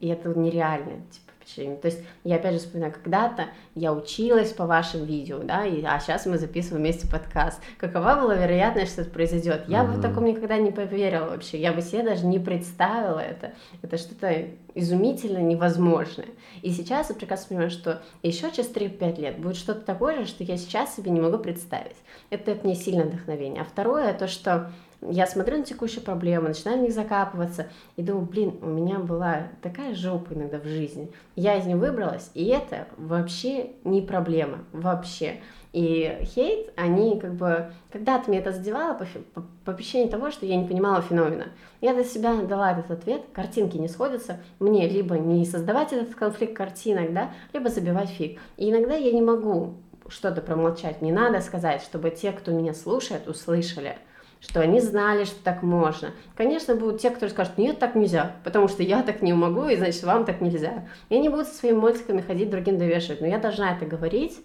и 0.00 0.08
это 0.08 0.28
нереально. 0.30 1.02
Типа, 1.10 1.31
впечатление. 1.42 1.76
То 1.76 1.86
есть 1.86 2.00
я 2.24 2.36
опять 2.36 2.54
же 2.54 2.60
вспоминаю, 2.60 2.92
когда-то 2.92 3.46
я 3.74 3.92
училась 3.92 4.52
по 4.52 4.66
вашим 4.66 5.04
видео, 5.04 5.38
да, 5.38 5.64
и, 5.64 5.82
а 5.84 5.98
сейчас 6.00 6.26
мы 6.26 6.38
записываем 6.38 6.82
вместе 6.82 7.08
подкаст. 7.08 7.60
Какова 7.78 8.16
была 8.20 8.34
вероятность, 8.34 8.92
что 8.92 9.02
это 9.02 9.10
произойдет? 9.10 9.64
Я 9.68 9.80
mm-hmm. 9.80 9.86
бы 9.86 9.92
в 9.92 10.00
таком 10.00 10.24
никогда 10.24 10.56
не 10.58 10.70
поверила 10.70 11.26
вообще. 11.26 11.60
Я 11.60 11.72
бы 11.72 11.82
себе 11.82 12.02
даже 12.02 12.26
не 12.26 12.38
представила 12.38 13.18
это. 13.18 13.52
Это 13.82 13.98
что-то 13.98 14.46
изумительно 14.74 15.38
невозможное. 15.38 16.28
И 16.62 16.70
сейчас 16.70 17.10
я 17.10 17.14
прекрасно 17.14 17.48
понимаю, 17.48 17.70
что 17.70 18.02
еще 18.22 18.50
через 18.50 18.70
3-5 18.72 19.20
лет 19.20 19.38
будет 19.38 19.56
что-то 19.56 19.80
такое 19.80 20.20
же, 20.20 20.26
что 20.26 20.44
я 20.44 20.56
сейчас 20.56 20.96
себе 20.96 21.10
не 21.10 21.20
могу 21.20 21.38
представить. 21.38 21.96
Это, 22.30 22.52
это 22.52 22.64
мне 22.64 22.74
сильное 22.74 23.04
вдохновение. 23.04 23.62
А 23.62 23.64
второе, 23.64 24.12
то, 24.14 24.28
что 24.28 24.70
я 25.08 25.26
смотрю 25.26 25.58
на 25.58 25.64
текущие 25.64 26.00
проблемы, 26.00 26.48
начинаю 26.48 26.78
в 26.78 26.82
них 26.82 26.92
закапываться 26.92 27.66
и 27.96 28.02
думаю, 28.02 28.26
блин, 28.26 28.54
у 28.62 28.66
меня 28.66 28.98
была 28.98 29.48
такая 29.60 29.94
жопа 29.94 30.32
иногда 30.32 30.58
в 30.58 30.64
жизни. 30.64 31.10
Я 31.34 31.56
из 31.56 31.66
нее 31.66 31.76
выбралась, 31.76 32.30
и 32.34 32.46
это 32.46 32.86
вообще 32.96 33.70
не 33.84 34.00
проблема, 34.00 34.58
вообще. 34.72 35.40
И 35.72 36.18
хейт, 36.22 36.72
они 36.76 37.18
как 37.18 37.34
бы... 37.34 37.72
Когда-то 37.90 38.28
мне 38.28 38.38
это 38.38 38.52
задевало 38.52 38.94
по, 38.94 39.06
по, 39.34 39.46
по 39.64 39.72
причине 39.72 40.08
того, 40.08 40.30
что 40.30 40.46
я 40.46 40.56
не 40.56 40.68
понимала 40.68 41.02
феномена. 41.02 41.46
Я 41.80 41.94
для 41.94 42.04
себя 42.04 42.36
дала 42.42 42.72
этот 42.72 42.90
ответ, 42.90 43.22
картинки 43.32 43.78
не 43.78 43.88
сходятся, 43.88 44.38
мне 44.60 44.88
либо 44.88 45.18
не 45.18 45.44
создавать 45.46 45.92
этот 45.92 46.14
конфликт 46.14 46.54
картинок, 46.54 47.12
да, 47.12 47.32
либо 47.52 47.70
забивать 47.70 48.10
фиг. 48.10 48.38
И 48.56 48.70
иногда 48.70 48.94
я 48.94 49.10
не 49.12 49.22
могу 49.22 49.74
что-то 50.08 50.42
промолчать, 50.42 51.00
не 51.00 51.10
надо 51.10 51.40
сказать, 51.40 51.82
чтобы 51.82 52.10
те, 52.10 52.32
кто 52.32 52.52
меня 52.52 52.74
слушает, 52.74 53.26
услышали– 53.26 53.96
что 54.42 54.60
они 54.60 54.80
знали, 54.80 55.24
что 55.24 55.42
так 55.42 55.62
можно. 55.62 56.10
Конечно, 56.36 56.74
будут 56.74 57.00
те, 57.00 57.10
которые 57.10 57.30
скажут, 57.30 57.58
нет, 57.58 57.78
так 57.78 57.94
нельзя, 57.94 58.36
потому 58.42 58.66
что 58.68 58.82
я 58.82 59.02
так 59.02 59.22
не 59.22 59.32
могу, 59.32 59.68
и 59.68 59.76
значит, 59.76 60.02
вам 60.02 60.24
так 60.24 60.40
нельзя. 60.40 60.88
И 61.08 61.14
они 61.14 61.28
будут 61.28 61.46
со 61.46 61.54
своими 61.54 61.76
мультиками 61.76 62.20
ходить, 62.20 62.50
другим 62.50 62.76
довешивать, 62.76 63.20
но 63.20 63.28
я 63.28 63.38
должна 63.38 63.74
это 63.74 63.86
говорить, 63.86 64.40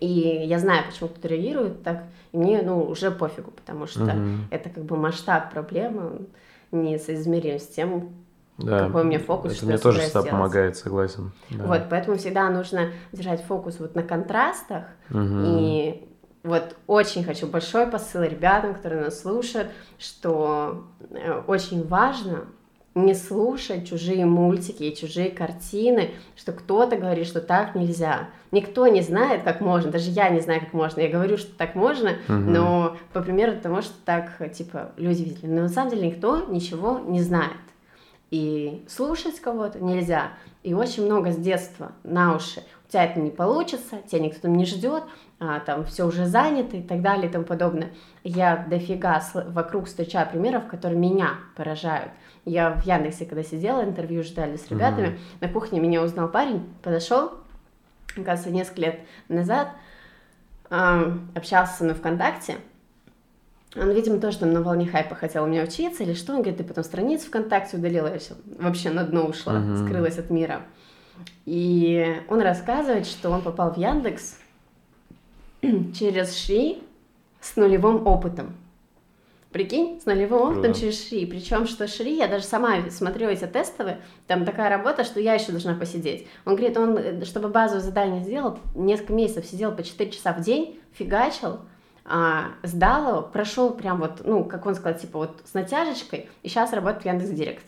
и 0.00 0.42
я 0.44 0.58
знаю, 0.58 0.84
почему 0.86 1.08
кто-то 1.08 1.28
реагирует 1.28 1.82
так, 1.84 2.04
и 2.32 2.36
мне, 2.36 2.62
ну, 2.62 2.82
уже 2.82 3.12
пофигу, 3.12 3.52
потому 3.52 3.86
что 3.86 4.04
угу. 4.04 4.38
это 4.50 4.68
как 4.70 4.84
бы 4.84 4.96
масштаб 4.96 5.52
проблемы 5.52 6.26
несоизмерим 6.72 7.60
с 7.60 7.66
тем, 7.66 8.10
да, 8.58 8.86
какой 8.86 9.02
у 9.02 9.04
меня 9.04 9.20
фокус, 9.20 9.52
это 9.52 9.56
что 9.56 9.66
мне 9.66 9.78
тоже 9.78 10.00
всегда 10.00 10.20
сделать. 10.20 10.30
помогает, 10.30 10.76
согласен. 10.76 11.32
Да. 11.50 11.64
Вот, 11.64 11.82
поэтому 11.88 12.16
всегда 12.16 12.50
нужно 12.50 12.90
держать 13.12 13.42
фокус 13.42 13.78
вот 13.78 13.94
на 13.94 14.02
контрастах 14.02 14.84
угу. 15.10 15.18
и 15.20 16.09
вот 16.42 16.76
очень 16.86 17.24
хочу 17.24 17.46
большой 17.46 17.86
посыл 17.86 18.22
ребятам, 18.22 18.74
которые 18.74 19.02
нас 19.02 19.20
слушают, 19.20 19.68
что 19.98 20.86
э, 21.10 21.42
очень 21.46 21.86
важно 21.86 22.46
не 22.94 23.14
слушать 23.14 23.88
чужие 23.88 24.26
мультики 24.26 24.82
и 24.82 24.96
чужие 24.96 25.30
картины, 25.30 26.10
что 26.36 26.52
кто-то 26.52 26.96
говорит, 26.96 27.26
что 27.26 27.40
так 27.40 27.74
нельзя. 27.74 28.30
Никто 28.50 28.88
не 28.88 29.00
знает, 29.00 29.42
как 29.42 29.60
можно, 29.60 29.92
даже 29.92 30.10
я 30.10 30.28
не 30.30 30.40
знаю, 30.40 30.60
как 30.60 30.72
можно. 30.72 31.00
Я 31.00 31.08
говорю, 31.08 31.36
что 31.36 31.54
так 31.56 31.74
можно, 31.74 32.10
угу. 32.28 32.34
но 32.34 32.96
по 33.12 33.20
примеру 33.22 33.60
того, 33.60 33.80
что 33.80 33.94
так, 34.04 34.52
типа, 34.52 34.92
люди 34.96 35.22
видели. 35.22 35.46
Но 35.46 35.62
на 35.62 35.68
самом 35.68 35.90
деле 35.90 36.08
никто 36.08 36.46
ничего 36.46 36.98
не 36.98 37.20
знает. 37.20 37.52
И 38.30 38.84
слушать 38.88 39.40
кого-то 39.40 39.78
нельзя. 39.80 40.32
И 40.62 40.74
очень 40.74 41.04
много 41.04 41.32
с 41.32 41.36
детства 41.36 41.92
на 42.02 42.36
уши. 42.36 42.62
У 42.88 42.90
тебя 42.90 43.04
это 43.04 43.20
не 43.20 43.30
получится, 43.30 44.00
тебя 44.08 44.22
никто 44.22 44.42
там 44.42 44.56
не 44.56 44.64
ждет, 44.64 45.04
а, 45.42 45.58
там 45.60 45.86
все 45.86 46.06
уже 46.06 46.26
занято 46.26 46.76
и 46.76 46.82
так 46.82 47.00
далее 47.00 47.28
и 47.28 47.32
тому 47.32 47.46
подобное. 47.46 47.90
Я 48.22 48.66
дофига 48.68 49.22
вокруг 49.32 49.86
встречаю 49.86 50.28
примеров, 50.28 50.66
которые 50.66 50.98
меня 50.98 51.38
поражают. 51.56 52.12
Я 52.44 52.70
в 52.72 52.84
Яндексе, 52.84 53.24
когда 53.24 53.42
сидела, 53.42 53.82
интервью 53.82 54.22
ждали 54.22 54.56
с 54.56 54.70
ребятами, 54.70 55.08
mm-hmm. 55.08 55.40
на 55.40 55.48
кухне 55.48 55.80
меня 55.80 56.02
узнал 56.02 56.28
парень, 56.28 56.68
подошел, 56.82 57.32
оказывается, 58.12 58.50
несколько 58.50 58.80
лет 58.82 59.00
назад, 59.28 59.70
э, 60.68 61.12
общался 61.34 61.74
со 61.74 61.84
мной 61.84 61.96
ВКонтакте, 61.96 62.56
он, 63.76 63.90
видимо, 63.92 64.18
тоже 64.18 64.38
там 64.38 64.52
на 64.52 64.62
волне 64.62 64.86
хайпа 64.86 65.14
хотел 65.14 65.44
у 65.44 65.46
меня 65.46 65.62
учиться 65.62 66.02
или 66.02 66.14
что. 66.14 66.32
Он 66.32 66.38
говорит, 66.38 66.58
ты 66.58 66.64
потом 66.64 66.82
страницу 66.82 67.28
ВКонтакте 67.28 67.76
удалила, 67.76 68.08
я 68.08 68.18
все 68.18 68.34
вообще 68.58 68.90
на 68.90 69.04
дно 69.04 69.26
ушла, 69.26 69.54
uh-huh. 69.54 69.86
скрылась 69.86 70.18
от 70.18 70.28
мира. 70.28 70.62
И 71.46 72.20
он 72.28 72.40
рассказывает, 72.40 73.06
что 73.06 73.30
он 73.30 73.42
попал 73.42 73.72
в 73.72 73.76
Яндекс 73.76 74.39
через 75.94 76.36
ШРИ 76.36 76.82
с 77.40 77.56
нулевым 77.56 78.06
опытом. 78.06 78.54
Прикинь, 79.50 80.00
с 80.00 80.06
нулевым 80.06 80.42
опытом 80.42 80.62
Круто. 80.62 80.80
через 80.80 81.08
ШРИ. 81.08 81.26
Причем, 81.26 81.66
что 81.66 81.88
ШРИ, 81.88 82.16
я 82.16 82.28
даже 82.28 82.44
сама 82.44 82.88
смотрю 82.90 83.28
эти 83.28 83.46
тестовые, 83.46 84.00
там 84.26 84.44
такая 84.44 84.70
работа, 84.70 85.02
что 85.04 85.18
я 85.18 85.34
еще 85.34 85.50
должна 85.50 85.74
посидеть. 85.74 86.28
Он 86.44 86.54
говорит, 86.54 86.76
он, 86.76 86.96
э, 86.96 87.24
чтобы 87.24 87.48
базовое 87.48 87.82
задание 87.82 88.22
сделал, 88.22 88.58
несколько 88.74 89.12
месяцев 89.12 89.46
сидел 89.46 89.72
по 89.72 89.82
4 89.82 90.10
часа 90.12 90.32
в 90.32 90.40
день, 90.40 90.78
фигачил, 90.92 91.60
а, 92.04 92.52
сдал 92.62 93.08
его, 93.08 93.22
прошел 93.22 93.70
прям 93.72 93.98
вот, 93.98 94.22
ну, 94.24 94.44
как 94.44 94.66
он 94.66 94.74
сказал, 94.74 94.98
типа 94.98 95.18
вот 95.18 95.42
с 95.44 95.54
натяжечкой, 95.54 96.28
и 96.42 96.48
сейчас 96.48 96.72
работает 96.72 97.02
в 97.02 97.06
Яндекс.Директ. 97.06 97.64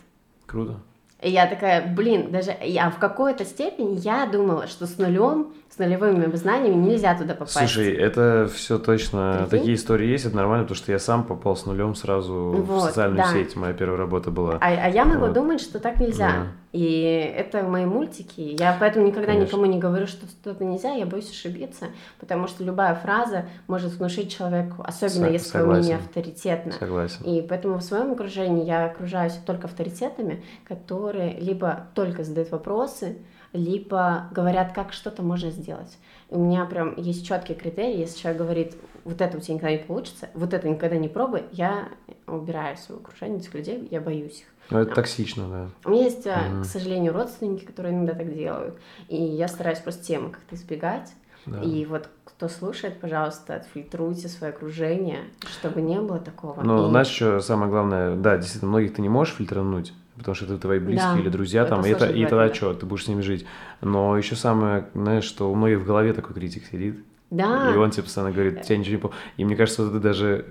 Круто. 0.46 0.80
И 1.20 1.30
я 1.30 1.46
такая, 1.46 1.94
блин, 1.94 2.32
даже 2.32 2.56
я 2.62 2.90
в 2.90 2.98
какой-то 2.98 3.44
степени 3.44 3.96
я 4.00 4.26
думала, 4.26 4.66
что 4.66 4.86
с 4.86 4.98
нулем 4.98 5.54
с 5.72 5.78
нулевыми 5.78 6.30
знаниями 6.36 6.74
нельзя 6.74 7.16
туда 7.16 7.32
попасть. 7.32 7.52
Слушай, 7.52 7.94
это 7.94 8.46
все 8.54 8.78
точно, 8.78 9.46
Прикинь? 9.48 9.58
такие 9.58 9.74
истории 9.76 10.06
есть, 10.06 10.26
это 10.26 10.36
нормально, 10.36 10.64
потому 10.64 10.76
что 10.76 10.92
я 10.92 10.98
сам 10.98 11.24
попал 11.24 11.56
с 11.56 11.64
нулем 11.64 11.94
сразу 11.94 12.62
вот, 12.66 12.82
в 12.82 12.86
социальную 12.88 13.24
да. 13.24 13.32
сеть, 13.32 13.56
моя 13.56 13.72
первая 13.72 13.96
работа 13.96 14.30
была. 14.30 14.58
А, 14.60 14.66
а 14.66 14.88
я 14.90 15.06
могла 15.06 15.28
вот. 15.28 15.34
думать, 15.34 15.62
что 15.62 15.78
так 15.78 15.98
нельзя. 15.98 16.28
Да. 16.28 16.46
И 16.72 17.02
это 17.36 17.62
мои 17.62 17.86
мультики. 17.86 18.56
Я 18.58 18.76
поэтому 18.78 19.06
никогда 19.06 19.28
Конечно. 19.28 19.46
никому 19.46 19.64
не 19.64 19.78
говорю, 19.78 20.06
что 20.06 20.26
что-то 20.26 20.62
нельзя, 20.62 20.92
я 20.92 21.06
боюсь 21.06 21.30
ошибиться, 21.30 21.86
потому 22.20 22.48
что 22.48 22.64
любая 22.64 22.94
фраза 22.94 23.46
может 23.66 23.92
внушить 23.92 24.34
человеку, 24.34 24.82
особенно 24.86 25.26
Со- 25.28 25.32
если 25.32 25.48
согласен. 25.48 25.80
мнение 25.80 25.96
авторитетно. 25.96 26.72
Согласен. 26.72 27.24
И 27.24 27.40
поэтому 27.40 27.78
в 27.78 27.82
своем 27.82 28.12
окружении 28.12 28.66
я 28.66 28.86
окружаюсь 28.86 29.38
только 29.46 29.68
авторитетами, 29.68 30.44
которые 30.68 31.38
либо 31.40 31.86
только 31.94 32.24
задают 32.24 32.50
вопросы, 32.50 33.16
либо 33.52 34.28
говорят, 34.30 34.72
как 34.72 34.92
что-то 34.92 35.22
можно 35.22 35.50
сделать. 35.50 35.98
У 36.28 36.38
меня 36.38 36.64
прям 36.64 36.96
есть 36.96 37.26
четкие 37.26 37.56
критерии, 37.56 37.98
если 37.98 38.18
человек 38.18 38.40
говорит, 38.40 38.76
вот 39.04 39.20
это 39.20 39.36
у 39.36 39.40
тебя 39.40 39.54
никогда 39.54 39.76
не 39.76 39.82
получится, 39.82 40.28
вот 40.34 40.54
это 40.54 40.68
никогда 40.68 40.96
не 40.96 41.08
пробуй, 41.08 41.44
я 41.52 41.88
убираю 42.26 42.76
свое 42.76 43.00
окружение 43.00 43.38
этих 43.38 43.52
людей, 43.54 43.88
я 43.90 44.00
боюсь 44.00 44.40
их. 44.40 44.46
Ну, 44.70 44.78
это 44.78 44.94
токсично, 44.94 45.48
да. 45.48 45.68
У 45.84 45.92
меня 45.92 46.04
есть, 46.04 46.26
угу. 46.26 46.62
к 46.62 46.64
сожалению, 46.64 47.12
родственники, 47.12 47.64
которые 47.64 47.94
иногда 47.94 48.14
так 48.14 48.32
делают, 48.32 48.78
и 49.08 49.16
я 49.16 49.48
стараюсь 49.48 49.80
просто 49.80 50.04
темы 50.04 50.30
как-то 50.30 50.54
избегать. 50.54 51.12
Да. 51.44 51.60
И 51.60 51.84
вот 51.86 52.08
кто 52.24 52.48
слушает, 52.48 53.00
пожалуйста, 53.00 53.56
отфильтруйте 53.56 54.28
свое 54.28 54.52
окружение, 54.52 55.24
чтобы 55.50 55.82
не 55.82 56.00
было 56.00 56.20
такого. 56.20 56.62
Ну, 56.62 56.86
и... 56.86 56.90
знаешь, 56.90 57.08
что 57.08 57.40
самое 57.40 57.68
главное, 57.68 58.14
да, 58.14 58.36
действительно, 58.36 58.70
многих 58.70 58.94
ты 58.94 59.02
не 59.02 59.08
можешь 59.08 59.34
фильтрануть, 59.34 59.92
потому 60.16 60.34
что 60.34 60.44
это 60.46 60.58
твои 60.58 60.78
близкие 60.78 61.14
да, 61.14 61.20
или 61.20 61.28
друзья 61.28 61.64
там, 61.64 61.84
и, 61.84 61.90
это, 61.90 62.06
и 62.06 62.24
тогда 62.26 62.52
что, 62.52 62.74
ты 62.74 62.86
будешь 62.86 63.04
с 63.04 63.08
ними 63.08 63.20
жить. 63.20 63.46
Но 63.80 64.16
еще 64.16 64.36
самое, 64.36 64.88
знаешь, 64.94 65.24
что 65.24 65.50
у 65.50 65.54
многих 65.54 65.80
в 65.80 65.84
голове 65.84 66.12
такой 66.12 66.34
критик 66.34 66.64
сидит, 66.66 66.96
да. 67.32 67.72
И 67.72 67.78
он 67.78 67.90
тебе 67.90 68.02
постоянно 68.02 68.30
говорит, 68.30 68.60
тебя 68.60 68.76
ничего 68.76 68.94
не 68.94 69.00
помню. 69.00 69.16
И 69.38 69.44
мне 69.46 69.56
кажется, 69.56 69.84
вот 69.84 69.92
ты 69.94 70.00
даже, 70.00 70.44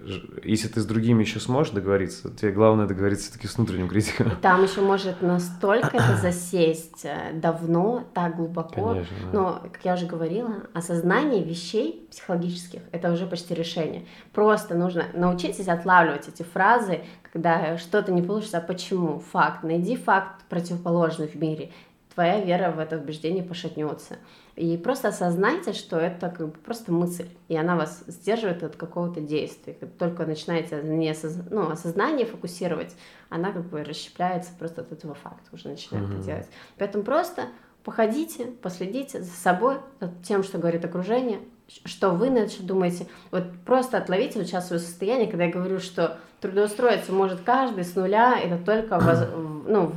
если 0.43 0.67
ты 0.67 0.81
с 0.81 0.85
другими 0.85 1.21
еще 1.21 1.39
сможешь 1.39 1.73
договориться, 1.73 2.31
тебе 2.35 2.51
главное 2.51 2.87
договориться 2.87 3.25
все-таки 3.29 3.47
с 3.47 3.55
внутренним 3.55 3.87
критиком. 3.87 4.31
Там 4.41 4.63
еще 4.63 4.81
может 4.81 5.21
настолько 5.21 5.97
это 5.97 6.17
засесть 6.17 7.05
э, 7.05 7.33
давно, 7.35 8.03
так 8.15 8.35
глубоко. 8.35 8.93
Конечно, 8.93 9.15
да. 9.31 9.39
Но, 9.39 9.61
как 9.71 9.85
я 9.85 9.93
уже 9.93 10.07
говорила, 10.07 10.55
осознание 10.73 11.43
вещей 11.43 12.07
психологических– 12.09 12.81
это 12.91 13.11
уже 13.11 13.27
почти 13.27 13.53
решение. 13.53 14.07
Просто 14.33 14.73
нужно 14.73 15.05
научиться 15.13 15.71
отлавливать 15.71 16.29
эти 16.29 16.41
фразы, 16.41 17.01
когда 17.31 17.77
что-то 17.77 18.11
не 18.11 18.21
получится, 18.21 18.57
а 18.57 18.61
почему? 18.61 19.19
Факт. 19.31 19.63
Найди 19.63 19.95
факт 19.95 20.43
противоположный 20.49 21.27
в 21.27 21.35
мире. 21.35 21.71
Твоя 22.13 22.41
вера 22.41 22.71
в 22.71 22.79
это 22.79 22.97
убеждение 22.97 23.41
пошатнется. 23.41 24.17
И 24.57 24.77
просто 24.77 25.07
осознайте, 25.07 25.71
что 25.71 25.97
это 25.97 26.29
как 26.29 26.47
бы 26.47 26.53
просто 26.53 26.91
мысль, 26.91 27.29
и 27.47 27.55
она 27.55 27.77
вас 27.77 28.03
сдерживает 28.05 28.63
от 28.63 28.75
какого-то 28.75 29.21
действия. 29.21 29.73
Как 29.73 29.91
только 29.93 30.25
начинаете 30.25 30.81
не 30.83 31.09
осоз... 31.09 31.37
ну, 31.49 31.69
осознание 31.69 32.25
фокусировать, 32.25 32.93
она 33.29 33.53
как 33.53 33.63
бы 33.69 33.81
расщепляется 33.83 34.51
просто 34.59 34.81
от 34.81 34.91
этого 34.91 35.13
факта, 35.13 35.47
уже 35.53 35.69
начинает 35.69 36.09
mm-hmm. 36.09 36.15
это 36.15 36.25
делать. 36.25 36.47
Поэтому 36.77 37.05
просто 37.05 37.45
походите, 37.85 38.45
последите 38.61 39.23
за 39.23 39.31
собой, 39.31 39.77
тем, 40.21 40.43
что 40.43 40.57
говорит 40.57 40.83
окружение, 40.83 41.39
что 41.85 42.11
вы 42.11 42.29
на 42.29 42.39
это 42.39 42.63
думаете. 42.63 43.07
Вот 43.31 43.43
просто 43.65 43.97
отловите 43.97 44.39
вот 44.39 44.47
сейчас 44.47 44.67
свое 44.67 44.79
состояние, 44.79 45.27
когда 45.27 45.45
я 45.45 45.51
говорю, 45.51 45.79
что 45.79 46.19
трудоустроиться 46.39 47.11
может 47.11 47.41
каждый 47.41 47.83
с 47.83 47.95
нуля, 47.95 48.39
это 48.39 48.57
только 48.57 48.99
воз... 48.99 49.27
ну, 49.67 49.93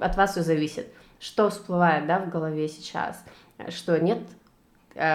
от 0.00 0.16
вас 0.16 0.32
все 0.32 0.42
зависит. 0.42 0.86
Что 1.20 1.50
всплывает 1.50 2.06
да, 2.06 2.18
в 2.18 2.30
голове 2.30 2.68
сейчас– 2.68 3.22
что 3.70 3.98
нет 3.98 4.18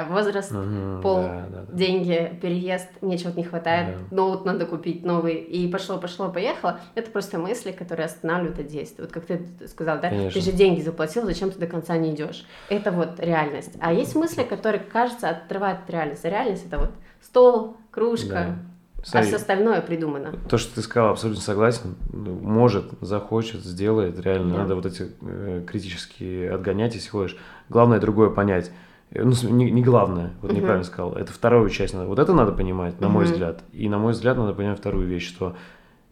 возраст, 0.09 0.51
угу, 0.51 1.01
пол, 1.01 1.21
да, 1.21 1.45
да, 1.49 1.61
да. 1.67 1.73
деньги, 1.77 2.37
переезд, 2.41 2.87
ничего 3.01 3.31
не 3.35 3.43
хватает, 3.43 3.95
да. 4.09 4.15
ноут 4.15 4.45
надо 4.45 4.65
купить 4.65 5.05
новый, 5.05 5.35
и 5.35 5.69
пошло, 5.71 5.97
пошло, 5.97 6.29
поехало. 6.29 6.79
Это 6.95 7.11
просто 7.11 7.37
мысли, 7.37 7.71
которые 7.71 8.05
останавливают 8.05 8.59
это 8.59 8.67
действие. 8.67 9.05
Вот 9.05 9.11
как 9.11 9.25
ты 9.25 9.45
сказал, 9.67 9.99
да, 9.99 10.09
Конечно. 10.09 10.39
ты 10.39 10.45
же 10.45 10.51
деньги 10.51 10.81
заплатил, 10.81 11.25
зачем 11.25 11.51
ты 11.51 11.59
до 11.59 11.67
конца 11.67 11.97
не 11.97 12.13
идешь? 12.13 12.45
Это 12.69 12.91
вот 12.91 13.19
реальность. 13.19 13.73
А 13.79 13.93
есть 13.93 14.15
мысли, 14.15 14.43
которые, 14.43 14.81
кажется, 14.81 15.29
отрывают 15.29 15.81
от 15.83 15.89
реальности. 15.89 16.27
А 16.27 16.29
реальность 16.29 16.65
это 16.65 16.79
вот 16.79 16.91
стол, 17.21 17.77
кружка, 17.91 18.33
да. 18.33 18.55
Смотри, 19.03 19.27
а 19.27 19.29
все 19.29 19.35
остальное 19.37 19.81
придумано. 19.81 20.33
То, 20.49 20.57
что 20.57 20.75
ты 20.75 20.81
сказал, 20.81 21.11
абсолютно 21.11 21.41
согласен. 21.41 21.95
Может, 22.11 22.91
захочет, 22.99 23.61
сделает. 23.61 24.19
Реально, 24.19 24.51
да. 24.51 24.57
надо 24.59 24.75
вот 24.75 24.85
эти 24.85 25.11
э, 25.21 25.63
критические 25.65 26.51
отгонять, 26.51 26.95
если 26.95 27.09
хочешь. 27.09 27.37
Главное 27.69 27.99
другое 27.99 28.31
понять. 28.31 28.71
Э, 29.11 29.23
ну, 29.23 29.33
не, 29.49 29.71
не 29.71 29.81
главное, 29.81 30.33
вот 30.41 30.51
угу. 30.51 30.57
неправильно 30.57 30.83
сказал. 30.83 31.13
Это 31.13 31.31
вторую 31.31 31.69
часть 31.69 31.93
надо. 31.93 32.07
Вот 32.07 32.19
это 32.19 32.33
надо 32.33 32.51
понимать, 32.51 32.99
на 32.99 33.07
угу. 33.07 33.15
мой 33.15 33.25
взгляд. 33.25 33.61
И 33.73 33.89
на 33.89 33.97
мой 33.97 34.13
взгляд 34.13 34.37
надо 34.37 34.53
понимать 34.53 34.79
вторую 34.79 35.07
вещь, 35.07 35.27
что 35.27 35.55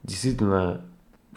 действительно 0.04 0.82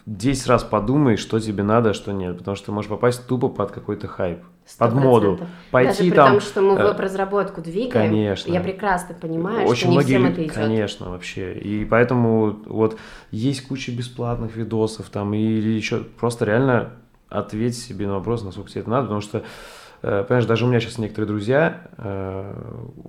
10 0.07 0.47
раз 0.47 0.65
подумай, 0.65 1.17
что 1.17 1.39
тебе 1.39 1.63
надо, 1.63 1.91
а 1.91 1.95
что 1.95 2.13
нет. 2.13 2.39
Потому 2.39 2.57
что 2.57 2.67
ты 2.67 2.73
можешь 2.73 2.89
попасть 2.89 3.27
тупо 3.27 3.49
под 3.49 3.73
какой-то 3.73 4.09
хайп. 4.09 4.39
100%. 4.67 4.79
Под 4.79 4.95
моду. 4.95 5.41
Пойти 5.71 5.89
Даже 5.89 6.11
при 6.11 6.17
там... 6.17 6.31
том, 6.33 6.41
что 6.41 6.61
мы 6.61 6.75
э, 6.75 6.89
веб-разработку 6.89 7.63
двигаем, 7.63 8.11
конечно. 8.11 8.53
я 8.53 8.61
прекрасно 8.61 9.15
понимаю, 9.15 9.67
Очень 9.67 9.77
что 9.77 9.89
не 9.89 9.95
многие... 9.95 10.07
всем 10.07 10.27
это 10.27 10.43
идет. 10.45 10.53
Конечно, 10.55 11.11
вообще. 11.11 11.55
И 11.55 11.85
поэтому 11.87 12.59
вот 12.67 12.99
есть 13.31 13.67
куча 13.67 13.93
бесплатных 13.93 14.57
видосов 14.57 15.09
там 15.09 15.33
или 15.33 15.71
еще 15.71 16.05
просто 16.19 16.45
реально 16.45 16.91
ответь 17.31 17.79
себе 17.79 18.07
на 18.07 18.15
вопрос, 18.15 18.45
насколько 18.45 18.71
тебе 18.71 18.83
это 18.83 18.91
надо, 18.91 19.03
потому 19.05 19.21
что 19.23 19.43
понимаешь, 20.01 20.46
даже 20.46 20.64
у 20.64 20.68
меня 20.68 20.80
сейчас 20.80 20.99
некоторые 20.99 21.28
друзья, 21.28 21.88
э, 21.96 22.55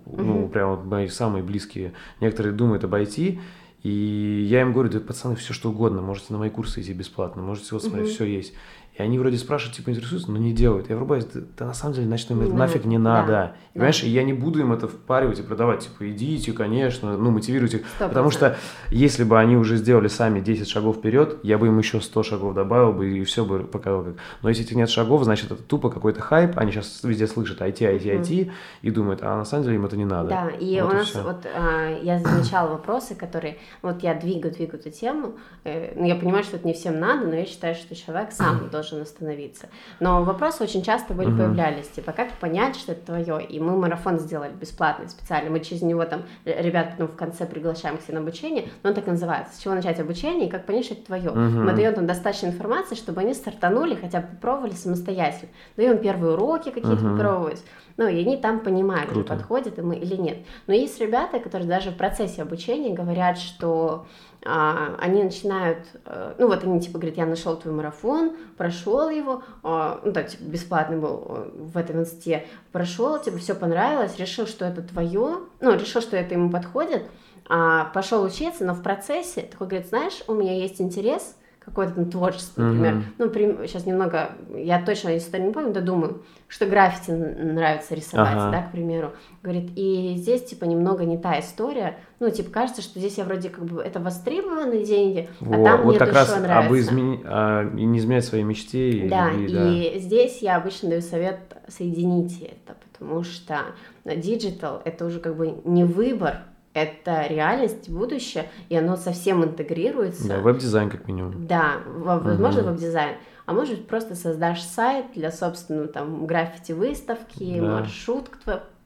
ну, 0.06 0.44
угу. 0.44 0.50
прям 0.50 0.76
вот 0.76 0.86
мои 0.86 1.08
самые 1.08 1.44
близкие, 1.44 1.94
некоторые 2.20 2.54
думают 2.54 2.84
об 2.84 2.96
IT, 2.96 3.40
и 3.84 4.48
я 4.50 4.62
им 4.62 4.74
говорю, 4.74 4.90
да, 4.90 5.00
пацаны, 5.00 5.36
все 5.36 5.54
что 5.54 5.70
угодно, 5.70 6.02
можете 6.02 6.34
на 6.34 6.40
мои 6.40 6.50
курсы 6.50 6.82
идти 6.82 6.94
бесплатно, 6.94 7.42
можете 7.42 7.70
вот 7.72 7.84
смотреть, 7.84 8.08
угу. 8.08 8.14
все 8.16 8.26
есть. 8.26 8.54
И 9.00 9.02
они 9.02 9.18
вроде 9.18 9.38
спрашивают, 9.38 9.78
типа, 9.78 9.92
интересуются, 9.92 10.30
но 10.30 10.38
не 10.38 10.52
делают. 10.52 10.90
Я 10.90 10.98
врубаюсь, 10.98 11.24
да, 11.24 11.40
да 11.58 11.66
на 11.68 11.74
самом 11.74 11.96
деле, 11.96 12.08
значит, 12.08 12.30
им 12.32 12.42
это 12.42 12.54
нафиг 12.54 12.84
не 12.84 12.98
надо. 12.98 13.28
Да. 13.28 13.56
И, 13.72 13.76
понимаешь, 13.76 14.04
и 14.04 14.10
я 14.10 14.24
не 14.24 14.34
буду 14.34 14.60
им 14.60 14.74
это 14.74 14.90
впаривать 14.90 15.40
и 15.40 15.42
продавать, 15.42 15.80
типа, 15.86 16.12
идите, 16.12 16.52
конечно, 16.52 17.16
ну, 17.16 17.32
мотивируйте. 17.32 17.86
100%. 17.98 18.10
Потому 18.10 18.30
что 18.30 18.58
если 18.90 19.24
бы 19.24 19.40
они 19.40 19.56
уже 19.56 19.78
сделали 19.78 20.10
сами 20.10 20.42
10 20.42 20.68
шагов 20.68 20.98
вперед, 20.98 21.38
я 21.44 21.58
бы 21.58 21.68
им 21.68 21.78
еще 21.78 22.02
100 22.02 22.24
шагов 22.24 22.54
добавил 22.54 22.92
бы 22.92 23.10
и 23.10 23.24
все 23.24 23.46
бы 23.46 23.60
показал 23.60 24.04
как. 24.04 24.16
Но 24.42 24.50
если 24.50 24.66
этих 24.66 24.76
нет 24.76 24.90
шагов, 24.90 25.24
значит, 25.24 25.50
это 25.50 25.64
тупо 25.64 25.90
какой-то 25.90 26.20
хайп, 26.20 26.58
они 26.58 26.74
сейчас 26.74 27.02
везде 27.02 27.28
слышат 27.28 27.62
IT, 27.62 27.80
IT, 27.80 28.04
IT, 28.04 28.52
и 28.82 28.92
думают, 28.92 29.22
а 29.24 29.38
на 29.38 29.46
самом 29.46 29.64
деле 29.64 29.78
им 29.78 29.86
это 29.86 29.96
не 29.96 30.04
надо. 30.04 30.28
Да, 30.28 30.50
и 30.50 30.82
вот 30.82 30.92
у 30.92 30.96
нас 30.98 31.16
и 31.16 31.20
вот 31.20 31.46
а, 31.46 31.98
я 32.02 32.20
замечала 32.20 32.72
вопросы, 32.72 33.16
которые, 33.16 33.60
вот 33.82 34.04
я 34.04 34.14
двигаю, 34.14 34.54
двигаю 34.54 34.82
эту 34.82 34.92
тему, 34.92 35.36
э, 35.64 35.94
ну, 35.96 36.06
я 36.06 36.16
понимаю, 36.16 36.44
что 36.44 36.58
это 36.58 36.68
не 36.68 36.74
всем 36.74 37.00
надо, 37.00 37.28
но 37.28 37.36
я 37.36 37.46
считаю, 37.46 37.76
что 37.76 37.96
человек 37.96 38.34
сам 38.34 38.68
должен 38.72 38.89
остановиться. 38.98 39.70
Но 40.00 40.24
вопросы 40.24 40.64
очень 40.64 40.84
часто 40.84 41.14
были, 41.14 41.30
угу. 41.30 41.38
появлялись, 41.38 41.88
типа, 41.88 42.12
как 42.12 42.34
понять, 42.34 42.76
что 42.76 42.94
это 42.94 43.06
твое? 43.06 43.46
И 43.46 43.60
мы 43.60 43.78
марафон 43.78 44.20
сделали 44.20 44.52
бесплатный 44.52 45.10
специально, 45.10 45.50
мы 45.50 45.60
через 45.60 45.82
него 45.82 46.06
там 46.06 46.24
ребят 46.46 46.96
ну, 46.98 47.08
в 47.08 47.16
конце 47.16 47.46
приглашаем 47.46 47.98
к 47.98 48.02
себе 48.02 48.16
на 48.16 48.22
обучение, 48.22 48.70
но 48.84 48.90
он 48.90 48.96
так 48.96 49.08
и 49.08 49.12
называется, 49.12 49.56
с 49.56 49.60
чего 49.60 49.74
начать 49.74 50.00
обучение 50.00 50.48
и 50.48 50.52
как 50.52 50.66
понять, 50.66 50.86
что 50.86 50.96
это 50.96 51.06
твое. 51.06 51.30
Угу. 51.30 51.40
Мы 51.40 51.74
даем 51.74 51.94
там 51.94 52.08
достаточно 52.08 52.48
информации, 52.48 52.96
чтобы 52.96 53.22
они 53.22 53.34
стартанули, 53.34 53.96
хотя 53.96 54.22
бы 54.22 54.28
попробовали 54.28 54.74
самостоятельно. 54.74 55.52
Даем 55.78 56.00
первые 56.00 56.34
уроки 56.34 56.70
какие-то 56.70 57.06
угу. 57.06 57.16
попробовать. 57.16 57.64
Ну, 58.00 58.08
и 58.08 58.22
они 58.22 58.38
там 58.38 58.62
понимают, 58.62 59.10
Круто. 59.10 59.36
подходит 59.36 59.78
им 59.78 59.92
или 59.92 60.16
нет. 60.16 60.38
Но 60.68 60.74
есть 60.74 61.02
ребята, 61.02 61.40
которые 61.40 61.68
даже 61.68 61.92
в 61.92 61.98
процессе 61.98 62.42
обучения 62.42 62.94
говорят, 62.94 63.38
что 63.38 64.06
они 64.44 65.24
начинают, 65.24 65.80
а, 66.06 66.36
ну 66.38 66.48
вот 66.48 66.64
они 66.64 66.80
типа 66.80 66.98
говорят, 66.98 67.18
я 67.18 67.26
нашел 67.26 67.58
твой 67.58 67.74
марафон, 67.74 68.38
прошел 68.58 69.10
его, 69.10 69.44
а, 69.64 70.00
ну 70.04 70.14
так 70.14 70.30
типа 70.30 70.44
бесплатный 70.44 70.98
был 70.98 71.26
а, 71.28 71.52
в 71.54 71.78
этом 71.78 72.00
инсте, 72.00 72.46
прошел, 72.72 73.20
тебе 73.20 73.38
все 73.38 73.54
понравилось, 73.54 74.18
решил, 74.18 74.48
что 74.48 74.66
это 74.66 74.82
твое, 74.82 75.40
ну 75.60 75.74
решил, 75.76 76.02
что 76.02 76.16
это 76.16 76.36
ему 76.36 76.50
подходит, 76.50 77.04
а, 77.50 77.86
пошел 77.86 78.24
учиться, 78.24 78.64
но 78.64 78.74
в 78.74 78.82
процессе 78.82 79.42
такой 79.42 79.68
говорит, 79.68 79.90
знаешь, 79.90 80.24
у 80.28 80.34
меня 80.34 80.56
есть 80.56 80.80
интерес, 80.80 81.36
какое-то 81.70 81.94
там 81.94 82.10
творчество, 82.10 82.62
например. 82.62 82.94
Mm-hmm. 82.96 83.04
Ну, 83.18 83.30
при, 83.30 83.68
сейчас 83.68 83.86
немного, 83.86 84.32
я 84.56 84.84
точно 84.84 85.18
историю 85.18 85.48
не 85.48 85.54
помню, 85.54 85.72
да 85.72 85.82
думаю, 85.82 86.24
что 86.48 86.66
граффити 86.66 87.12
нравится 87.12 87.96
рисовать, 87.96 88.34
ага. 88.34 88.52
да, 88.52 88.62
к 88.64 88.72
примеру. 88.72 89.12
Говорит, 89.44 89.72
и 89.76 90.16
здесь, 90.18 90.44
типа, 90.44 90.66
немного 90.66 91.06
не 91.06 91.18
та 91.18 91.40
история. 91.40 91.98
Ну, 92.20 92.30
типа, 92.32 92.50
кажется, 92.50 92.82
что 92.82 93.00
здесь 93.00 93.18
я 93.18 93.24
вроде 93.24 93.50
как 93.50 93.66
бы 93.66 93.82
это 93.82 94.00
востребованные 94.00 94.84
деньги, 94.84 95.30
а 95.42 95.46
Во, 95.46 95.62
а 95.62 95.64
там 95.64 95.82
вот 95.84 95.90
мне 95.90 96.00
как 96.00 96.14
раз 96.14 96.30
нравится. 96.40 96.68
Об 96.68 96.74
измени... 96.76 97.22
а, 97.24 97.64
не 97.64 97.98
изменять 98.00 98.26
своей 98.26 98.44
мечте. 98.44 99.08
Да, 99.10 99.32
и, 99.32 99.46
и 99.46 99.94
да. 99.94 100.00
здесь 100.00 100.42
я 100.42 100.58
обычно 100.58 100.90
даю 100.90 101.02
совет 101.02 101.40
соедините 101.68 102.46
это, 102.46 102.76
потому 102.92 103.24
что 103.24 103.60
digital 104.04 104.82
это 104.84 105.06
уже 105.06 105.20
как 105.20 105.38
бы 105.38 105.62
не 105.64 105.84
выбор, 105.84 106.38
это 106.74 107.26
реальность, 107.28 107.90
будущее, 107.90 108.50
и 108.70 108.76
оно 108.76 108.96
совсем 108.96 109.44
интегрируется. 109.44 110.28
Да, 110.28 110.40
веб-дизайн 110.40 110.90
как 110.90 111.08
минимум. 111.08 111.48
Да, 111.48 111.78
возможно, 111.86 112.62
угу. 112.62 112.70
веб-дизайн. 112.72 113.16
А 113.46 113.54
может, 113.54 113.88
просто 113.88 114.16
создашь 114.16 114.62
сайт 114.62 115.08
для 115.16 115.32
собственного 115.32 115.88
там 115.88 116.28
граффити-выставки, 116.28 117.60
да. 117.60 117.80
маршрут, 117.80 118.30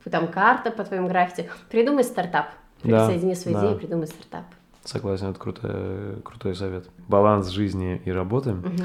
там 0.09 0.27
карта 0.29 0.71
по 0.71 0.83
твоим 0.83 1.07
граффити. 1.07 1.49
Придумай 1.69 2.03
стартап. 2.03 2.47
Да, 2.83 3.05
свои 3.07 3.19
да. 3.19 3.33
идеи, 3.33 3.77
придумай 3.77 4.07
стартап. 4.07 4.45
Согласен, 4.83 5.27
это 5.27 5.39
крутой, 5.39 6.21
крутой 6.23 6.55
совет. 6.55 6.89
Баланс 7.07 7.47
жизни 7.49 8.01
и 8.03 8.11
работы. 8.11 8.51
Угу. 8.51 8.83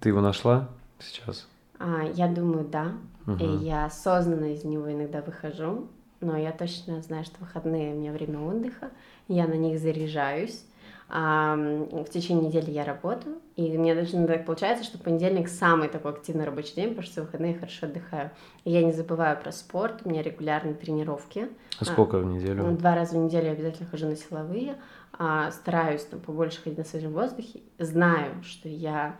Ты 0.00 0.10
его 0.10 0.20
нашла 0.20 0.68
сейчас? 0.98 1.48
А, 1.78 2.04
я 2.14 2.28
думаю, 2.28 2.64
да. 2.64 2.92
Угу. 3.26 3.44
И 3.44 3.64
я 3.64 3.86
осознанно 3.86 4.52
из 4.52 4.64
него 4.64 4.90
иногда 4.92 5.22
выхожу 5.22 5.88
но 6.20 6.36
я 6.36 6.52
точно 6.52 7.00
знаю, 7.02 7.24
что 7.24 7.36
выходные 7.40 7.94
у 7.94 7.98
меня 7.98 8.12
время 8.12 8.40
отдыха, 8.40 8.90
я 9.28 9.46
на 9.46 9.54
них 9.54 9.78
заряжаюсь, 9.78 10.64
а, 11.10 11.56
в 11.56 12.10
течение 12.10 12.48
недели 12.48 12.70
я 12.70 12.84
работаю, 12.84 13.38
и 13.56 13.78
мне 13.78 13.94
даже 13.94 14.26
так 14.26 14.44
получается, 14.44 14.84
что 14.84 14.98
понедельник 14.98 15.48
самый 15.48 15.88
такой 15.88 16.12
активный 16.12 16.44
рабочий 16.44 16.74
день, 16.74 16.90
потому 16.90 17.02
что 17.06 17.22
в 17.22 17.26
выходные 17.26 17.52
я 17.52 17.58
хорошо 17.58 17.86
отдыхаю. 17.86 18.30
И 18.64 18.70
я 18.70 18.82
не 18.82 18.92
забываю 18.92 19.40
про 19.40 19.50
спорт, 19.50 20.02
у 20.04 20.10
меня 20.10 20.22
регулярные 20.22 20.74
тренировки. 20.74 21.48
А 21.80 21.84
сколько 21.86 22.18
в 22.18 22.26
неделю? 22.26 22.76
Два 22.76 22.94
раза 22.94 23.16
в 23.16 23.24
неделю 23.24 23.46
я 23.46 23.52
обязательно 23.52 23.88
хожу 23.88 24.06
на 24.06 24.16
силовые, 24.16 24.76
а, 25.14 25.50
стараюсь 25.50 26.04
там 26.04 26.20
побольше 26.20 26.60
ходить 26.60 26.78
на 26.78 26.84
свежем 26.84 27.12
воздухе, 27.14 27.60
знаю, 27.78 28.42
что 28.42 28.68
я 28.68 29.16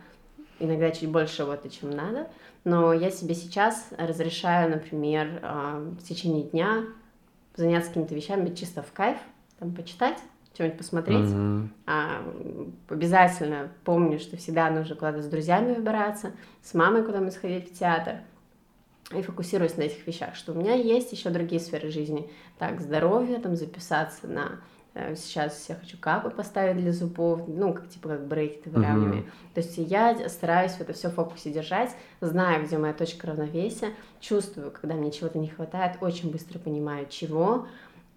иногда 0.59 0.91
чуть 0.91 1.09
больше 1.09 1.43
работаю, 1.43 1.71
чем 1.71 1.91
надо, 1.91 2.27
но 2.63 2.93
я 2.93 3.11
себе 3.11 3.35
сейчас 3.35 3.89
разрешаю, 3.97 4.69
например, 4.69 5.39
а, 5.41 5.79
в 5.79 6.03
течение 6.03 6.43
дня 6.43 6.85
заняться 7.55 7.89
какими-то 7.89 8.15
вещами 8.15 8.53
чисто 8.53 8.81
в 8.81 8.91
кайф, 8.91 9.17
там 9.59 9.73
почитать, 9.73 10.17
что-нибудь 10.53 10.77
посмотреть. 10.77 11.29
Mm-hmm. 11.29 11.67
А, 11.87 12.21
обязательно 12.89 13.69
помню, 13.83 14.19
что 14.19 14.37
всегда 14.37 14.69
нужно 14.69 14.95
куда-то 14.95 15.21
с 15.21 15.27
друзьями 15.27 15.73
выбираться, 15.73 16.31
с 16.61 16.73
мамой 16.73 17.03
куда-нибудь 17.03 17.33
сходить 17.33 17.71
в 17.71 17.79
театр. 17.79 18.15
И 19.15 19.21
фокусируюсь 19.21 19.75
на 19.77 19.83
этих 19.83 20.05
вещах, 20.05 20.35
что 20.35 20.51
у 20.51 20.55
меня 20.55 20.73
есть 20.73 21.11
еще 21.11 21.29
другие 21.29 21.59
сферы 21.59 21.89
жизни. 21.89 22.29
Так, 22.59 22.79
здоровье, 22.79 23.39
там 23.39 23.55
записаться 23.55 24.27
на 24.27 24.59
сейчас 25.15 25.69
я 25.69 25.75
хочу 25.75 25.97
капы 25.97 26.29
поставить 26.29 26.77
для 26.77 26.91
зубов, 26.91 27.47
ну, 27.47 27.73
как 27.73 27.89
типа 27.89 28.09
как 28.09 28.27
брекеты 28.27 28.69
выравнивание. 28.69 29.21
Mm-hmm. 29.21 29.53
То 29.53 29.61
есть 29.61 29.77
я 29.77 30.29
стараюсь 30.29 30.73
в 30.73 30.81
это 30.81 30.93
все 30.93 31.09
в 31.09 31.13
фокусе 31.13 31.51
держать, 31.51 31.91
знаю, 32.21 32.65
где 32.65 32.77
моя 32.77 32.93
точка 32.93 33.27
равновесия, 33.27 33.89
чувствую, 34.19 34.71
когда 34.71 34.95
мне 34.95 35.11
чего-то 35.11 35.37
не 35.37 35.47
хватает, 35.47 35.97
очень 36.01 36.31
быстро 36.31 36.59
понимаю, 36.59 37.07
чего, 37.09 37.67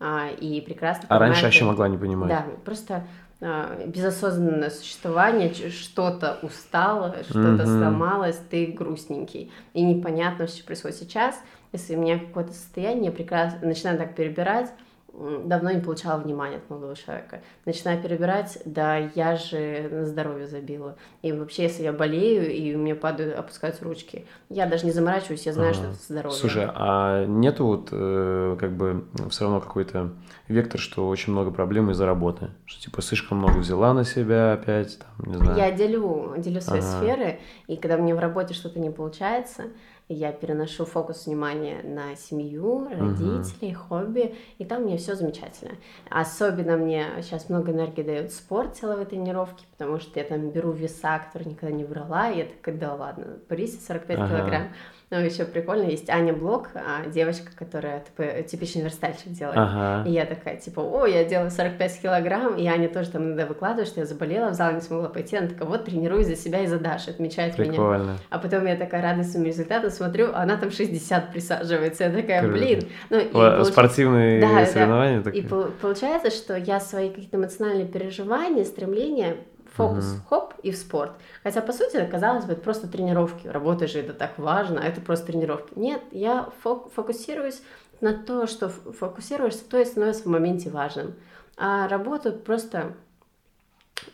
а, 0.00 0.28
и 0.30 0.60
прекрасно 0.60 1.06
А 1.08 1.18
раньше 1.18 1.44
вообще 1.44 1.64
могла 1.64 1.88
не 1.88 1.98
понимать? 1.98 2.28
Да, 2.28 2.46
просто 2.64 3.04
а, 3.40 3.84
безосознанное 3.86 4.70
существование, 4.70 5.52
что-то 5.52 6.38
устало, 6.42 7.16
что-то 7.24 7.62
mm-hmm. 7.62 7.78
сломалось, 7.78 8.40
ты 8.50 8.66
грустненький, 8.66 9.52
и 9.74 9.82
непонятно, 9.82 10.48
что 10.48 10.64
происходит 10.64 10.96
сейчас. 10.96 11.40
Если 11.72 11.96
у 11.96 12.00
меня 12.00 12.18
какое-то 12.18 12.52
состояние, 12.52 13.06
я 13.06 13.12
прекрасно 13.12 13.66
начинаю 13.66 13.98
так 13.98 14.14
перебирать, 14.14 14.72
давно 15.12 15.70
не 15.70 15.80
получала 15.80 16.20
внимания 16.20 16.56
от 16.56 16.70
молодого 16.70 16.96
человека. 16.96 17.42
Начинаю 17.66 18.02
перебирать, 18.02 18.58
да, 18.64 18.96
я 18.96 19.36
же 19.36 19.88
на 19.90 20.06
здоровье 20.06 20.46
забила. 20.46 20.96
И 21.20 21.32
вообще, 21.32 21.64
если 21.64 21.82
я 21.82 21.92
болею, 21.92 22.50
и 22.50 22.74
у 22.74 22.78
меня 22.78 22.94
падают, 22.94 23.38
опускаются 23.38 23.84
ручки, 23.84 24.26
я 24.48 24.66
даже 24.66 24.86
не 24.86 24.92
заморачиваюсь, 24.92 25.44
я 25.46 25.52
знаю, 25.52 25.70
ага. 25.70 25.78
что 25.78 25.88
это 25.90 26.02
здоровье. 26.02 26.38
Слушай, 26.38 26.68
а 26.74 27.26
нету 27.26 27.66
вот 27.66 27.88
э, 27.92 28.56
как 28.58 28.72
бы 28.72 29.04
все 29.28 29.44
равно 29.44 29.60
какой-то 29.60 30.12
вектор, 30.48 30.80
что 30.80 31.08
очень 31.08 31.32
много 31.32 31.50
проблем 31.50 31.90
из-за 31.90 32.06
работы? 32.06 32.50
Что 32.64 32.82
типа 32.82 33.02
слишком 33.02 33.38
много 33.38 33.58
взяла 33.58 33.92
на 33.92 34.04
себя 34.04 34.54
опять, 34.54 34.98
там, 34.98 35.32
не 35.32 35.38
знаю. 35.38 35.58
Я 35.58 35.72
делю, 35.72 36.34
делю 36.38 36.60
свои 36.60 36.80
ага. 36.80 36.88
сферы, 36.88 37.40
и 37.66 37.76
когда 37.76 37.96
мне 37.98 38.14
в 38.14 38.18
работе 38.18 38.54
что-то 38.54 38.80
не 38.80 38.90
получается, 38.90 39.64
я 40.09 40.32
переношу 40.32 40.84
фокус 40.84 41.26
внимания 41.26 41.82
на 41.82 42.16
семью, 42.16 42.88
родителей, 42.88 43.72
uh-huh. 43.72 43.74
хобби, 43.74 44.34
и 44.59 44.64
там 44.64 44.82
мне 44.82 44.96
все 44.96 45.14
замечательно. 45.14 45.72
Особенно 46.11 46.76
мне 46.76 47.07
сейчас 47.22 47.48
много 47.48 47.72
энергии 47.72 48.03
дает 48.03 48.32
спорт, 48.32 48.76
силовые 48.76 49.07
тренировки, 49.07 49.64
потому 49.76 50.00
что 50.00 50.18
я 50.18 50.24
там 50.24 50.50
беру 50.50 50.72
веса, 50.72 51.18
которые 51.18 51.50
никогда 51.50 51.74
не 51.74 51.84
брала, 51.84 52.30
и 52.30 52.38
я 52.38 52.44
такая, 52.44 52.76
да 52.76 52.94
ладно, 52.94 53.38
Борисе 53.48 53.78
45 53.80 54.18
uh-huh. 54.18 54.28
килограмм, 54.28 54.68
но 55.12 55.20
еще 55.20 55.44
прикольно, 55.44 55.82
есть 55.82 56.08
Аня 56.08 56.32
Блок, 56.32 56.70
а, 56.74 57.06
девочка, 57.06 57.52
которая 57.54 58.00
типа, 58.00 58.42
типичный 58.44 58.82
верстальщик 58.82 59.28
делает. 59.28 59.58
Ага. 59.58 60.08
И 60.08 60.12
я 60.12 60.24
такая, 60.24 60.56
типа, 60.56 60.80
о, 60.80 61.04
я 61.04 61.22
делаю 61.24 61.50
45 61.50 62.00
килограмм, 62.00 62.56
и 62.56 62.66
Аня 62.66 62.88
тоже 62.88 63.10
там 63.10 63.24
иногда 63.24 63.44
выкладывает, 63.44 63.88
что 63.88 64.00
я 64.00 64.06
заболела, 64.06 64.48
в 64.48 64.54
зал 64.54 64.72
не 64.72 64.80
смогла 64.80 65.10
пойти. 65.10 65.36
Она 65.36 65.48
такая, 65.48 65.68
вот, 65.68 65.84
тренируюсь 65.84 66.28
за 66.28 66.36
себя 66.36 66.60
и 66.60 66.66
за 66.66 66.78
Дашу, 66.78 67.10
отмечает 67.10 67.56
Прикольно. 67.56 68.02
меня. 68.02 68.16
А 68.30 68.38
потом 68.38 68.64
я 68.64 68.74
такая 68.74 69.02
рада 69.02 69.22
своим 69.22 69.44
результатам, 69.44 69.90
смотрю, 69.90 70.30
а 70.32 70.44
она 70.44 70.56
там 70.56 70.70
60 70.70 71.30
присаживается. 71.30 72.04
Я 72.04 72.10
такая, 72.10 72.40
Круто. 72.40 72.56
блин. 72.56 72.88
Ну, 73.10 73.18
и 73.18 73.24
получ... 73.26 73.66
Спортивные 73.66 74.40
да, 74.40 74.64
соревнования. 74.64 75.20
Да. 75.20 75.30
И 75.30 75.42
получается, 75.42 76.30
что 76.30 76.56
я 76.56 76.80
свои 76.80 77.10
какие-то 77.10 77.36
эмоциональные 77.36 77.86
переживания, 77.86 78.64
стремления 78.64 79.36
фокус, 79.74 80.04
uh-huh. 80.04 80.28
хоп, 80.28 80.54
и 80.62 80.70
в 80.70 80.76
спорт. 80.76 81.12
Хотя, 81.42 81.60
по 81.60 81.72
сути, 81.72 82.06
казалось 82.10 82.44
бы, 82.44 82.52
это 82.52 82.62
просто 82.62 82.88
тренировки. 82.88 83.46
Работа 83.46 83.86
же 83.86 83.98
это 83.98 84.12
так 84.12 84.38
важно, 84.38 84.80
а 84.80 84.84
это 84.84 85.00
просто 85.00 85.26
тренировки. 85.26 85.72
Нет, 85.76 86.02
я 86.10 86.50
фок- 86.62 86.90
фокусируюсь 86.94 87.62
на 88.00 88.14
то, 88.14 88.46
что 88.46 88.68
фокусируешься, 88.68 89.64
то 89.68 89.78
и 89.78 89.84
становится 89.84 90.24
в 90.24 90.26
моменте 90.26 90.70
важным. 90.70 91.14
А 91.56 91.88
работу 91.88 92.32
просто, 92.32 92.94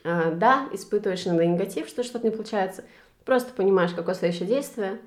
э, 0.04 0.34
да, 0.34 0.68
испытываешь 0.72 1.26
иногда 1.26 1.46
негатив, 1.46 1.88
что 1.88 2.02
что-то 2.02 2.26
не 2.26 2.30
получается, 2.30 2.84
просто 3.24 3.52
понимаешь, 3.52 3.92
какое 3.92 4.14
следующее 4.14 4.48
действие, 4.48 5.00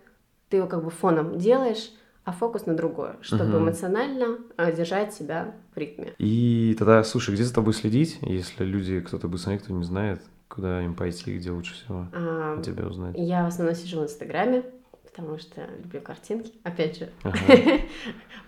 ты 0.49 0.57
его 0.57 0.67
как 0.67 0.83
бы 0.83 0.89
фоном 0.89 1.37
делаешь, 1.37 1.91
а 2.23 2.31
фокус 2.31 2.65
на 2.65 2.75
другое, 2.75 3.15
чтобы 3.21 3.49
угу. 3.49 3.65
эмоционально 3.65 4.37
э, 4.57 4.75
держать 4.75 5.13
себя 5.13 5.53
в 5.73 5.77
ритме. 5.77 6.13
И 6.17 6.75
тогда, 6.77 7.03
слушай, 7.03 7.33
где 7.33 7.43
за 7.43 7.53
тобой 7.53 7.73
следить, 7.73 8.19
если 8.21 8.63
люди, 8.63 8.99
кто-то 9.01 9.27
бы 9.27 9.37
смотрит, 9.37 9.63
кто 9.63 9.73
не 9.73 9.83
знает, 9.83 10.21
Куда 10.53 10.83
им 10.83 10.95
пойти, 10.95 11.37
где 11.37 11.49
лучше 11.49 11.73
всего 11.73 12.07
а, 12.11 12.61
тебя 12.61 12.85
узнать? 12.85 13.15
Я 13.17 13.45
в 13.45 13.47
основном 13.47 13.73
сижу 13.73 14.01
в 14.01 14.03
Инстаграме, 14.03 14.63
потому 15.11 15.37
что 15.37 15.67
люблю 15.83 16.01
картинки. 16.01 16.51
Опять 16.63 16.97
же, 16.97 17.09
ага. 17.23 17.37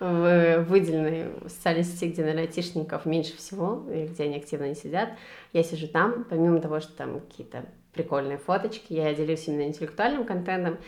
в 0.00 0.64
выделенной 0.68 1.30
социальной 1.48 1.84
сети, 1.84 2.12
где, 2.12 2.22
наверное, 2.22 2.44
айтишников 2.44 3.06
меньше 3.06 3.36
всего, 3.36 3.84
и 3.92 4.06
где 4.06 4.24
они 4.24 4.36
активно 4.36 4.68
не 4.68 4.74
сидят, 4.74 5.10
я 5.52 5.62
сижу 5.62 5.88
там, 5.88 6.24
помимо 6.24 6.60
того, 6.60 6.80
что 6.80 6.92
там 6.92 7.20
какие-то 7.20 7.66
прикольные 7.92 8.38
фоточки. 8.38 8.92
Я 8.92 9.14
делюсь 9.14 9.46
именно 9.46 9.68
интеллектуальным 9.68 10.24
контентом, 10.24 10.78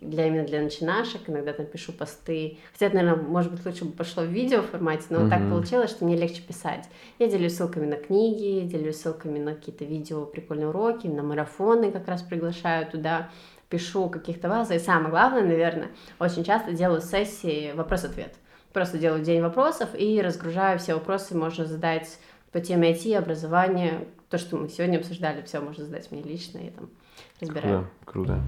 для, 0.00 0.26
именно 0.26 0.44
для 0.44 0.60
начинашек. 0.60 1.22
Иногда 1.26 1.54
там 1.54 1.66
пишу 1.66 1.92
посты. 1.92 2.58
Хотя, 2.72 2.94
наверное, 2.94 3.24
может 3.24 3.50
быть, 3.50 3.64
лучше 3.64 3.86
бы 3.86 3.92
пошло 3.92 4.24
в 4.24 4.26
видео 4.26 4.60
формате, 4.62 5.04
но 5.08 5.18
mm-hmm. 5.18 5.22
вот 5.22 5.30
так 5.30 5.48
получилось, 5.48 5.90
что 5.90 6.04
мне 6.04 6.16
легче 6.16 6.42
писать. 6.42 6.86
Я 7.18 7.28
делюсь 7.28 7.56
ссылками 7.56 7.86
на 7.86 7.96
книги, 7.96 8.66
делюсь 8.66 8.96
ссылками 8.96 9.38
на 9.38 9.54
какие-то 9.54 9.86
видео, 9.86 10.26
прикольные 10.26 10.68
уроки, 10.68 11.06
на 11.06 11.22
марафоны 11.22 11.90
как 11.90 12.06
раз 12.06 12.22
приглашаю 12.22 12.86
туда 12.90 13.30
пишу 13.70 14.10
каких-то 14.10 14.48
вас. 14.48 14.70
И 14.70 14.78
самое 14.78 15.10
главное, 15.10 15.42
наверное, 15.42 15.88
очень 16.18 16.44
часто 16.44 16.72
делаю 16.72 17.00
сессии 17.00 17.72
вопрос-ответ. 17.74 18.34
Просто 18.72 18.98
делаю 18.98 19.24
день 19.24 19.40
вопросов 19.40 19.90
и 19.94 20.20
разгружаю 20.20 20.78
все 20.78 20.94
вопросы, 20.94 21.36
можно 21.36 21.64
задать 21.64 22.18
по 22.52 22.60
теме 22.60 22.92
IT, 22.92 23.16
образования, 23.16 24.06
то, 24.28 24.38
что 24.38 24.56
мы 24.56 24.68
сегодня 24.68 24.98
обсуждали, 24.98 25.42
все 25.42 25.60
можно 25.60 25.84
задать 25.84 26.10
мне 26.10 26.22
лично, 26.22 26.58
и 26.58 26.70
там 26.70 26.90
разбираю. 27.40 27.88
Круто, 28.04 28.34
круто. 28.34 28.42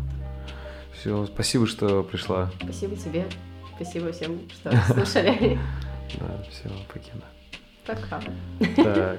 Все, 0.92 1.26
спасибо, 1.26 1.66
что 1.66 2.02
пришла. 2.02 2.50
Спасибо 2.62 2.96
тебе. 2.96 3.24
Спасибо 3.74 4.12
всем, 4.12 4.48
что 4.50 4.70
слушали. 4.92 5.58
Да, 6.20 6.44
все, 6.50 6.68
покину. 6.92 7.22
Пока. 7.86 8.22
Так. 8.76 9.18